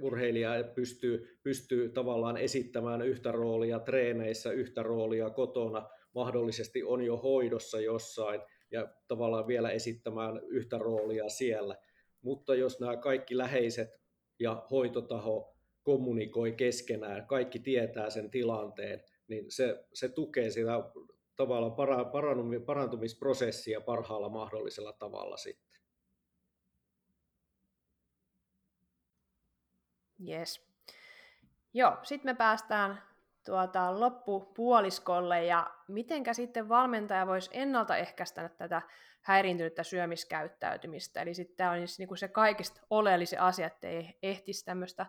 urheilija 0.00 0.50
pystyy, 0.74 1.38
pystyy 1.42 1.88
tavallaan 1.88 2.36
esittämään 2.36 3.02
yhtä 3.02 3.32
roolia 3.32 3.78
treeneissä, 3.78 4.52
yhtä 4.52 4.82
roolia 4.82 5.30
kotona, 5.30 5.88
mahdollisesti 6.14 6.82
on 6.82 7.02
jo 7.02 7.16
hoidossa 7.16 7.80
jossain 7.80 8.40
ja 8.70 8.88
tavallaan 9.08 9.46
vielä 9.46 9.70
esittämään 9.70 10.40
yhtä 10.46 10.78
roolia 10.78 11.28
siellä. 11.28 11.76
Mutta 12.22 12.54
jos 12.54 12.80
nämä 12.80 12.96
kaikki 12.96 13.38
läheiset 13.38 13.88
ja 14.38 14.66
hoitotaho 14.70 15.56
kommunikoi 15.82 16.52
keskenään, 16.52 17.26
kaikki 17.26 17.58
tietää 17.58 18.10
sen 18.10 18.30
tilanteen, 18.30 19.04
niin 19.28 19.50
se, 19.50 19.84
se 19.94 20.08
tukee 20.08 20.50
sitä 20.50 20.70
tavallaan 21.36 21.72
parantumisprosessia 22.66 23.80
parhaalla 23.80 24.28
mahdollisella 24.28 24.92
tavalla 24.92 25.36
sitten. 25.36 25.80
Yes. 30.28 30.66
Joo, 31.74 31.96
sitten 32.02 32.30
me 32.30 32.36
päästään 32.36 33.02
tuota, 33.46 34.00
loppupuoliskolle 34.00 35.44
ja 35.44 35.70
mitenkä 35.88 36.34
sitten 36.34 36.68
valmentaja 36.68 37.26
voisi 37.26 37.50
ennaltaehkäistä 37.52 38.48
tätä 38.48 38.82
häiriintynyttä 39.20 39.82
syömiskäyttäytymistä. 39.82 41.22
Eli 41.22 41.34
sitten 41.34 41.56
tämä 41.56 41.70
on 41.70 41.78
niin 41.98 42.16
se 42.16 42.28
kaikista 42.28 42.80
oleellisin 42.90 43.40
asia, 43.40 43.66
että 43.66 43.88
ei 43.88 44.18
ehtisi 44.22 44.64
tämmöistä, 44.64 45.06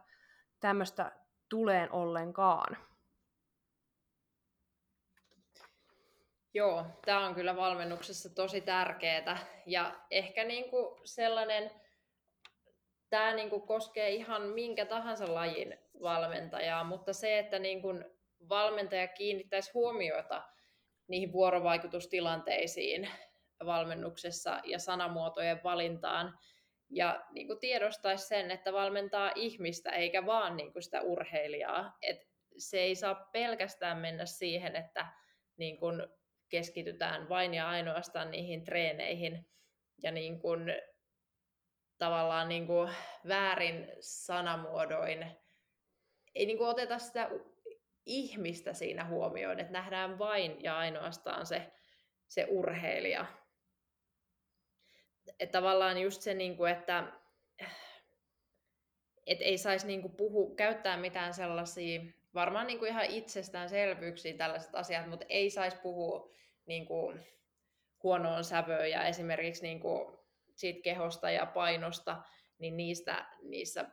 tämmöistä 0.60 1.12
tuleen 1.50 1.92
ollenkaan. 1.92 2.78
Joo, 6.54 6.86
tämä 7.06 7.26
on 7.28 7.36
kyllä 7.36 7.56
valmennuksessa 7.56 8.36
tosi 8.36 8.62
tärkeää. 8.62 9.38
Ja 9.66 9.96
ehkä 10.12 10.44
niinku 10.44 11.02
sellainen, 11.04 11.72
tämä 13.10 13.34
niinku 13.34 13.60
koskee 13.60 14.10
ihan 14.10 14.42
minkä 14.42 14.86
tahansa 14.86 15.34
lajin 15.34 15.78
valmentajaa, 16.02 16.84
mutta 16.84 17.14
se, 17.14 17.40
että 17.40 17.60
niinku 17.60 17.88
valmentaja 18.50 19.08
kiinnittäisi 19.08 19.72
huomiota 19.74 20.44
niihin 21.08 21.32
vuorovaikutustilanteisiin 21.32 23.10
valmennuksessa 23.66 24.62
ja 24.64 24.80
sanamuotojen 24.80 25.64
valintaan, 25.64 26.40
ja 26.90 27.26
niin 27.32 27.48
kuin 27.48 27.60
tiedostaisi 27.60 28.28
sen, 28.28 28.52
että 28.52 28.74
valmentaa 28.74 29.32
ihmistä 29.36 29.92
eikä 29.92 30.26
vaan 30.26 30.58
niin 30.58 30.74
kuin 30.74 30.84
sitä 30.84 31.02
urheilijaa. 31.02 31.98
Et 32.02 32.18
se 32.58 32.80
ei 32.80 32.96
saa 32.96 33.16
pelkästään 33.16 33.98
mennä 33.98 34.26
siihen, 34.26 34.76
että 34.76 35.08
niin 35.58 35.80
kuin 35.80 36.08
keskitytään 36.50 37.30
vain 37.30 37.54
ja 37.54 37.70
ainoastaan 37.70 38.32
niihin 38.32 38.64
treeneihin 38.64 39.50
ja 40.04 40.12
niin 40.12 40.40
kuin, 40.40 40.62
tavallaan 41.98 42.50
niin 42.50 42.68
kuin 42.68 42.90
väärin 43.28 43.92
sanamuodoin. 44.00 45.28
Ei 46.36 46.46
niin 46.46 46.58
kuin 46.58 46.70
oteta 46.70 47.00
sitä 47.00 47.30
ihmistä 48.08 48.74
siinä 48.74 49.06
huomioon, 49.06 49.60
että 49.60 49.74
nähdään 49.74 50.20
vain 50.20 50.64
ja 50.64 50.78
ainoastaan 50.78 51.46
se, 51.46 51.72
se 52.28 52.46
urheilija. 52.50 53.26
Että 55.40 55.60
tavallaan 55.60 55.98
just 55.98 56.22
se, 56.22 56.34
niin 56.34 56.58
kuin, 56.58 56.72
että 56.72 57.04
et 59.28 59.42
ei 59.42 59.58
saisi 59.58 59.88
niin 59.88 60.16
puhu, 60.16 60.56
käyttää 60.56 60.98
mitään 60.98 61.34
sellaisia, 61.34 62.02
varmaan 62.34 62.68
niin 62.68 62.80
kuin 62.80 62.90
ihan 62.90 63.06
itsestäänselvyyksiä 63.06 64.38
tällaiset 64.38 64.76
asiat, 64.76 65.10
mutta 65.10 65.26
ei 65.30 65.50
saisi 65.50 65.78
puhua 65.78 66.32
niin 66.66 66.86
kuin 66.86 67.28
huonoon 68.04 68.44
sävöön 68.44 68.92
ja 68.92 69.04
esimerkiksi 69.04 69.64
niin 69.64 69.80
kuin 69.80 70.18
siitä 70.56 70.82
kehosta 70.84 71.32
ja 71.32 71.46
painosta, 71.46 72.22
niin 72.60 72.78
niistä, 72.78 73.26
niissä 73.42 73.86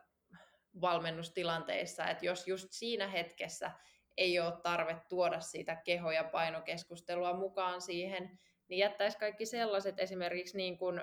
valmennustilanteissa, 0.81 2.07
että 2.07 2.25
jos 2.25 2.47
just 2.47 2.67
siinä 2.71 3.07
hetkessä 3.07 3.71
ei 4.17 4.39
ole 4.39 4.53
tarve 4.63 4.97
tuoda 5.09 5.39
siitä 5.39 5.75
keho- 5.75 6.11
ja 6.11 6.23
painokeskustelua 6.23 7.33
mukaan 7.33 7.81
siihen, 7.81 8.39
niin 8.67 8.77
jättäisi 8.77 9.17
kaikki 9.17 9.45
sellaiset 9.45 9.99
esimerkiksi 9.99 10.57
niin 10.57 10.77
kuin 10.77 11.01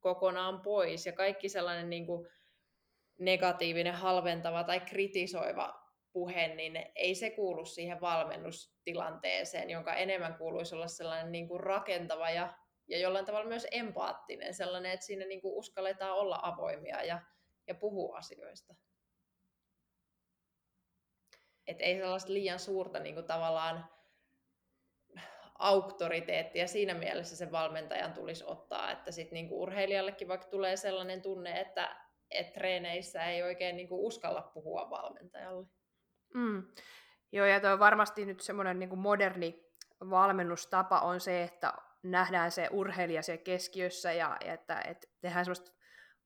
kokonaan 0.00 0.60
pois 0.60 1.06
ja 1.06 1.12
kaikki 1.12 1.48
sellainen 1.48 1.90
niin 1.90 2.06
kuin 2.06 2.28
negatiivinen, 3.18 3.94
halventava 3.94 4.64
tai 4.64 4.80
kritisoiva 4.80 5.84
puhe, 6.12 6.48
niin 6.48 6.86
ei 6.94 7.14
se 7.14 7.30
kuulu 7.30 7.64
siihen 7.64 8.00
valmennustilanteeseen, 8.00 9.70
jonka 9.70 9.94
enemmän 9.94 10.38
kuuluisi 10.38 10.74
olla 10.74 10.88
sellainen 10.88 11.32
niin 11.32 11.48
kuin 11.48 11.60
rakentava 11.60 12.30
ja, 12.30 12.54
ja 12.88 12.98
jollain 12.98 13.24
tavalla 13.24 13.48
myös 13.48 13.66
empaattinen, 13.70 14.54
sellainen, 14.54 14.92
että 14.92 15.06
siinä 15.06 15.26
niin 15.26 15.40
kuin 15.40 15.54
uskalletaan 15.54 16.16
olla 16.16 16.38
avoimia 16.42 17.02
ja, 17.02 17.22
ja 17.66 17.74
puhua 17.74 18.18
asioista. 18.18 18.74
Et 21.66 21.76
ei 21.80 21.98
sellaista 21.98 22.32
liian 22.32 22.58
suurta 22.58 22.98
niin 22.98 23.14
kuin 23.14 23.26
tavallaan 23.26 23.88
auktoriteetti 25.58 26.58
ja 26.58 26.68
siinä 26.68 26.94
mielessä 26.94 27.36
se 27.36 27.52
valmentajan 27.52 28.12
tulisi 28.12 28.44
ottaa, 28.46 28.90
että 28.90 29.12
sitten 29.12 29.34
niinku 29.34 29.62
urheilijallekin 29.62 30.28
vaikka 30.28 30.46
tulee 30.46 30.76
sellainen 30.76 31.22
tunne, 31.22 31.60
että 31.60 31.96
et 32.30 32.52
treeneissä 32.52 33.24
ei 33.24 33.42
oikein 33.42 33.76
niinku 33.76 34.06
uskalla 34.06 34.42
puhua 34.42 34.90
valmentajalle. 34.90 35.66
Mm. 36.34 36.62
Joo, 37.32 37.46
ja 37.46 37.60
tuo 37.60 37.78
varmasti 37.78 38.26
nyt 38.26 38.40
semmoinen 38.40 38.78
niin 38.78 38.98
moderni 38.98 39.64
valmennustapa 40.10 41.00
on 41.00 41.20
se, 41.20 41.42
että 41.42 41.72
nähdään 42.02 42.50
se 42.50 42.68
urheilija 42.70 43.22
siellä 43.22 43.42
keskiössä 43.42 44.12
ja 44.12 44.36
että, 44.44 44.80
että 44.80 45.08
tehdään 45.20 45.44
semmoista 45.44 45.72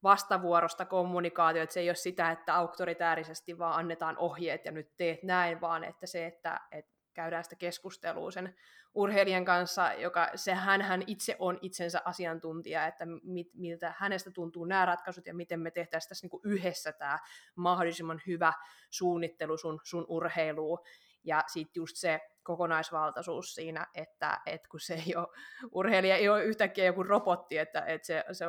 vastavuorosta 0.03 0.85
kommunikaatio, 0.85 1.63
että 1.63 1.75
se 1.75 1.81
ei 1.81 1.89
ole 1.89 1.95
sitä, 1.95 2.31
että 2.31 2.55
auktoritäärisesti 2.55 3.59
vaan 3.59 3.79
annetaan 3.79 4.19
ohjeet 4.19 4.65
ja 4.65 4.73
nyt 4.73 4.97
teet 4.97 5.23
näin, 5.23 5.61
vaan 5.61 5.85
että 5.85 6.07
se, 6.07 6.27
että, 6.27 6.61
että 6.73 6.99
käydään 7.15 7.45
sitä 7.45 7.57
keskustelua 7.57 8.31
sen 8.31 8.55
urheilijan 8.95 9.45
kanssa, 9.45 9.93
joka 9.93 10.31
se 10.35 10.55
hän 10.55 11.03
itse 11.07 11.37
on 11.39 11.59
itsensä 11.63 12.03
asiantuntija, 12.05 12.87
että 12.87 13.07
mit, 13.23 13.49
miltä 13.55 13.95
hänestä 13.99 14.31
tuntuu 14.31 14.65
nämä 14.65 14.87
ratkaisut 14.87 15.27
ja 15.27 15.35
miten 15.35 15.61
me 15.61 15.71
tehtäisiin 15.71 16.09
tässä 16.09 16.27
niin 16.27 16.41
yhdessä 16.45 16.93
tämä 16.93 17.19
mahdollisimman 17.57 18.21
hyvä 18.27 18.53
suunnittelu 18.91 19.57
sun, 19.57 19.81
sun 19.85 20.07
urheiluun. 20.09 20.79
Ja 21.25 21.45
sitten 21.47 21.81
just 21.81 21.97
se 21.97 22.21
kokonaisvaltaisuus 22.43 23.55
siinä, 23.55 23.87
että, 23.95 24.41
että 24.47 24.69
kun 24.69 24.81
se 24.81 24.95
ei 25.07 25.17
ole, 25.17 25.27
urheilija 25.73 26.17
ei 26.17 26.29
ole 26.29 26.45
yhtäkkiä 26.45 26.85
joku 26.85 27.03
robotti, 27.03 27.59
että, 27.59 27.81
että 27.81 28.07
se, 28.07 28.25
se 28.33 28.45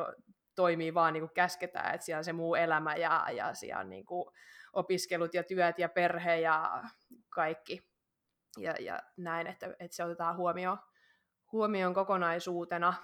toimii 0.60 0.94
vaan 0.94 1.12
niin 1.12 1.22
kuin 1.22 1.34
käsketään, 1.34 1.94
että 1.94 2.04
siellä 2.04 2.18
on 2.18 2.24
se 2.24 2.32
muu 2.32 2.54
elämä 2.54 2.96
ja, 2.96 3.26
ja 3.32 3.54
siellä 3.54 3.80
on 3.80 3.90
niin 3.90 4.06
kuin 4.06 4.30
opiskelut 4.72 5.34
ja 5.34 5.42
työt 5.42 5.78
ja 5.78 5.88
perhe 5.88 6.40
ja 6.40 6.82
kaikki 7.28 7.90
ja, 8.58 8.74
ja 8.80 9.02
näin, 9.16 9.46
että, 9.46 9.66
että 9.78 9.96
se 9.96 10.04
otetaan 10.04 10.36
huomioon, 10.36 10.78
huomioon 11.52 11.94
kokonaisuutena. 11.94 12.94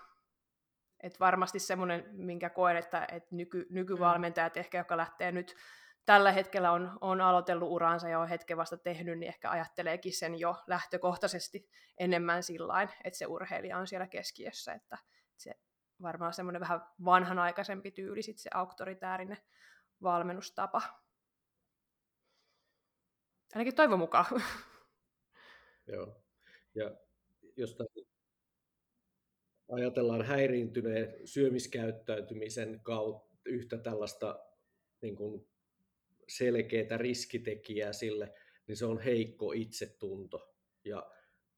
Et 1.03 1.21
varmasti 1.21 1.59
semmoinen, 1.59 2.05
minkä 2.13 2.51
koen, 2.51 2.77
että, 2.77 3.07
että 3.13 3.35
nyky, 3.35 3.67
nykyvalmentajat 3.71 4.55
mm. 4.55 4.61
ehkä, 4.61 4.79
jotka 4.79 4.97
lähtee 4.97 5.33
nyt 5.33 5.57
tällä 6.07 6.33
hetkellä 6.33 6.73
on, 6.73 6.99
on 7.01 7.21
aloitellut 7.21 7.71
uransa 7.71 8.09
ja 8.09 8.19
on 8.19 8.29
hetken 8.29 8.57
vasta 8.57 8.77
tehnyt, 8.77 9.19
niin 9.19 9.29
ehkä 9.29 9.51
ajatteleekin 9.51 10.19
sen 10.19 10.39
jo 10.39 10.57
lähtökohtaisesti 10.67 11.69
enemmän 11.99 12.43
sillä 12.43 12.83
että 12.83 13.19
se 13.19 13.27
urheilija 13.27 13.79
on 13.79 13.87
siellä 13.87 14.07
keskiössä, 14.07 14.73
että 14.73 14.99
se 15.37 15.55
varmaan 16.03 16.35
semmoinen 16.35 16.61
vähän 16.61 16.81
vanhanaikaisempi 17.05 17.91
tyyli, 17.91 18.23
sit 18.23 18.39
se 18.39 18.51
auktoritäärinen 18.55 19.39
valmennustapa. 20.03 20.83
Ainakin 23.55 23.75
toivon 23.75 23.99
mukaan. 23.99 24.27
Joo. 25.93 26.23
Ja 26.75 26.97
jos 27.57 27.77
ajatellaan 29.69 30.23
häiriintyneen 30.23 31.15
syömiskäyttäytymisen 31.25 32.81
kautta 32.83 33.37
yhtä 33.45 33.79
tällaista 33.79 34.39
niin 35.03 35.17
kuin 35.17 35.49
selkeää 36.29 36.97
riskitekijää 36.97 37.93
sille, 37.93 38.35
niin 38.67 38.77
se 38.77 38.87
on 38.87 38.99
heikko 38.99 39.53
itsetunto. 39.53 40.55
Ja 40.85 41.11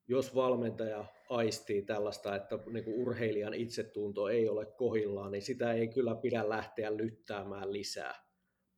jos 0.08 0.34
valmentaja 0.34 1.04
aistii 1.30 1.82
tällaista, 1.82 2.36
että 2.36 2.58
niin 2.72 2.84
kuin 2.84 3.00
urheilijan 3.00 3.54
itsetunto 3.54 4.28
ei 4.28 4.48
ole 4.48 4.66
kohillaan, 4.66 5.32
niin 5.32 5.42
sitä 5.42 5.72
ei 5.72 5.88
kyllä 5.88 6.14
pidä 6.14 6.48
lähteä 6.48 6.96
lyttäämään 6.96 7.72
lisää, 7.72 8.14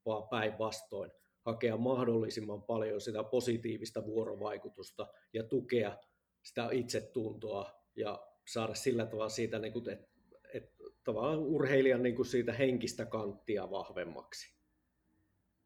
vaan 0.07 0.29
päinvastoin 0.29 1.11
hakea 1.41 1.77
mahdollisimman 1.77 2.63
paljon 2.63 3.01
sitä 3.01 3.25
positiivista 3.25 4.07
vuorovaikutusta 4.07 5.07
ja 5.33 5.43
tukea 5.43 5.97
sitä 6.43 6.69
itsetuntoa 6.73 7.71
ja 7.97 8.27
saada 8.49 8.75
sillä 8.75 9.07
tavalla 9.07 9.29
siitä, 9.29 9.59
niin 9.59 9.73
kuin, 9.73 9.91
että, 9.91 10.09
että 10.55 10.85
tavallaan 11.05 11.39
urheilijan 11.39 12.03
niin 12.03 12.17
kuin 12.17 12.27
siitä 12.27 12.53
henkistä 12.53 13.07
kanttia 13.07 13.71
vahvemmaksi. 13.71 14.55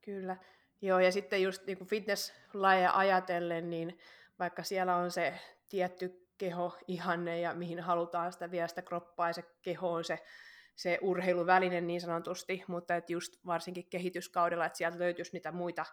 Kyllä. 0.00 0.36
Joo, 0.82 1.00
ja 1.00 1.12
sitten 1.12 1.42
just 1.42 1.66
niin 1.66 1.78
kuin 1.78 1.88
fitnesslajeja 1.88 2.96
ajatellen, 2.98 3.70
niin 3.70 3.98
vaikka 4.38 4.62
siellä 4.62 4.96
on 4.96 5.10
se 5.10 5.34
tietty 5.68 6.28
keho 6.38 6.78
ihanne 6.88 7.40
ja 7.40 7.54
mihin 7.54 7.80
halutaan 7.80 8.32
sitä 8.32 8.50
vielä 8.50 8.68
sitä 8.68 8.82
kroppaa 8.82 9.28
ja 9.28 9.32
se 9.32 9.42
keho 9.62 9.92
on 9.92 10.04
se 10.04 10.18
se 10.76 10.98
urheiluväline 11.02 11.80
niin 11.80 12.00
sanotusti, 12.00 12.64
mutta 12.68 12.96
että 12.96 13.12
just 13.12 13.46
varsinkin 13.46 13.90
kehityskaudella, 13.90 14.66
että 14.66 14.78
sieltä 14.78 14.98
löytyisi 14.98 15.32
niitä 15.32 15.52
muita, 15.52 15.84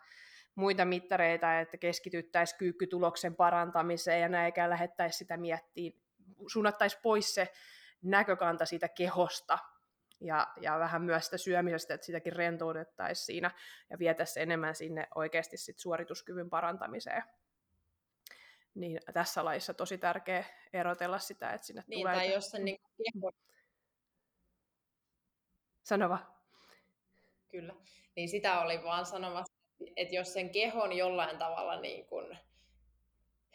muita 0.56 0.86
mittareita, 0.86 1.60
että 1.60 1.78
keskityttäisiin 1.78 2.58
kyykkytuloksen 2.58 3.36
parantamiseen 3.36 4.22
ja 4.22 4.30
näin, 4.30 4.46
eikä 4.46 4.70
lähettäisi 4.70 5.18
sitä 5.18 5.38
miettiä, 5.38 5.92
suunnattaisiin 6.48 7.02
pois 7.02 7.34
se 7.34 7.52
näkökanta 8.02 8.66
siitä 8.66 8.88
kehosta 8.88 9.60
ja, 10.22 10.48
ja 10.62 10.80
vähän 10.80 11.02
myös 11.02 11.26
sitä 11.26 11.38
syömisestä, 11.38 11.94
että 11.94 12.06
sitäkin 12.06 12.34
rentoutettaisiin 12.34 13.26
siinä 13.26 13.52
ja 13.90 14.00
vietäisiin 14.00 14.44
enemmän 14.44 14.76
sinne 14.76 15.08
oikeasti 15.16 15.58
sit 15.58 15.80
suorituskyvyn 15.80 16.50
parantamiseen. 16.50 17.24
Niin 18.76 19.00
tässä 19.14 19.46
laissa 19.46 19.74
tosi 19.74 19.98
tärkeä 19.98 20.46
erotella 20.74 21.20
sitä, 21.20 21.54
että 21.54 21.68
sinne 21.68 21.84
niin, 21.88 22.00
tulee... 22.00 22.16
Tai 22.16 22.34
jos 22.34 22.50
se 22.50 22.60
niin 22.64 22.78
keho 22.98 23.32
Sanova. 25.84 26.20
Kyllä. 27.50 27.76
Niin 28.16 28.30
sitä 28.30 28.62
oli 28.62 28.84
vaan 28.84 29.06
sanomassa, 29.06 29.54
että 29.96 30.16
jos 30.16 30.34
sen 30.34 30.50
kehon 30.50 30.94
jollain 30.94 31.38
tavalla 31.38 31.82
niin 31.82 32.06
kun, 32.06 32.38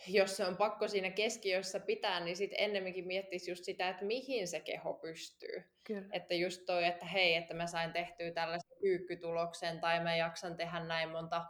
jos 0.09 0.37
se 0.37 0.47
on 0.47 0.57
pakko 0.57 0.89
siinä 0.89 1.11
keskiössä 1.11 1.81
pitää, 1.81 2.21
niin 2.21 2.37
sitten 2.37 2.61
ennemminkin 2.61 3.07
miettisi 3.07 3.51
just 3.51 3.65
sitä, 3.65 3.89
että 3.89 4.05
mihin 4.05 4.49
se 4.49 4.61
keho 4.61 4.95
pystyy. 4.95 5.65
Kyllä. 5.85 6.09
Että 6.13 6.35
just 6.35 6.63
toi, 6.67 6.85
että 6.85 7.07
hei, 7.07 7.35
että 7.35 7.55
mä 7.55 7.67
sain 7.67 7.93
tehtyä 7.93 8.31
tällaisen 8.31 8.79
kyykkytuloksen 8.81 9.81
tai 9.81 10.01
mä 10.01 10.17
jaksan 10.17 10.57
tehdä 10.57 10.81
näin 10.81 11.11
monta 11.11 11.45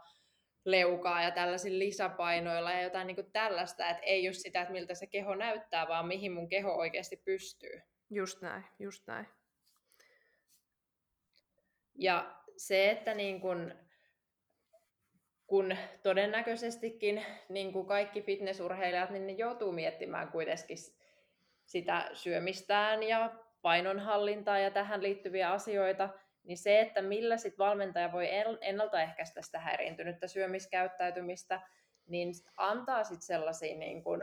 leukaa 0.67 1.23
ja 1.23 1.31
tällaisilla 1.31 1.79
lisäpainoilla 1.79 2.71
ja 2.71 2.81
jotain 2.81 3.07
niin 3.07 3.15
kuin 3.15 3.31
tällaista, 3.31 3.89
että 3.89 4.03
ei 4.03 4.23
just 4.23 4.39
sitä, 4.39 4.61
että 4.61 4.71
miltä 4.71 4.93
se 4.93 5.07
keho 5.07 5.35
näyttää, 5.35 5.87
vaan 5.87 6.07
mihin 6.07 6.31
mun 6.31 6.49
keho 6.49 6.71
oikeasti 6.71 7.17
pystyy. 7.17 7.81
Just 8.09 8.41
näin, 8.41 8.63
just 8.79 9.07
näin. 9.07 9.27
Ja 11.95 12.35
se, 12.57 12.89
että 12.91 13.13
niin 13.13 13.41
kun, 13.41 13.73
kun 15.47 15.77
todennäköisestikin 16.03 17.25
niin 17.49 17.73
kuin 17.73 17.87
kaikki 17.87 18.21
fitnessurheilijat, 18.21 19.09
niin 19.09 19.27
ne 19.27 19.33
joutuu 19.33 19.71
miettimään 19.71 20.31
kuitenkin 20.31 20.77
sitä 21.65 22.09
syömistään 22.13 23.03
ja 23.03 23.35
painonhallintaa 23.61 24.59
ja 24.59 24.71
tähän 24.71 25.03
liittyviä 25.03 25.51
asioita, 25.51 26.09
niin 26.47 26.57
se, 26.57 26.79
että 26.79 27.01
millä 27.01 27.37
sit 27.37 27.57
valmentaja 27.57 28.11
voi 28.11 28.27
ennaltaehkäistä 28.61 29.41
sitä 29.41 29.59
häiriintynyttä 29.59 30.27
syömiskäyttäytymistä, 30.27 31.61
niin 32.07 32.33
antaa 32.57 33.03
sitten 33.03 33.25
sellaisia 33.25 33.77
niin 33.77 34.03
kun, 34.03 34.21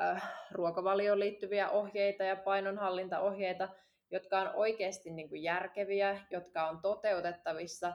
äh, 0.00 0.32
ruokavalioon 0.50 1.20
liittyviä 1.20 1.70
ohjeita 1.70 2.24
ja 2.24 2.36
painonhallintaohjeita, 2.36 3.68
jotka 4.10 4.40
on 4.40 4.50
oikeasti 4.54 5.10
niin 5.10 5.28
kuin 5.28 5.42
järkeviä, 5.42 6.20
jotka 6.30 6.68
on 6.68 6.80
toteutettavissa, 6.82 7.92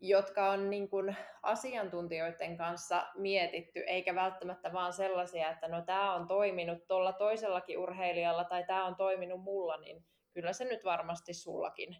jotka 0.00 0.50
on 0.50 0.70
niin 0.70 0.88
kuin 0.88 1.16
asiantuntijoiden 1.42 2.56
kanssa 2.56 3.06
mietitty, 3.14 3.80
eikä 3.80 4.14
välttämättä 4.14 4.72
vaan 4.72 4.92
sellaisia, 4.92 5.50
että 5.50 5.68
no 5.68 5.82
tämä 5.82 6.14
on 6.14 6.28
toiminut 6.28 6.86
tuolla 6.86 7.12
toisellakin 7.12 7.78
urheilijalla 7.78 8.44
tai 8.44 8.64
tämä 8.66 8.84
on 8.84 8.96
toiminut 8.96 9.42
mulla, 9.42 9.76
niin 9.76 10.04
kyllä 10.32 10.52
se 10.52 10.64
nyt 10.64 10.84
varmasti 10.84 11.34
sullakin 11.34 11.96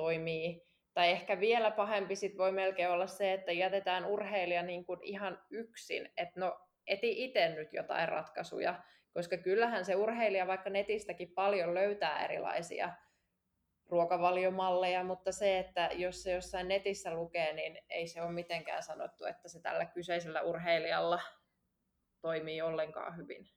toimii. 0.00 0.62
Tai 0.94 1.10
ehkä 1.10 1.40
vielä 1.40 1.70
pahempi 1.70 2.16
sit 2.16 2.38
voi 2.38 2.52
melkein 2.52 2.90
olla 2.90 3.06
se, 3.06 3.32
että 3.32 3.52
jätetään 3.52 4.04
urheilija 4.06 4.62
niin 4.62 4.84
kuin 4.84 5.00
ihan 5.02 5.42
yksin, 5.50 6.12
että 6.16 6.40
no 6.40 6.60
eti 6.86 7.24
itse 7.24 7.48
nyt 7.48 7.72
jotain 7.72 8.08
ratkaisuja, 8.08 8.82
koska 9.14 9.36
kyllähän 9.36 9.84
se 9.84 9.96
urheilija 9.96 10.46
vaikka 10.46 10.70
netistäkin 10.70 11.32
paljon 11.34 11.74
löytää 11.74 12.24
erilaisia 12.24 12.92
ruokavaliomalleja, 13.88 15.04
mutta 15.04 15.32
se, 15.32 15.58
että 15.58 15.90
jos 15.92 16.22
se 16.22 16.32
jossain 16.32 16.68
netissä 16.68 17.14
lukee, 17.14 17.52
niin 17.52 17.78
ei 17.88 18.06
se 18.06 18.22
ole 18.22 18.32
mitenkään 18.32 18.82
sanottu, 18.82 19.24
että 19.24 19.48
se 19.48 19.60
tällä 19.60 19.84
kyseisellä 19.84 20.42
urheilijalla 20.42 21.20
toimii 22.20 22.62
ollenkaan 22.62 23.16
hyvin. 23.16 23.48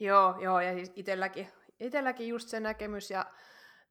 Joo, 0.00 0.34
joo 0.40 0.60
ja 0.60 0.74
siis 0.74 0.92
itselläkin, 0.96 1.48
itselläkin 1.80 2.28
just 2.28 2.48
se 2.48 2.60
näkemys 2.60 3.10
ja 3.10 3.26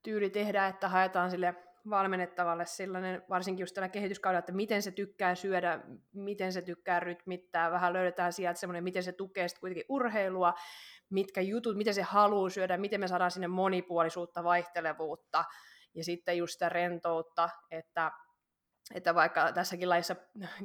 tyyli 0.03 0.29
tehdä, 0.29 0.67
että 0.67 0.89
haetaan 0.89 1.31
sille 1.31 1.55
valmennettavalle 1.89 2.65
sellainen, 2.65 3.23
varsinkin 3.29 3.63
just 3.63 3.75
tällä 3.75 3.89
kehityskaudella, 3.89 4.39
että 4.39 4.51
miten 4.51 4.81
se 4.81 4.91
tykkää 4.91 5.35
syödä, 5.35 5.79
miten 6.13 6.53
se 6.53 6.61
tykkää 6.61 6.99
rytmittää, 6.99 7.71
vähän 7.71 7.93
löydetään 7.93 8.33
sieltä 8.33 8.59
semmoinen, 8.59 8.83
miten 8.83 9.03
se 9.03 9.11
tukee 9.11 9.47
sitten 9.47 9.59
kuitenkin 9.59 9.85
urheilua, 9.89 10.53
mitkä 11.09 11.41
jutut, 11.41 11.77
miten 11.77 11.93
se 11.93 12.01
haluaa 12.01 12.49
syödä, 12.49 12.77
miten 12.77 12.99
me 12.99 13.07
saadaan 13.07 13.31
sinne 13.31 13.47
monipuolisuutta, 13.47 14.43
vaihtelevuutta 14.43 15.43
ja 15.93 16.03
sitten 16.03 16.37
just 16.37 16.53
sitä 16.53 16.69
rentoutta, 16.69 17.49
että 17.71 18.11
että 18.95 19.15
vaikka 19.15 19.51
tässäkin 19.51 19.89
laissa 19.89 20.15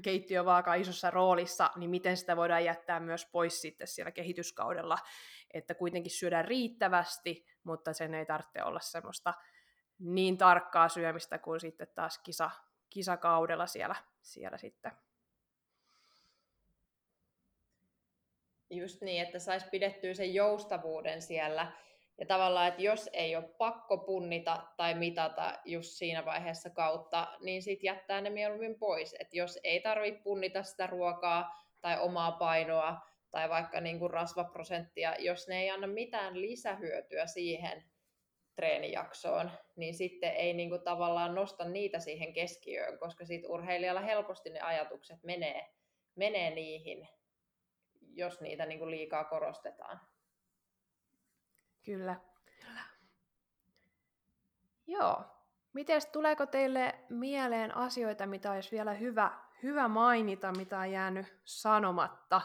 keittiö 0.03 0.45
vaaka 0.45 0.75
isossa 0.75 1.11
roolissa, 1.11 1.71
niin 1.77 1.91
miten 1.91 2.17
sitä 2.17 2.37
voidaan 2.37 2.65
jättää 2.65 3.01
myös 3.01 3.27
pois 3.33 3.61
sitten 3.61 3.87
siellä 3.87 4.13
kehityskaudella, 4.13 4.99
että 5.55 5.75
kuitenkin 5.75 6.13
syödään 6.13 6.45
riittävästi, 6.45 7.47
mutta 7.65 7.93
sen 7.93 8.15
ei 8.15 8.27
tarvitse 8.27 8.63
olla 8.63 8.81
semmoista 8.81 9.35
niin 9.99 10.39
tarkkaa 10.39 10.89
syömistä 10.89 11.39
kuin 11.39 11.61
sitten 11.61 11.89
taas 11.95 12.19
kisa, 12.19 12.51
kisakaudella 12.91 13.67
siellä, 13.67 13.97
siellä 14.23 14.59
sitten. 14.59 14.93
Just 18.71 19.03
niin, 19.03 19.23
että 19.23 19.39
saisi 19.39 19.67
pidettyä 19.71 20.15
sen 20.15 20.35
joustavuuden 20.35 21.23
siellä. 21.23 21.73
Ja 22.19 22.27
tavallaan, 22.27 22.69
että 22.69 22.83
jos 22.83 23.11
ei 23.13 23.37
ole 23.37 23.45
pakko 23.59 23.99
punnita 23.99 24.67
tai 24.77 24.95
mitata 24.95 25.59
just 25.65 25.91
siinä 25.91 26.25
vaiheessa 26.25 26.71
kautta, 26.71 27.29
niin 27.41 27.63
sitten 27.63 27.87
jättää 27.87 28.21
ne 28.21 28.31
mieluummin 28.31 28.79
pois. 28.79 29.17
Että 29.19 29.37
jos 29.37 29.59
ei 29.65 29.81
tarvitse 29.81 30.23
punnita 30.23 30.63
sitä 30.63 30.87
ruokaa 30.87 31.65
tai 31.81 32.01
omaa 32.01 32.33
painoa 32.33 33.14
tai 33.35 33.49
vaikka 33.49 33.81
niin 33.81 33.99
kuin 33.99 34.11
rasvaprosenttia, 34.11 35.15
jos 35.19 35.49
ne 35.49 35.63
ei 35.63 35.71
anna 35.71 35.87
mitään 35.87 36.41
lisähyötyä 36.41 37.27
siihen 37.27 37.85
treenijaksoon, 38.57 39.51
niin 39.77 39.95
sitten 39.95 40.33
ei 40.33 40.53
niin 40.53 40.69
kuin 40.69 40.83
tavallaan 40.83 41.35
nosta 41.35 41.65
niitä 41.65 41.99
siihen 41.99 42.33
keskiöön, 42.33 42.99
koska 42.99 43.25
sitten 43.25 43.51
urheilijalla 43.51 44.01
helposti 44.01 44.51
ne 44.51 44.61
ajatukset 44.61 45.23
menee, 45.23 45.75
menee 46.15 46.51
niihin, 46.51 47.09
jos 48.01 48.41
niitä 48.41 48.67
niin 48.67 48.79
kuin 48.79 48.91
liikaa 48.91 49.25
korostetaan. 49.25 50.01
Kyllä. 51.85 52.17
Kyllä. 52.61 52.83
Joo. 54.87 55.25
Miten 55.73 56.01
tuleeko 56.13 56.47
teille 56.47 56.95
mieleen 57.09 57.77
asioita, 57.77 58.27
mitä 58.27 58.53
olisi 58.53 58.71
vielä 58.71 58.95
hyvä, 58.95 59.39
hyvä 59.63 59.89
mainita, 59.89 60.53
mitä 60.53 60.79
on 60.79 60.93
jäänyt 60.93 61.41
sanomatta, 61.45 62.41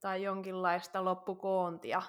tai 0.00 0.22
jonkinlaista 0.22 1.04
loppukoontia? 1.04 2.02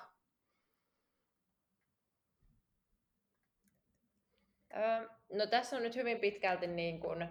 no 5.34 5.48
tässä 5.50 5.76
on 5.76 5.84
nyt 5.84 5.96
hyvin 5.96 6.20
pitkälti 6.20 6.68
niin 6.68 7.00
kuin 7.00 7.30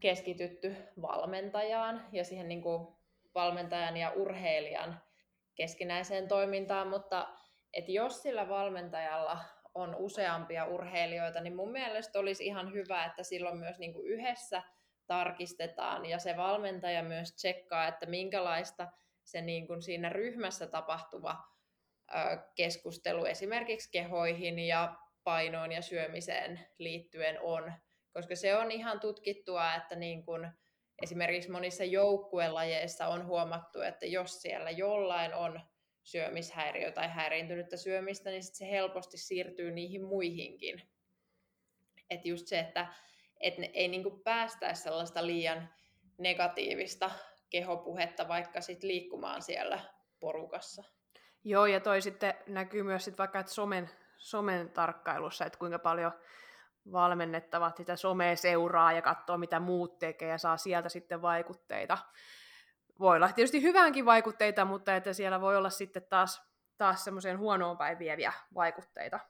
keskitytty 0.00 0.76
valmentajaan 1.02 2.06
ja 2.12 2.24
siihen 2.24 2.48
niin 2.48 2.62
kuin 2.62 2.88
valmentajan 3.34 3.96
ja 3.96 4.10
urheilijan 4.10 5.00
keskinäiseen 5.54 6.28
toimintaan, 6.28 6.88
mutta 6.88 7.28
että 7.72 7.92
jos 7.92 8.22
sillä 8.22 8.48
valmentajalla 8.48 9.38
on 9.74 9.96
useampia 9.98 10.64
urheilijoita, 10.64 11.40
niin 11.40 11.56
mun 11.56 11.72
mielestä 11.72 12.18
olisi 12.18 12.46
ihan 12.46 12.72
hyvä, 12.72 13.04
että 13.04 13.22
silloin 13.22 13.56
myös 13.56 13.78
niin 13.78 13.92
kuin 13.92 14.06
yhdessä 14.06 14.62
tarkistetaan 15.06 16.06
ja 16.06 16.18
se 16.18 16.36
valmentaja 16.36 17.02
myös 17.02 17.34
tsekkaa, 17.34 17.88
että 17.88 18.06
minkälaista 18.06 18.88
se 19.24 19.40
niin 19.40 19.66
kuin 19.66 19.82
siinä 19.82 20.08
ryhmässä 20.08 20.66
tapahtuva 20.66 21.36
keskustelu 22.54 23.24
esimerkiksi 23.24 23.90
kehoihin 23.92 24.58
ja 24.58 24.96
painoon 25.24 25.72
ja 25.72 25.82
syömiseen 25.82 26.60
liittyen 26.78 27.40
on, 27.40 27.72
koska 28.12 28.36
se 28.36 28.56
on 28.56 28.70
ihan 28.70 29.00
tutkittua, 29.00 29.74
että 29.74 29.94
niin 29.94 30.24
kuin 30.24 30.48
esimerkiksi 31.02 31.50
monissa 31.50 31.84
joukkuelajeissa 31.84 33.08
on 33.08 33.26
huomattu, 33.26 33.80
että 33.80 34.06
jos 34.06 34.42
siellä 34.42 34.70
jollain 34.70 35.34
on 35.34 35.60
syömishäiriö 36.02 36.92
tai 36.92 37.08
häiriintynyttä 37.08 37.76
syömistä, 37.76 38.30
niin 38.30 38.42
sit 38.42 38.54
se 38.54 38.70
helposti 38.70 39.18
siirtyy 39.18 39.70
niihin 39.70 40.04
muihinkin. 40.04 40.82
Että 42.10 42.28
just 42.28 42.46
se, 42.46 42.58
että 42.58 42.86
et 43.40 43.54
ei 43.72 43.88
niinku 43.88 44.10
päästäisi 44.10 44.82
sellaista 44.82 45.26
liian 45.26 45.68
negatiivista 46.18 47.10
kehopuhetta 47.54 48.28
vaikka 48.28 48.60
sit 48.60 48.82
liikkumaan 48.82 49.42
siellä 49.42 49.80
porukassa. 50.20 50.84
Joo, 51.44 51.66
ja 51.66 51.80
toi 51.80 52.02
sitten 52.02 52.34
näkyy 52.46 52.82
myös 52.82 53.04
sit 53.04 53.18
vaikka, 53.18 53.38
että 53.38 53.52
somen, 53.52 53.90
somen 54.16 54.70
tarkkailussa, 54.70 55.44
että 55.44 55.58
kuinka 55.58 55.78
paljon 55.78 56.12
valmennettavat 56.92 57.76
sitä 57.76 57.96
somea 57.96 58.36
seuraa 58.36 58.92
ja 58.92 59.02
katsoo, 59.02 59.38
mitä 59.38 59.60
muut 59.60 59.98
tekee 59.98 60.28
ja 60.28 60.38
saa 60.38 60.56
sieltä 60.56 60.88
sitten 60.88 61.22
vaikutteita 61.22 61.98
voi 62.98 63.16
olla 63.16 63.32
tietysti 63.32 63.62
hyvänkin 63.62 64.04
vaikutteita, 64.04 64.64
mutta 64.64 64.96
että 64.96 65.12
siellä 65.12 65.40
voi 65.40 65.56
olla 65.56 65.70
sitten 65.70 66.06
taas, 66.08 66.42
taas 66.78 67.04
semmoiseen 67.04 67.38
huonoon 67.38 67.78
päin 67.78 67.98
vieviä 67.98 68.32
vaikutteita. 68.54 69.20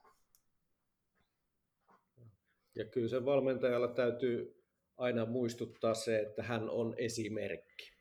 Ja 2.75 2.85
kyllä 2.85 3.09
sen 3.09 3.25
valmentajalla 3.25 3.89
täytyy 3.89 4.65
aina 4.97 5.27
muistuttaa 5.27 5.95
se, 5.95 6.19
että 6.21 6.43
hän 6.43 6.71
on 6.71 6.95
esimerkki. 6.97 7.94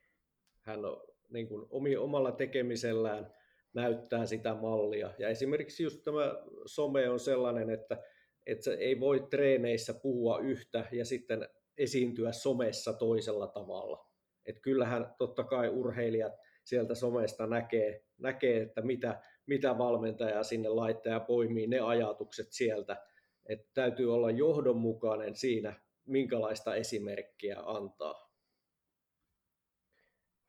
Hän 0.63 0.85
on 0.85 1.01
niin 1.29 1.47
kuin 1.47 1.67
omalla 1.99 2.31
tekemisellään 2.31 3.33
näyttää 3.73 4.25
sitä 4.25 4.53
mallia. 4.53 5.09
Ja 5.17 5.29
esimerkiksi 5.29 5.83
just 5.83 6.03
tämä 6.03 6.35
some 6.65 7.09
on 7.09 7.19
sellainen, 7.19 7.69
että, 7.69 8.03
että 8.45 8.63
se 8.63 8.73
ei 8.73 8.99
voi 8.99 9.27
treeneissä 9.29 9.93
puhua 9.93 10.39
yhtä 10.39 10.85
ja 10.91 11.05
sitten 11.05 11.49
esiintyä 11.77 12.31
somessa 12.31 12.93
toisella 12.93 13.47
tavalla 13.47 14.13
että 14.45 14.61
kyllähän 14.61 15.15
totta 15.17 15.43
kai 15.43 15.69
urheilijat 15.69 16.33
sieltä 16.63 16.95
somesta 16.95 17.47
näkee, 17.47 18.03
näkee 18.17 18.61
että 18.61 18.81
mitä, 18.81 19.21
mitä 19.45 19.77
valmentaja 19.77 20.43
sinne 20.43 20.69
laittaa 20.69 21.13
ja 21.13 21.19
poimii 21.19 21.67
ne 21.67 21.79
ajatukset 21.79 22.47
sieltä. 22.51 22.97
Että 23.45 23.69
täytyy 23.73 24.13
olla 24.13 24.31
johdonmukainen 24.31 25.35
siinä, 25.35 25.73
minkälaista 26.05 26.75
esimerkkiä 26.75 27.59
antaa. 27.65 28.32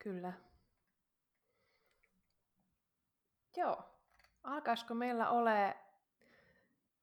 Kyllä. 0.05 0.33
Joo. 3.57 3.83
Alkaisiko 4.43 4.93
meillä 4.93 5.29
ole 5.29 5.75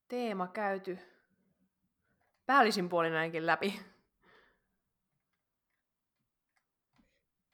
teema 0.09 0.49
käyty 0.49 0.99
päällisin 2.47 2.89
puolin 2.89 3.15
ainakin 3.15 3.47
läpi? 3.47 3.81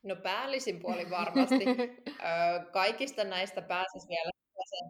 No 0.03 0.17
päällisin 0.17 0.81
puoli 0.81 1.11
varmasti. 1.11 1.65
Kaikista 2.73 3.25
näistä 3.25 3.63
pääsisi 3.63 4.09
vielä 4.09 4.31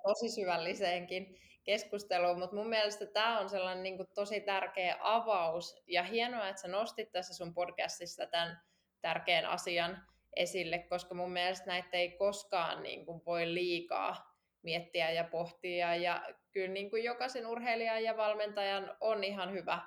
tosi 0.03 0.29
syvälliseenkin 0.29 1.41
keskusteluun, 1.65 2.39
mutta 2.39 2.57
mun 2.57 2.69
mielestä 2.69 3.07
tämä 3.07 3.41
on 3.41 3.49
sellainen 3.49 3.83
niin 3.83 3.97
kuin 3.97 4.09
tosi 4.15 4.41
tärkeä 4.41 4.97
avaus 5.01 5.83
ja 5.87 6.03
hienoa, 6.03 6.49
että 6.49 6.63
sä 6.63 6.69
nostit 6.69 7.13
tässä 7.13 7.35
sun 7.35 7.55
podcastissa 7.55 8.27
tämän 8.27 8.63
tärkeän 9.01 9.47
asian 9.47 10.09
esille, 10.39 10.79
koska 10.79 11.15
mun 11.15 11.31
mielestä 11.31 11.67
näitä 11.67 11.97
ei 11.97 12.11
koskaan 12.11 12.83
niin 12.83 13.07
kuin 13.07 13.23
voi 13.27 13.55
liikaa 13.55 14.39
miettiä 14.63 15.11
ja 15.11 15.25
pohtia. 15.25 15.97
Ja 15.97 16.29
kyllä 16.53 16.73
niin 16.73 16.91
kuin 16.91 17.05
jokaisen 17.05 17.47
urheilijan 17.47 18.05
ja 18.05 18.17
valmentajan 18.17 18.97
on 19.01 19.25
ihan 19.25 19.53
hyvä 19.53 19.81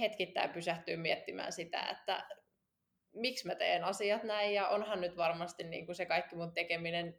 hetkittäin 0.00 0.50
pysähtyä 0.50 0.96
miettimään 0.96 1.52
sitä, 1.52 1.82
että 1.90 2.28
miksi 3.12 3.46
mä 3.46 3.54
teen 3.54 3.84
asiat 3.84 4.22
näin, 4.22 4.54
ja 4.54 4.68
onhan 4.68 5.00
nyt 5.00 5.16
varmasti 5.16 5.64
niin 5.64 5.86
kuin 5.86 5.96
se 5.96 6.06
kaikki 6.06 6.36
mun 6.36 6.52
tekeminen 6.52 7.18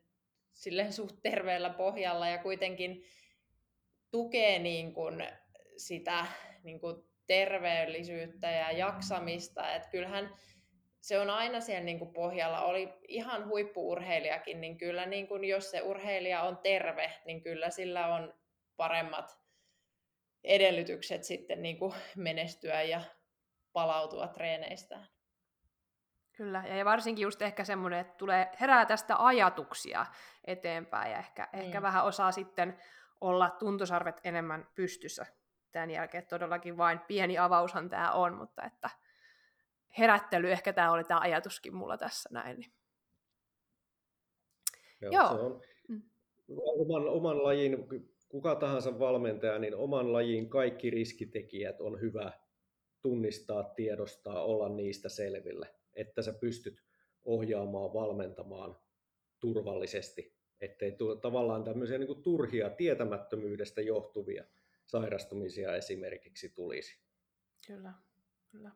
silleen 0.53 0.93
suht 0.93 1.15
terveellä 1.23 1.69
pohjalla, 1.69 2.27
ja 2.27 2.37
kuitenkin 2.37 3.03
tukee 4.11 4.59
niin 4.59 4.93
kuin 4.93 5.27
sitä 5.77 6.25
niin 6.63 6.79
kuin 6.79 6.95
terveellisyyttä 7.27 8.51
ja 8.51 8.71
jaksamista, 8.71 9.75
että 9.75 9.89
kyllähän 9.89 10.35
se 11.03 11.19
on 11.19 11.29
aina 11.29 11.61
siellä 11.61 11.83
niin 11.83 11.99
kuin 11.99 12.13
pohjalla. 12.13 12.61
Oli 12.61 12.93
ihan 13.07 13.47
huippuurheilijakin, 13.47 14.61
niin 14.61 14.77
kyllä 14.77 15.05
niin 15.05 15.27
kuin 15.27 15.43
jos 15.43 15.71
se 15.71 15.81
urheilija 15.81 16.41
on 16.41 16.57
terve, 16.57 17.13
niin 17.25 17.41
kyllä 17.41 17.69
sillä 17.69 18.15
on 18.15 18.33
paremmat 18.77 19.39
edellytykset 20.43 21.23
sitten 21.23 21.61
niin 21.61 21.77
kuin 21.77 21.93
menestyä 22.17 22.81
ja 22.81 23.01
palautua 23.73 24.27
treeneistään. 24.27 25.07
Kyllä, 26.31 26.63
ja 26.67 26.85
varsinkin 26.85 27.23
just 27.23 27.41
ehkä 27.41 27.63
semmoinen, 27.63 27.99
että 27.99 28.17
tulee, 28.17 28.51
herää 28.61 28.85
tästä 28.85 29.15
ajatuksia 29.19 30.05
eteenpäin 30.45 31.11
ja 31.11 31.17
ehkä, 31.17 31.47
mm. 31.53 31.59
ehkä 31.59 31.81
vähän 31.81 32.05
osaa 32.05 32.31
sitten 32.31 32.77
olla 33.21 33.49
tuntosarvet 33.49 34.21
enemmän 34.23 34.67
pystyssä 34.75 35.25
tämän 35.71 35.91
jälkeen. 35.91 36.27
Todellakin 36.27 36.77
vain 36.77 36.99
pieni 36.99 37.37
avaushan 37.37 37.89
tämä 37.89 38.11
on, 38.11 38.33
mutta 38.33 38.63
että 38.63 38.89
herättely, 39.99 40.51
ehkä 40.51 40.73
tämä 40.73 40.91
oli 40.91 41.03
tämä 41.03 41.19
ajatuskin 41.19 41.75
mulla 41.75 41.97
tässä 41.97 42.29
näin. 42.31 42.59
Niin. 42.59 42.73
Joo, 45.01 45.11
Joo. 45.13 45.27
Se 45.27 45.41
on 45.41 45.61
mm. 45.87 46.01
oman, 46.57 47.07
oman 47.07 47.43
lajin, 47.43 47.77
kuka 48.29 48.55
tahansa 48.55 48.99
valmentaja, 48.99 49.59
niin 49.59 49.75
oman 49.75 50.13
lajin 50.13 50.49
kaikki 50.49 50.89
riskitekijät 50.89 51.81
on 51.81 52.01
hyvä 52.01 52.31
tunnistaa, 53.01 53.63
tiedostaa, 53.63 54.43
olla 54.43 54.69
niistä 54.69 55.09
selvillä 55.09 55.67
että 55.95 56.21
sä 56.21 56.33
pystyt 56.33 56.83
ohjaamaan, 57.23 57.93
valmentamaan 57.93 58.77
turvallisesti, 59.39 60.35
ettei 60.61 60.91
tule 60.91 61.17
tavallaan 61.17 61.63
tämmöisiä 61.63 61.97
niin 61.97 62.07
kuin 62.07 62.23
turhia 62.23 62.69
tietämättömyydestä 62.69 63.81
johtuvia 63.81 64.45
sairastumisia 64.85 65.75
esimerkiksi 65.75 66.49
tulisi. 66.49 66.99
Kyllä, 67.67 67.93
kyllä. 68.51 68.71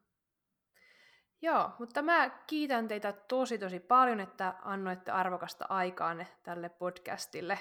Joo, 1.42 1.72
mutta 1.80 2.02
mä 2.02 2.30
kiitän 2.48 2.88
teitä 2.88 3.14
tosi 3.14 3.58
tosi 3.58 3.80
paljon, 3.80 4.20
että 4.20 4.54
annoitte 4.62 5.12
arvokasta 5.12 5.66
aikaanne 5.70 6.28
tälle 6.44 6.70
podcastille. 6.70 7.60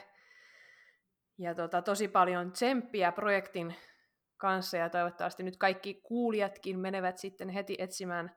Ja 1.38 1.54
tota, 1.54 1.82
tosi 1.82 2.08
paljon 2.08 2.52
tsemppiä 2.52 3.12
projektin 3.12 3.74
kanssa 4.36 4.76
ja 4.76 4.90
toivottavasti 4.90 5.42
nyt 5.42 5.56
kaikki 5.56 5.94
kuulijatkin 5.94 6.78
menevät 6.78 7.18
sitten 7.18 7.48
heti 7.48 7.76
etsimään, 7.78 8.36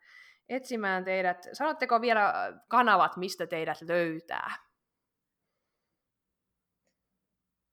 etsimään 0.49 1.05
teidät. 1.05 1.47
Sanotteko 1.53 2.01
vielä 2.01 2.33
kanavat, 2.67 3.17
mistä 3.17 3.47
teidät 3.47 3.81
löytää? 3.81 4.55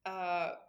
Uh, 0.09 0.67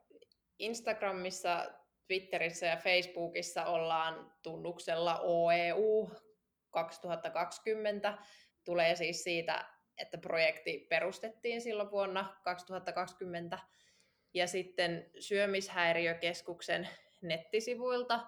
Instagramissa, 0.59 1.67
Twitterissä 2.07 2.67
ja 2.67 2.77
Facebookissa 2.77 3.65
ollaan 3.65 4.33
tunnuksella 4.43 5.19
OEU 5.21 6.11
2020. 6.85 8.19
Tulee 8.65 8.97
siis 8.97 9.25
siitä, 9.25 9.65
että 9.99 10.19
projekti 10.19 10.87
perustettiin 10.91 11.61
silloin 11.61 11.91
vuonna 11.91 12.37
2020. 12.45 13.59
Ja 14.35 14.47
sitten 14.47 15.11
syömishäiriökeskuksen 15.19 16.89
nettisivuilta 17.23 18.21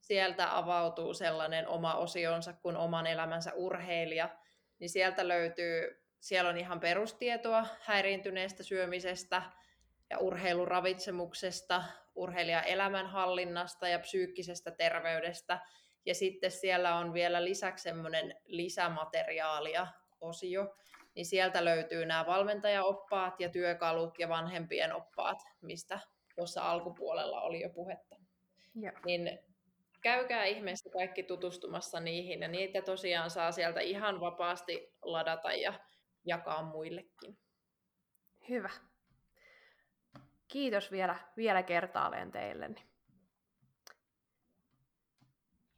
sieltä 0.00 0.58
avautuu 0.58 1.14
sellainen 1.14 1.68
oma 1.68 1.94
osionsa 1.94 2.52
kuin 2.52 2.76
oman 2.76 3.06
elämänsä 3.06 3.52
urheilija, 3.54 4.28
niin 4.78 4.90
sieltä 4.90 5.28
löytyy, 5.28 6.04
siellä 6.20 6.50
on 6.50 6.58
ihan 6.58 6.80
perustietoa 6.80 7.66
häiriintyneestä 7.80 8.62
syömisestä 8.62 9.42
ja 10.10 10.18
urheiluravitsemuksesta, 10.18 11.84
urheilijan 12.14 12.64
elämänhallinnasta 12.64 13.88
ja 13.88 13.98
psyykkisestä 13.98 14.70
terveydestä. 14.70 15.60
Ja 16.06 16.14
sitten 16.14 16.50
siellä 16.50 16.94
on 16.96 17.12
vielä 17.12 17.44
lisäksi 17.44 17.82
semmoinen 17.82 18.34
lisämateriaalia 18.44 19.86
osio, 20.20 20.76
niin 21.14 21.26
sieltä 21.26 21.64
löytyy 21.64 22.06
nämä 22.06 22.26
valmentajaoppaat 22.26 23.40
ja 23.40 23.48
työkalut 23.48 24.18
ja 24.18 24.28
vanhempien 24.28 24.94
oppaat, 24.94 25.38
mistä 25.60 26.00
tuossa 26.36 26.70
alkupuolella 26.70 27.40
oli 27.40 27.60
jo 27.60 27.70
puhetta. 27.70 28.16
Ja. 28.80 28.92
Niin 29.04 29.38
käykää 30.00 30.44
ihmeessä 30.44 30.90
kaikki 30.90 31.22
tutustumassa 31.22 32.00
niihin, 32.00 32.40
ja 32.40 32.48
niitä 32.48 32.82
tosiaan 32.82 33.30
saa 33.30 33.52
sieltä 33.52 33.80
ihan 33.80 34.20
vapaasti 34.20 34.94
ladata 35.02 35.52
ja 35.52 35.80
jakaa 36.24 36.62
muillekin. 36.62 37.38
Hyvä. 38.48 38.70
Kiitos 40.48 40.90
vielä, 40.90 41.16
vielä 41.36 41.62
kertaalleen 41.62 42.32
teille. 42.32 42.70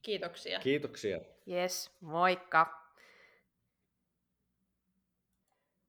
Kiitoksia. 0.05 0.59
Kiitoksia. 0.61 1.20
Yes, 1.46 1.90
moikka. 2.00 2.84